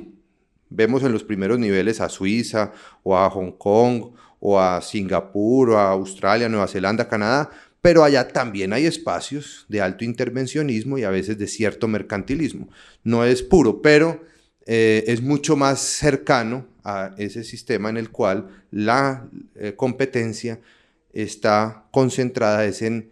Vemos 0.71 1.03
en 1.03 1.13
los 1.13 1.25
primeros 1.25 1.59
niveles 1.59 2.01
a 2.01 2.09
Suiza 2.09 2.73
o 3.03 3.17
a 3.17 3.29
Hong 3.29 3.53
Kong 3.53 4.13
o 4.39 4.59
a 4.59 4.81
Singapur 4.81 5.71
o 5.71 5.79
a 5.79 5.91
Australia, 5.91 6.49
Nueva 6.49 6.69
Zelanda, 6.69 7.09
Canadá, 7.09 7.51
pero 7.83 8.05
allá 8.05 8.29
también 8.29 8.73
hay 8.73 8.87
espacios 8.87 9.67
de 9.69 9.81
alto 9.81 10.05
intervencionismo 10.05 10.99
y 10.99 11.05
a 11.05 11.11
veces 11.11 11.39
de 11.39 11.47
cierto 11.47 11.89
mercantilismo. 11.89 12.69
No 13.05 13.25
es 13.25 13.43
puro, 13.43 13.83
pero 13.83 14.25
eh, 14.67 15.05
es 15.07 15.23
mucho 15.23 15.57
más 15.57 15.81
cercano 15.81 16.67
a 16.85 17.15
ese 17.19 17.45
sistema 17.45 17.91
en 17.91 17.97
el 17.97 18.11
cual 18.11 18.65
la 18.71 19.29
eh, 19.55 19.75
competencia 19.77 20.61
está 21.13 21.87
concentrada 21.91 22.65
es 22.65 22.83
en 22.83 23.11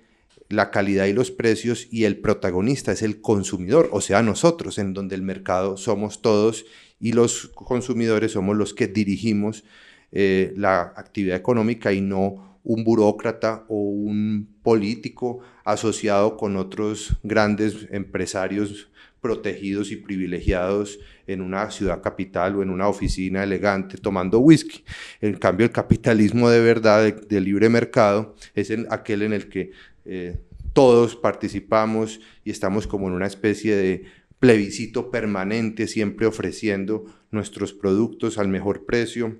la 0.48 0.70
calidad 0.70 1.06
y 1.06 1.12
los 1.12 1.30
precios 1.30 1.88
y 1.90 2.04
el 2.04 2.18
protagonista 2.18 2.92
es 2.92 3.02
el 3.02 3.20
consumidor, 3.20 3.90
o 3.92 4.00
sea, 4.00 4.22
nosotros, 4.22 4.78
en 4.78 4.94
donde 4.94 5.14
el 5.14 5.22
mercado 5.22 5.76
somos 5.76 6.22
todos 6.22 6.64
y 7.00 7.12
los 7.12 7.48
consumidores 7.54 8.32
somos 8.32 8.56
los 8.56 8.74
que 8.74 8.86
dirigimos 8.88 9.64
eh, 10.10 10.54
la 10.56 10.80
actividad 10.96 11.36
económica 11.36 11.92
y 11.92 12.00
no 12.00 12.58
un 12.64 12.84
burócrata 12.84 13.64
o 13.68 13.76
un 13.76 14.48
político 14.62 15.40
asociado 15.64 16.36
con 16.36 16.56
otros 16.56 17.16
grandes 17.22 17.86
empresarios 17.90 18.88
protegidos 19.20 19.90
y 19.90 19.96
privilegiados 19.96 20.98
en 21.26 21.40
una 21.40 21.70
ciudad 21.70 22.02
capital 22.02 22.56
o 22.56 22.62
en 22.62 22.70
una 22.70 22.88
oficina 22.88 23.42
elegante 23.42 23.98
tomando 23.98 24.38
whisky. 24.38 24.84
En 25.20 25.34
cambio, 25.34 25.66
el 25.66 25.72
capitalismo 25.72 26.50
de 26.50 26.60
verdad, 26.60 27.12
de, 27.14 27.40
libre 27.40 27.68
mercado, 27.68 28.34
es 28.54 28.72
aquel 28.90 29.22
en 29.22 29.32
el 29.32 29.48
que 29.48 29.72
eh, 30.08 30.40
todos 30.72 31.16
participamos 31.16 32.20
y 32.44 32.50
estamos 32.50 32.86
como 32.86 33.08
en 33.08 33.14
una 33.14 33.26
especie 33.26 33.76
de 33.76 34.04
plebiscito 34.38 35.10
permanente, 35.10 35.86
siempre 35.86 36.26
ofreciendo 36.26 37.04
nuestros 37.30 37.72
productos 37.72 38.38
al 38.38 38.48
mejor 38.48 38.86
precio, 38.86 39.36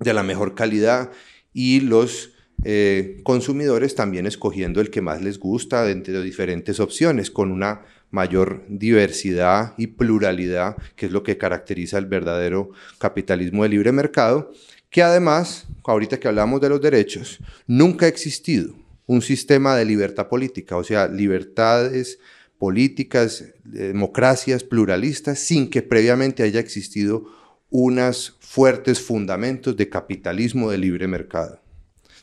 de 0.00 0.12
la 0.12 0.22
mejor 0.22 0.54
calidad 0.54 1.10
y 1.52 1.80
los 1.80 2.32
eh, 2.64 3.20
consumidores 3.22 3.94
también 3.94 4.26
escogiendo 4.26 4.80
el 4.80 4.90
que 4.90 5.00
más 5.00 5.22
les 5.22 5.38
gusta 5.38 5.90
entre 5.90 6.20
diferentes 6.22 6.80
opciones, 6.80 7.30
con 7.30 7.50
una 7.50 7.82
mayor 8.10 8.64
diversidad 8.68 9.74
y 9.78 9.88
pluralidad, 9.88 10.76
que 10.96 11.06
es 11.06 11.12
lo 11.12 11.22
que 11.22 11.38
caracteriza 11.38 11.98
el 11.98 12.06
verdadero 12.06 12.70
capitalismo 12.98 13.62
de 13.62 13.70
libre 13.70 13.92
mercado, 13.92 14.52
que 14.90 15.02
además, 15.02 15.66
ahorita 15.84 16.20
que 16.20 16.28
hablamos 16.28 16.60
de 16.60 16.68
los 16.68 16.80
derechos, 16.80 17.38
nunca 17.66 18.06
ha 18.06 18.08
existido 18.08 18.83
un 19.06 19.22
sistema 19.22 19.76
de 19.76 19.84
libertad 19.84 20.28
política, 20.28 20.76
o 20.76 20.84
sea, 20.84 21.08
libertades 21.08 22.18
políticas, 22.58 23.44
democracias 23.64 24.64
pluralistas, 24.64 25.38
sin 25.38 25.68
que 25.68 25.82
previamente 25.82 26.42
haya 26.42 26.60
existido 26.60 27.26
unos 27.70 28.36
fuertes 28.40 29.00
fundamentos 29.00 29.76
de 29.76 29.88
capitalismo 29.88 30.70
de 30.70 30.78
libre 30.78 31.06
mercado. 31.06 31.60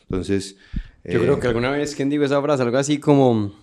Entonces... 0.03 0.55
Yo 1.03 1.19
creo 1.19 1.39
que 1.39 1.47
eh, 1.47 1.49
alguna 1.49 1.71
vez, 1.71 1.95
quien 1.95 2.09
digo 2.09 2.23
esa 2.23 2.41
frase? 2.41 2.63
Algo 2.63 2.77
así 2.77 2.99
como 2.99 3.53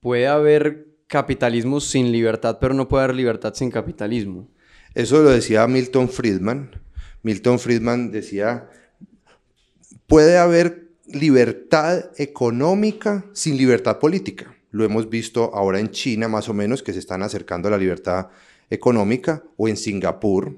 puede 0.00 0.26
haber 0.26 0.86
capitalismo 1.06 1.80
sin 1.80 2.12
libertad, 2.12 2.58
pero 2.60 2.74
no 2.74 2.88
puede 2.88 3.04
haber 3.04 3.16
libertad 3.16 3.54
sin 3.54 3.70
capitalismo. 3.70 4.48
Eso 4.94 5.22
lo 5.22 5.30
decía 5.30 5.66
Milton 5.66 6.08
Friedman. 6.08 6.82
Milton 7.22 7.58
Friedman 7.58 8.10
decía, 8.10 8.68
puede 10.06 10.36
haber 10.36 10.83
libertad 11.06 12.10
económica 12.16 13.24
sin 13.32 13.56
libertad 13.56 13.98
política. 13.98 14.54
Lo 14.70 14.84
hemos 14.84 15.08
visto 15.08 15.54
ahora 15.54 15.78
en 15.78 15.90
China, 15.90 16.28
más 16.28 16.48
o 16.48 16.54
menos, 16.54 16.82
que 16.82 16.92
se 16.92 16.98
están 16.98 17.22
acercando 17.22 17.68
a 17.68 17.72
la 17.72 17.78
libertad 17.78 18.28
económica, 18.70 19.44
o 19.56 19.68
en 19.68 19.76
Singapur, 19.76 20.56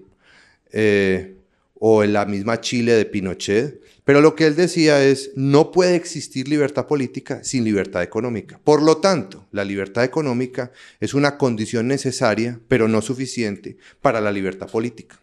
eh, 0.72 1.36
o 1.74 2.02
en 2.02 2.12
la 2.12 2.24
misma 2.24 2.60
Chile 2.60 2.92
de 2.92 3.04
Pinochet. 3.04 3.80
Pero 4.04 4.20
lo 4.20 4.36
que 4.36 4.46
él 4.46 4.54
decía 4.54 5.04
es, 5.04 5.32
no 5.34 5.72
puede 5.72 5.96
existir 5.96 6.48
libertad 6.48 6.86
política 6.86 7.42
sin 7.42 7.64
libertad 7.64 8.02
económica. 8.02 8.60
Por 8.62 8.82
lo 8.82 8.98
tanto, 8.98 9.46
la 9.50 9.64
libertad 9.64 10.04
económica 10.04 10.70
es 11.00 11.12
una 11.12 11.36
condición 11.36 11.88
necesaria, 11.88 12.60
pero 12.68 12.88
no 12.88 13.02
suficiente 13.02 13.76
para 14.00 14.20
la 14.20 14.30
libertad 14.32 14.70
política. 14.70 15.20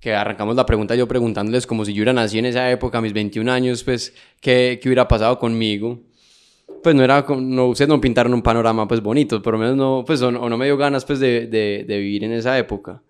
Que 0.00 0.14
arrancamos 0.14 0.56
la 0.56 0.66
pregunta 0.66 0.94
yo 0.94 1.08
preguntándoles 1.08 1.66
como 1.66 1.84
si 1.84 1.92
yo 1.92 1.98
hubiera 1.98 2.12
nacido 2.12 2.40
en 2.40 2.46
esa 2.46 2.70
época, 2.70 2.98
a 2.98 3.00
mis 3.00 3.12
21 3.12 3.50
años, 3.50 3.82
pues, 3.84 4.14
¿qué, 4.40 4.78
qué 4.82 4.88
hubiera 4.88 5.08
pasado 5.08 5.38
conmigo? 5.38 6.00
Pues 6.82 6.94
no 6.94 7.02
era, 7.02 7.24
no, 7.28 7.68
ustedes 7.68 7.88
no 7.88 8.00
pintaron 8.00 8.34
un 8.34 8.42
panorama 8.42 8.86
pues 8.86 9.00
bonito, 9.00 9.40
por 9.40 9.54
lo 9.54 9.60
menos 9.60 9.76
no, 9.76 10.04
pues, 10.06 10.20
o, 10.20 10.30
no 10.30 10.58
me 10.58 10.66
dio 10.66 10.76
ganas 10.76 11.04
pues 11.04 11.18
de, 11.20 11.46
de, 11.46 11.84
de 11.86 11.98
vivir 11.98 12.24
en 12.24 12.32
esa 12.32 12.58
época. 12.58 13.02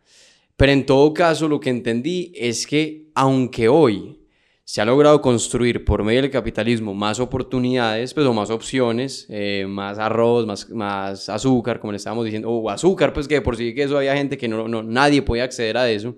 Pero 0.56 0.72
en 0.72 0.86
todo 0.86 1.12
caso, 1.12 1.48
lo 1.48 1.58
que 1.58 1.70
entendí 1.70 2.32
es 2.36 2.66
que 2.66 3.08
aunque 3.14 3.68
hoy 3.68 4.20
se 4.64 4.80
ha 4.80 4.84
logrado 4.84 5.20
construir 5.20 5.84
por 5.84 6.02
medio 6.02 6.22
del 6.22 6.30
capitalismo 6.30 6.94
más 6.94 7.20
oportunidades, 7.20 8.14
pues, 8.14 8.26
o 8.26 8.32
más 8.32 8.48
opciones, 8.50 9.26
eh, 9.28 9.66
más 9.68 9.98
arroz, 9.98 10.46
más, 10.46 10.70
más 10.70 11.28
azúcar, 11.28 11.80
como 11.80 11.92
le 11.92 11.98
estábamos 11.98 12.24
diciendo, 12.24 12.50
o 12.50 12.70
azúcar, 12.70 13.12
pues 13.12 13.28
que 13.28 13.42
por 13.42 13.56
sí 13.56 13.74
que 13.74 13.82
eso 13.82 13.98
había 13.98 14.16
gente 14.16 14.38
que 14.38 14.48
no, 14.48 14.66
no 14.66 14.82
nadie 14.82 15.20
podía 15.20 15.44
acceder 15.44 15.76
a 15.76 15.90
eso, 15.90 16.16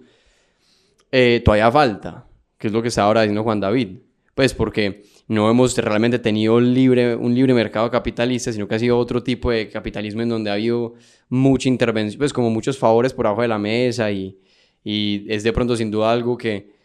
eh, 1.18 1.40
todavía 1.40 1.70
falta, 1.70 2.26
que 2.58 2.66
es 2.66 2.72
lo 2.72 2.82
que 2.82 2.88
está 2.88 3.02
ahora 3.02 3.22
diciendo 3.22 3.42
Juan 3.42 3.60
David, 3.60 3.98
pues 4.34 4.52
porque 4.52 5.04
no 5.28 5.48
hemos 5.50 5.76
realmente 5.78 6.18
tenido 6.18 6.60
libre, 6.60 7.16
un 7.16 7.34
libre 7.34 7.54
mercado 7.54 7.90
capitalista, 7.90 8.52
sino 8.52 8.68
que 8.68 8.74
ha 8.74 8.78
sido 8.78 8.98
otro 8.98 9.22
tipo 9.22 9.50
de 9.50 9.68
capitalismo 9.68 10.22
en 10.22 10.28
donde 10.28 10.50
ha 10.50 10.54
habido 10.54 10.94
mucha 11.28 11.68
intervención, 11.68 12.18
pues 12.18 12.32
como 12.32 12.50
muchos 12.50 12.76
favores 12.78 13.14
por 13.14 13.26
abajo 13.26 13.42
de 13.42 13.48
la 13.48 13.58
mesa 13.58 14.10
y, 14.10 14.38
y 14.84 15.24
es 15.28 15.42
de 15.42 15.52
pronto 15.52 15.74
sin 15.76 15.90
duda 15.90 16.12
algo 16.12 16.36
que 16.36 16.76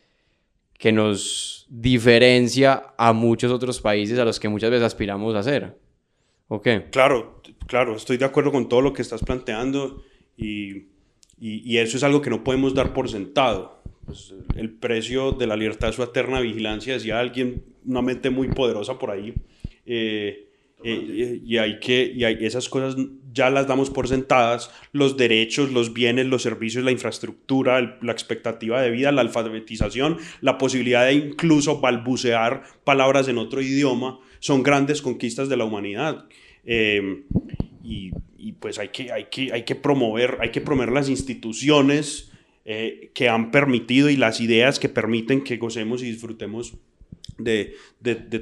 que 0.82 0.91
nos 0.91 1.67
diferencia 1.69 2.95
a 2.97 3.13
muchos 3.13 3.51
otros 3.51 3.79
países 3.79 4.17
a 4.17 4.25
los 4.25 4.39
que 4.39 4.49
muchas 4.49 4.71
veces 4.71 4.84
aspiramos 4.84 5.36
a 5.36 5.39
hacer. 5.39 5.77
¿Ok? 6.47 6.67
Claro, 6.89 7.39
claro, 7.67 7.95
estoy 7.95 8.17
de 8.17 8.25
acuerdo 8.25 8.51
con 8.51 8.67
todo 8.67 8.82
lo 8.82 8.91
que 8.91 9.03
estás 9.03 9.21
planteando 9.21 10.01
y, 10.36 10.88
y, 11.39 11.77
eso 11.77 11.97
es 11.97 12.03
algo 12.03 12.19
que 12.19 12.32
no 12.32 12.43
podemos 12.43 12.73
dar 12.73 12.93
por 12.93 13.09
sentado. 13.09 13.80
Pues, 14.06 14.34
el 14.56 14.72
precio 14.72 15.32
de 15.32 15.47
la 15.47 15.56
libertad 15.56 15.89
es 15.89 15.95
su 15.95 16.04
eterna 16.04 16.39
vigilancia, 16.39 16.93
decía 16.93 17.20
alguien, 17.20 17.64
una 17.86 18.02
mente 18.02 18.30
muy 18.30 18.49
poderosa 18.49 18.97
por 18.97 19.12
ahí. 19.12 19.34
Eh, 19.86 20.47
eh, 20.84 21.39
y 21.45 21.58
hay 21.58 21.80
que, 21.80 22.12
y 22.16 22.24
hay, 22.24 22.43
esas 22.43 22.68
cosas 22.68 22.95
ya 23.32 23.49
las 23.49 23.68
damos 23.68 23.89
por 23.89 24.08
sentadas, 24.08 24.72
los 24.91 25.16
derechos, 25.16 25.72
los 25.72 25.93
bienes, 25.93 26.26
los 26.26 26.41
servicios, 26.41 26.84
la 26.84 26.91
infraestructura, 26.91 27.99
la 28.02 28.12
expectativa 28.12 28.82
de 28.82 28.89
vida, 28.89 29.12
la 29.12 29.22
alfabetización, 29.22 30.18
la 30.41 30.58
posibilidad 30.58 31.06
de 31.06 31.14
incluso 31.14 31.80
balbucear 31.80 32.64
palabras 32.84 33.28
en 33.28 33.38
otro 33.38 33.62
idioma, 33.62 34.20
son 34.39 34.64
grandes 34.64 35.02
conquistas 35.02 35.49
de 35.49 35.58
la 35.58 35.66
humanidad. 35.66 36.26
Em, 36.66 37.24
y, 37.84 38.12
y, 38.38 38.54
pues 38.54 38.80
hay 38.80 38.89
que, 38.89 39.12
hay, 39.12 39.26
que, 39.26 39.54
hay 39.54 39.64
que 39.64 39.76
promover, 39.76 40.39
hay 40.41 40.49
que 40.49 40.62
promover 40.62 40.91
las 40.91 41.10
instituciones 41.10 42.30
eh, 42.74 43.11
que 43.13 43.28
han 43.28 43.51
permitido 43.51 44.09
y 44.09 44.15
las 44.15 44.39
ideas 44.39 44.80
que 44.80 44.88
permiten 44.88 45.43
que 45.43 45.57
gocemos 45.57 46.01
y 46.01 46.05
disfrutemos 46.05 46.74
de, 47.38 47.76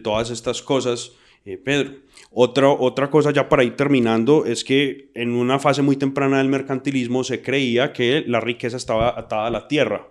todas 0.04 0.30
estas 0.30 0.62
cosas. 0.62 1.14
Eh, 1.46 1.58
Pedro. 1.58 1.94
Otra, 2.30 2.70
otra 2.70 3.10
cosa 3.10 3.32
ya 3.32 3.50
para 3.50 3.64
ir 3.64 3.76
terminando 3.76 4.46
es 4.46 4.64
que 4.64 5.10
en 5.16 5.32
una 5.32 5.58
fase 5.58 5.82
muy 5.82 5.96
temprana 5.96 6.38
del 6.38 6.48
mercantilismo 6.48 7.24
se 7.24 7.42
creía 7.42 7.92
que 7.92 8.24
la 8.28 8.40
riqueza 8.40 8.78
estaba 8.78 9.18
atada 9.18 9.48
a 9.48 9.50
la 9.50 9.68
tierra, 9.68 10.08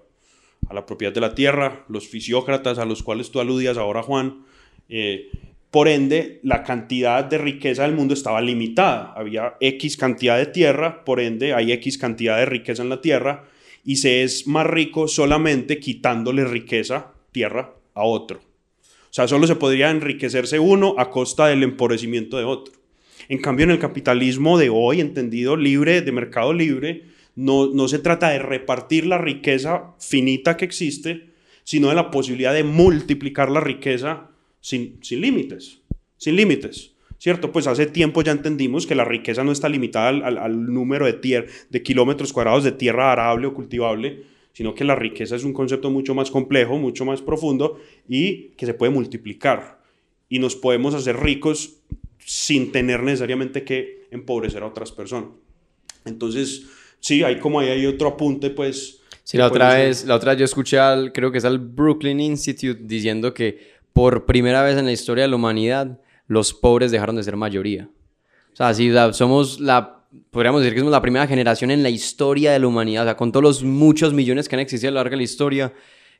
a 0.69 0.75
la 0.75 0.85
propiedad 0.85 1.13
de 1.13 1.21
la 1.21 1.37
tierra, 1.37 1.85
los 1.89 2.09
fisiócratas 2.09 2.81
a 2.81 2.87
los 2.87 3.05
cuales 3.05 3.31
tú 3.31 3.39
aludías 3.39 3.79
ahora, 3.79 4.03
Juan. 4.03 4.43
Eh, 4.89 5.29
por 5.71 5.87
ende, 5.87 6.41
la 6.43 6.65
cantidad 6.65 7.23
de 7.23 7.39
riqueza 7.39 7.83
del 7.83 7.95
mundo 7.95 8.15
estaba 8.15 8.41
limitada. 8.41 9.13
Había 9.15 9.55
X 9.61 9.97
cantidad 9.97 10.37
de 10.37 10.47
tierra, 10.47 11.05
por 11.05 11.21
ende, 11.21 11.55
hay 11.55 11.71
X 11.71 11.99
cantidad 11.99 12.37
de 12.37 12.47
riqueza 12.47 12.83
en 12.83 12.89
la 12.89 13.01
tierra 13.01 13.45
y 13.85 13.97
se 13.97 14.23
es 14.23 14.47
más 14.47 14.67
rico 14.67 15.09
solamente 15.09 15.79
quitándole 15.79 16.45
riqueza, 16.45 17.13
tierra, 17.33 17.75
a 17.95 18.05
otro. 18.05 18.39
O 18.39 19.13
sea, 19.13 19.27
solo 19.27 19.47
se 19.47 19.57
podría 19.57 19.91
enriquecerse 19.91 20.59
uno 20.59 20.95
a 20.99 21.11
costa 21.11 21.47
del 21.49 21.63
empobrecimiento 21.63 22.39
de 22.39 22.45
otro. 22.45 22.75
En 23.29 23.39
cambio, 23.39 23.65
en 23.65 23.71
el 23.71 23.79
capitalismo 23.79 24.59
de 24.59 24.71
hoy, 24.71 25.01
entendido 25.01 25.57
libre, 25.57 26.03
de 26.03 26.13
mercado 26.13 26.53
libre, 26.53 27.05
no, 27.35 27.67
no 27.67 27.89
se 27.89 27.99
trata 27.99 28.31
de 28.31 28.39
repartir 28.39 29.07
la 29.07 29.19
riqueza 29.19 29.95
finita 29.99 30.57
que 30.57 30.65
existe, 30.65 31.31
sino 31.65 31.89
de 31.89 31.95
la 31.95 32.11
posibilidad 32.11 32.55
de 32.55 32.65
multiplicar 32.65 33.51
la 33.51 33.61
riqueza 33.61 34.31
sin, 34.61 34.99
sin 35.03 35.21
límites. 35.21 35.81
Sin 36.17 36.37
límites. 36.37 36.93
¿Cierto? 37.19 37.53
Pues 37.53 37.67
hace 37.67 37.87
tiempo 37.87 38.23
ya 38.23 38.33
entendimos 38.33 38.87
que 38.87 38.95
la 38.95 39.05
riqueza 39.05 39.45
no 39.45 39.53
está 39.53 39.69
limitada 39.69 40.09
al, 40.09 40.73
número 40.73 41.07
de, 41.07 41.47
de 41.69 41.83
kilómetros 41.83 42.33
cuadrados 42.33 42.65
de 42.65 42.73
tierra 42.73 43.13
arable 43.13 43.49
o 43.49 43.55
cultivable, 43.55 44.25
sino 44.53 44.75
que 44.75 44.85
la 44.85 44.95
riqueza 44.97 45.37
es 45.37 45.45
un 45.45 45.53
concepto 45.53 45.91
mucho 45.91 46.15
más 46.15 46.31
complejo, 46.31 46.79
mucho 46.79 47.05
más 47.05 47.23
profundo 47.23 47.79
y 48.09 48.51
que 48.57 48.67
se 48.67 48.75
puede 48.75 48.93
multiplicar. 48.93 49.81
Y 50.29 50.39
nos 50.39 50.57
podemos 50.57 50.95
hacer 50.95 51.17
ricos 51.17 51.77
sin 52.19 52.73
tener 52.73 53.03
necesariamente 53.03 53.65
que 53.65 54.07
empobrecer 54.11 54.63
a 54.63 54.67
otras 54.67 54.93
personas. 54.93 55.31
Entonces, 56.05 56.67
sí, 57.01 57.23
hay 57.23 57.39
como 57.39 57.61
ahí 57.61 57.69
hay 57.69 57.87
otro 57.87 58.09
apunte, 58.09 58.51
pues. 58.51 59.01
Sí, 59.25 59.37
la 59.37 59.47
otra 59.47 59.75
vez, 59.75 60.05
la 60.05 60.15
otra 60.15 60.35
yo 60.35 60.45
escuché 60.45 60.79
al, 60.79 61.13
creo 61.13 61.31
que 61.31 61.39
es 61.39 61.45
al 61.45 61.59
Brooklyn 61.59 62.21
Institute 62.21 62.81
diciendo 62.83 63.35
que 63.35 63.79
por 63.93 64.27
primera 64.27 64.63
vez 64.63 64.77
en 64.79 64.87
la 64.87 64.93
historia 64.93 65.25
de 65.25 65.29
la 65.29 65.37
humanidad 65.37 66.01
los 66.29 66.55
pobres 66.55 66.93
dejaron 66.93 67.17
de 67.17 67.25
ser 67.25 67.37
mayoría. 67.37 67.91
O 68.53 68.57
sea, 68.57 68.73
sí, 68.75 68.93
somos 69.13 69.59
la, 69.59 70.05
podríamos 70.31 70.61
decir 70.61 70.75
que 70.75 70.81
somos 70.81 70.93
la 70.93 71.03
primera 71.03 71.27
generación 71.27 71.71
en 71.71 71.83
la 71.83 71.91
historia 71.91 72.53
de 72.53 72.61
la 72.61 72.67
humanidad, 72.69 73.03
o 73.05 73.07
sea, 73.07 73.17
con 73.17 73.33
todos 73.33 73.43
los 73.43 73.65
muchos 73.65 74.13
millones 74.13 74.49
que 74.49 74.57
han 74.57 74.61
existido 74.61 74.91
a 74.91 74.93
lo 74.93 74.97
largo 74.97 75.11
de 75.11 75.17
la 75.17 75.23
historia, 75.23 75.73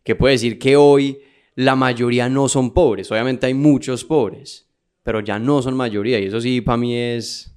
que 0.03 0.17
puede 0.17 0.33
decir 0.33 0.59
que 0.59 0.77
hoy 0.77 1.21
la 1.55 1.77
mayoría 1.77 2.29
no 2.29 2.49
son 2.49 2.73
pobres. 2.73 3.11
Obviamente 3.11 3.47
hay 3.47 3.55
muchos 3.55 4.05
pobres, 4.05 4.69
pero 5.03 5.21
ya 5.21 5.39
no 5.39 5.61
son 5.61 5.77
mayoría. 5.77 6.19
Y 6.21 6.27
eso 6.27 6.41
sí, 6.41 6.61
para 6.61 6.77
mí 6.79 6.97
es 6.97 7.55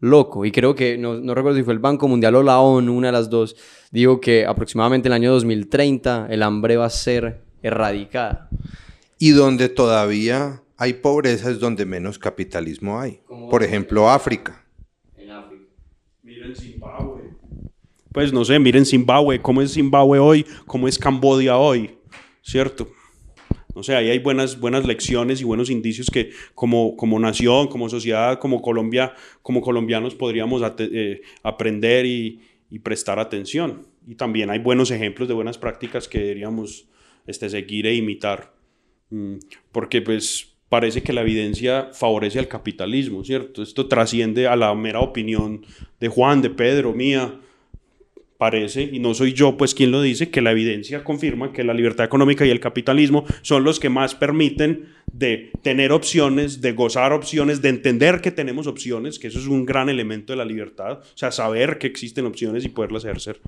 loco. 0.00 0.44
Y 0.44 0.50
creo 0.50 0.74
que, 0.74 0.98
no, 0.98 1.14
no, 1.14 1.34
recuerdo 1.34 1.58
si 1.58 1.64
fue 1.64 1.72
el 1.72 1.78
Banco 1.78 2.08
Mundial 2.08 2.34
o 2.34 2.42
la 2.42 2.58
ONU, 2.58 2.94
una 2.94 3.08
de 3.08 3.12
las 3.12 3.30
dos, 3.30 3.56
digo 3.90 4.20
que 4.20 4.44
aproximadamente 4.44 5.08
en 5.08 5.12
el 5.12 5.22
año 5.22 5.32
2030 5.32 6.26
el 6.30 6.42
hambre 6.42 6.76
va 6.76 6.86
a 6.86 6.90
ser 6.90 7.42
erradicada. 7.62 8.48
Y 9.18 9.30
donde 9.30 9.68
todavía 9.68 10.63
hay 10.76 10.94
pobreza 10.94 11.50
es 11.50 11.60
donde 11.60 11.84
menos 11.84 12.18
capitalismo 12.18 12.98
hay. 12.98 13.20
Por 13.50 13.62
ejemplo, 13.62 14.08
África. 14.08 14.64
En 15.16 15.30
África. 15.30 15.64
Miren 16.22 16.56
Zimbabue. 16.56 17.34
Pues 18.12 18.32
no 18.32 18.44
sé, 18.44 18.58
miren 18.58 18.86
Zimbabue, 18.86 19.40
cómo 19.40 19.60
es 19.60 19.72
Zimbabue 19.72 20.18
hoy, 20.18 20.46
cómo 20.66 20.86
es 20.86 20.98
Cambodia 20.98 21.56
hoy, 21.56 21.98
¿cierto? 22.42 22.88
No 23.74 23.82
sé, 23.82 23.96
ahí 23.96 24.08
hay 24.08 24.20
buenas, 24.20 24.60
buenas 24.60 24.86
lecciones 24.86 25.40
y 25.40 25.44
buenos 25.44 25.68
indicios 25.68 26.08
que 26.10 26.30
como, 26.54 26.96
como 26.96 27.18
nación, 27.18 27.66
como 27.66 27.88
sociedad, 27.88 28.38
como 28.38 28.62
Colombia, 28.62 29.14
como 29.42 29.60
colombianos 29.60 30.14
podríamos 30.14 30.62
eh, 30.78 31.22
aprender 31.42 32.06
y, 32.06 32.40
y, 32.70 32.78
prestar 32.78 33.18
atención. 33.18 33.88
Y 34.06 34.14
también 34.14 34.50
hay 34.50 34.60
buenos 34.60 34.92
ejemplos 34.92 35.26
de 35.26 35.34
buenas 35.34 35.58
prácticas 35.58 36.06
que 36.06 36.20
deberíamos 36.20 36.88
este, 37.26 37.50
seguir 37.50 37.88
e 37.88 37.96
imitar. 37.96 38.54
Mm, 39.10 39.38
porque 39.72 40.02
pues 40.02 40.53
parece 40.68 41.02
que 41.02 41.12
la 41.12 41.22
evidencia 41.22 41.90
favorece 41.92 42.38
al 42.38 42.48
capitalismo, 42.48 43.24
¿cierto? 43.24 43.62
Esto 43.62 43.86
trasciende 43.86 44.46
a 44.46 44.56
la 44.56 44.74
mera 44.74 45.00
opinión 45.00 45.64
de 46.00 46.08
Juan, 46.08 46.42
de 46.42 46.50
Pedro, 46.50 46.92
mía. 46.92 47.40
Parece, 48.36 48.82
y 48.82 48.98
no 48.98 49.14
soy 49.14 49.32
yo 49.32 49.56
pues 49.56 49.74
quien 49.74 49.92
lo 49.92 50.02
dice, 50.02 50.30
que 50.30 50.42
la 50.42 50.50
evidencia 50.50 51.04
confirma 51.04 51.52
que 51.52 51.62
la 51.62 51.72
libertad 51.72 52.04
económica 52.04 52.44
y 52.44 52.50
el 52.50 52.58
capitalismo 52.58 53.24
son 53.42 53.62
los 53.62 53.78
que 53.78 53.88
más 53.88 54.16
permiten 54.16 54.88
de 55.12 55.52
tener 55.62 55.92
opciones, 55.92 56.60
de 56.60 56.72
gozar 56.72 57.12
opciones, 57.12 57.62
de 57.62 57.68
entender 57.68 58.20
que 58.20 58.32
tenemos 58.32 58.66
opciones, 58.66 59.20
que 59.20 59.28
eso 59.28 59.38
es 59.38 59.46
un 59.46 59.64
gran 59.64 59.88
elemento 59.88 60.32
de 60.32 60.38
la 60.38 60.44
libertad, 60.44 60.98
o 60.98 61.16
sea, 61.16 61.30
saber 61.30 61.78
que 61.78 61.86
existen 61.86 62.26
opciones 62.26 62.64
y 62.64 62.68
poderlas 62.68 63.04
ejercer. 63.04 63.40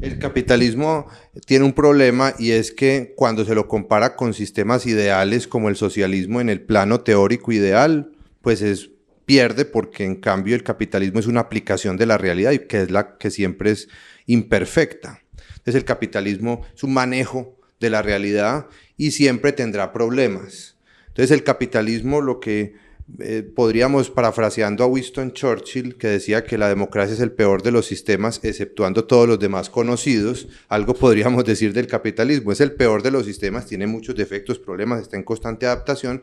El 0.00 0.18
capitalismo 0.18 1.06
tiene 1.46 1.64
un 1.64 1.72
problema 1.72 2.34
y 2.38 2.50
es 2.50 2.70
que 2.70 3.14
cuando 3.16 3.44
se 3.46 3.54
lo 3.54 3.66
compara 3.66 4.14
con 4.14 4.34
sistemas 4.34 4.84
ideales 4.84 5.48
como 5.48 5.70
el 5.70 5.76
socialismo 5.76 6.40
en 6.40 6.50
el 6.50 6.60
plano 6.60 7.00
teórico 7.00 7.50
ideal, 7.50 8.12
pues 8.42 8.60
es 8.60 8.90
pierde 9.24 9.64
porque 9.64 10.04
en 10.04 10.16
cambio 10.16 10.54
el 10.54 10.62
capitalismo 10.62 11.18
es 11.18 11.26
una 11.26 11.40
aplicación 11.40 11.96
de 11.96 12.06
la 12.06 12.18
realidad 12.18 12.52
y 12.52 12.60
que 12.60 12.82
es 12.82 12.90
la 12.90 13.16
que 13.16 13.30
siempre 13.30 13.72
es 13.72 13.88
imperfecta. 14.26 15.22
Entonces 15.48 15.74
el 15.74 15.84
capitalismo 15.84 16.64
es 16.74 16.84
un 16.84 16.94
manejo 16.94 17.58
de 17.80 17.90
la 17.90 18.02
realidad 18.02 18.66
y 18.96 19.10
siempre 19.10 19.52
tendrá 19.52 19.92
problemas. 19.92 20.76
Entonces 21.08 21.32
el 21.32 21.42
capitalismo 21.42 22.20
lo 22.20 22.38
que 22.38 22.74
eh, 23.20 23.42
podríamos, 23.54 24.10
parafraseando 24.10 24.82
a 24.82 24.88
Winston 24.88 25.32
Churchill, 25.32 25.96
que 25.96 26.08
decía 26.08 26.44
que 26.44 26.58
la 26.58 26.68
democracia 26.68 27.14
es 27.14 27.20
el 27.20 27.30
peor 27.30 27.62
de 27.62 27.70
los 27.70 27.86
sistemas, 27.86 28.40
exceptuando 28.42 29.04
todos 29.04 29.28
los 29.28 29.38
demás 29.38 29.70
conocidos, 29.70 30.48
algo 30.68 30.92
podríamos 30.94 31.44
decir 31.46 31.72
del 31.72 31.86
capitalismo. 31.86 32.50
Es 32.50 32.60
el 32.60 32.72
peor 32.72 33.02
de 33.02 33.12
los 33.12 33.24
sistemas, 33.24 33.66
tiene 33.66 33.86
muchos 33.86 34.16
defectos, 34.16 34.58
problemas, 34.58 35.02
está 35.02 35.16
en 35.16 35.22
constante 35.22 35.66
adaptación, 35.66 36.22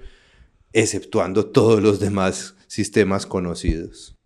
exceptuando 0.74 1.46
todos 1.46 1.82
los 1.82 2.00
demás 2.00 2.56
sistemas 2.68 3.26
conocidos. 3.26 4.18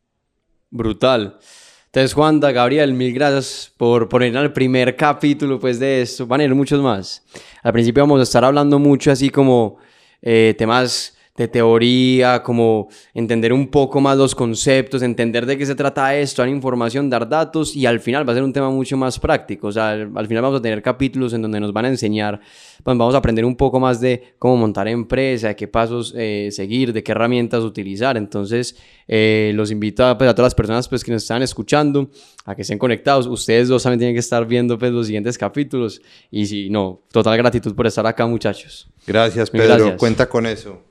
Brutal. 0.71 1.37
Entonces, 1.85 2.13
Juanda, 2.13 2.51
Gabriel, 2.51 2.93
mil 2.93 3.13
gracias 3.13 3.71
por 3.77 4.09
poner 4.09 4.35
el 4.35 4.51
primer 4.51 4.95
capítulo 4.95 5.59
pues, 5.59 5.79
de 5.79 6.01
esto. 6.01 6.25
Van 6.27 6.41
a 6.41 6.43
ir 6.43 6.53
muchos 6.53 6.81
más. 6.81 7.23
Al 7.63 7.73
principio 7.73 8.03
vamos 8.03 8.19
a 8.19 8.23
estar 8.23 8.43
hablando 8.43 8.77
mucho 8.77 9.11
así 9.11 9.29
como 9.29 9.77
eh, 10.21 10.53
temas 10.57 11.16
de 11.37 11.47
teoría, 11.47 12.41
como 12.41 12.89
entender 13.13 13.53
un 13.53 13.67
poco 13.67 14.01
más 14.01 14.17
los 14.17 14.33
conceptos, 14.33 15.03
entender 15.03 15.45
de 15.45 15.55
qué 15.55 15.67
se 15.67 15.75
trata 15.75 16.15
esto, 16.15 16.41
dar 16.41 16.49
información, 16.49 17.11
dar 17.11 17.29
datos 17.29 17.75
y 17.75 17.85
al 17.85 17.99
final 17.99 18.27
va 18.27 18.31
a 18.31 18.35
ser 18.35 18.43
un 18.43 18.51
tema 18.51 18.71
mucho 18.71 18.97
más 18.97 19.19
práctico. 19.19 19.67
O 19.67 19.71
sea, 19.71 19.91
al, 19.91 20.27
final 20.27 20.41
vamos 20.41 20.59
a 20.59 20.61
tener 20.63 20.81
capítulos 20.81 21.33
en 21.33 21.43
donde 21.43 21.59
nos 21.59 21.71
van 21.71 21.85
a 21.85 21.89
enseñar, 21.89 22.41
pues 22.83 22.97
vamos 22.97 23.13
a 23.13 23.19
aprender 23.19 23.45
un 23.45 23.55
poco 23.55 23.79
más 23.79 24.01
de 24.01 24.33
cómo 24.39 24.57
montar 24.57 24.87
empresa, 24.87 25.49
de 25.49 25.55
qué 25.55 25.67
pasos 25.67 26.11
eh, 26.17 26.49
seguir, 26.51 26.91
de 26.91 27.03
qué 27.03 27.11
herramientas 27.11 27.63
utilizar. 27.63 28.17
Entonces, 28.17 28.75
eh, 29.07 29.51
los 29.53 29.69
invito 29.69 30.07
a, 30.07 30.17
pues, 30.17 30.27
a, 30.27 30.33
todas 30.33 30.47
las 30.47 30.55
personas 30.55 30.89
pues, 30.89 31.03
que 31.03 31.11
nos 31.11 31.21
están 31.21 31.43
escuchando 31.43 32.09
a 32.45 32.55
que 32.55 32.63
estén 32.63 32.79
conectados. 32.79 33.27
Ustedes 33.27 33.67
dos 33.67 33.83
también 33.83 33.99
tienen 33.99 34.15
que 34.15 34.21
estar 34.21 34.43
viendo 34.47 34.79
pues, 34.79 34.91
los 34.91 35.05
siguientes 35.05 35.37
capítulos. 35.37 36.01
Y 36.31 36.47
si 36.47 36.71
no, 36.71 37.03
total 37.11 37.37
gratitud 37.37 37.75
por 37.75 37.85
estar 37.85 38.07
acá, 38.07 38.25
muchachos. 38.25 38.89
Gracias, 39.05 39.51
Pedro. 39.51 39.95
Cuenta 39.97 40.27
con 40.27 40.47
eso. 40.47 40.81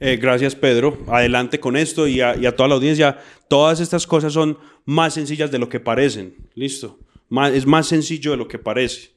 Eh, 0.00 0.16
gracias, 0.16 0.54
Pedro. 0.54 0.98
Adelante 1.08 1.60
con 1.60 1.76
esto 1.76 2.06
y 2.06 2.20
a, 2.20 2.34
toda 2.56 2.68
la 2.68 2.74
audiencia. 2.74 3.18
Todas 3.48 3.80
estas 3.80 4.06
cosas 4.06 4.32
son 4.32 4.58
más 4.84 5.14
sencillas 5.14 5.50
de 5.50 5.58
lo 5.58 5.68
que 5.68 5.80
parecen. 5.80 6.34
Listo. 6.54 6.98
es 7.52 7.66
más 7.66 7.86
sencillo 7.86 8.32
de 8.32 8.36
lo 8.36 8.48
que 8.48 8.58
parece. 8.58 9.10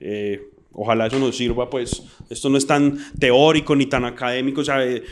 Eh, 0.00 0.40
ojalá 0.72 1.06
eso 1.06 1.18
nos 1.18 1.36
sirva, 1.36 1.68
pues. 1.68 2.02
Esto 2.30 2.48
no 2.48 2.58
es 2.58 2.66
tan 2.66 2.98
teórico 3.18 3.76
ni 3.76 3.86
tan 3.86 4.04
académico. 4.04 4.62
Eh, 4.62 5.04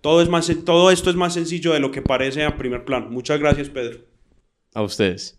todo, 0.00 0.22
es 0.22 0.28
más, 0.28 0.50
todo 0.64 0.90
esto 0.90 1.10
es 1.10 1.16
más 1.16 1.34
sencillo 1.34 1.72
de 1.72 1.80
lo 1.80 1.90
que 1.90 2.02
parece 2.02 2.44
a 2.44 2.56
primer 2.56 2.84
plano. 2.84 3.08
Muchas 3.10 3.38
gracias, 3.38 3.68
Pedro. 3.68 4.00
A 4.74 4.82
ustedes. 4.82 5.37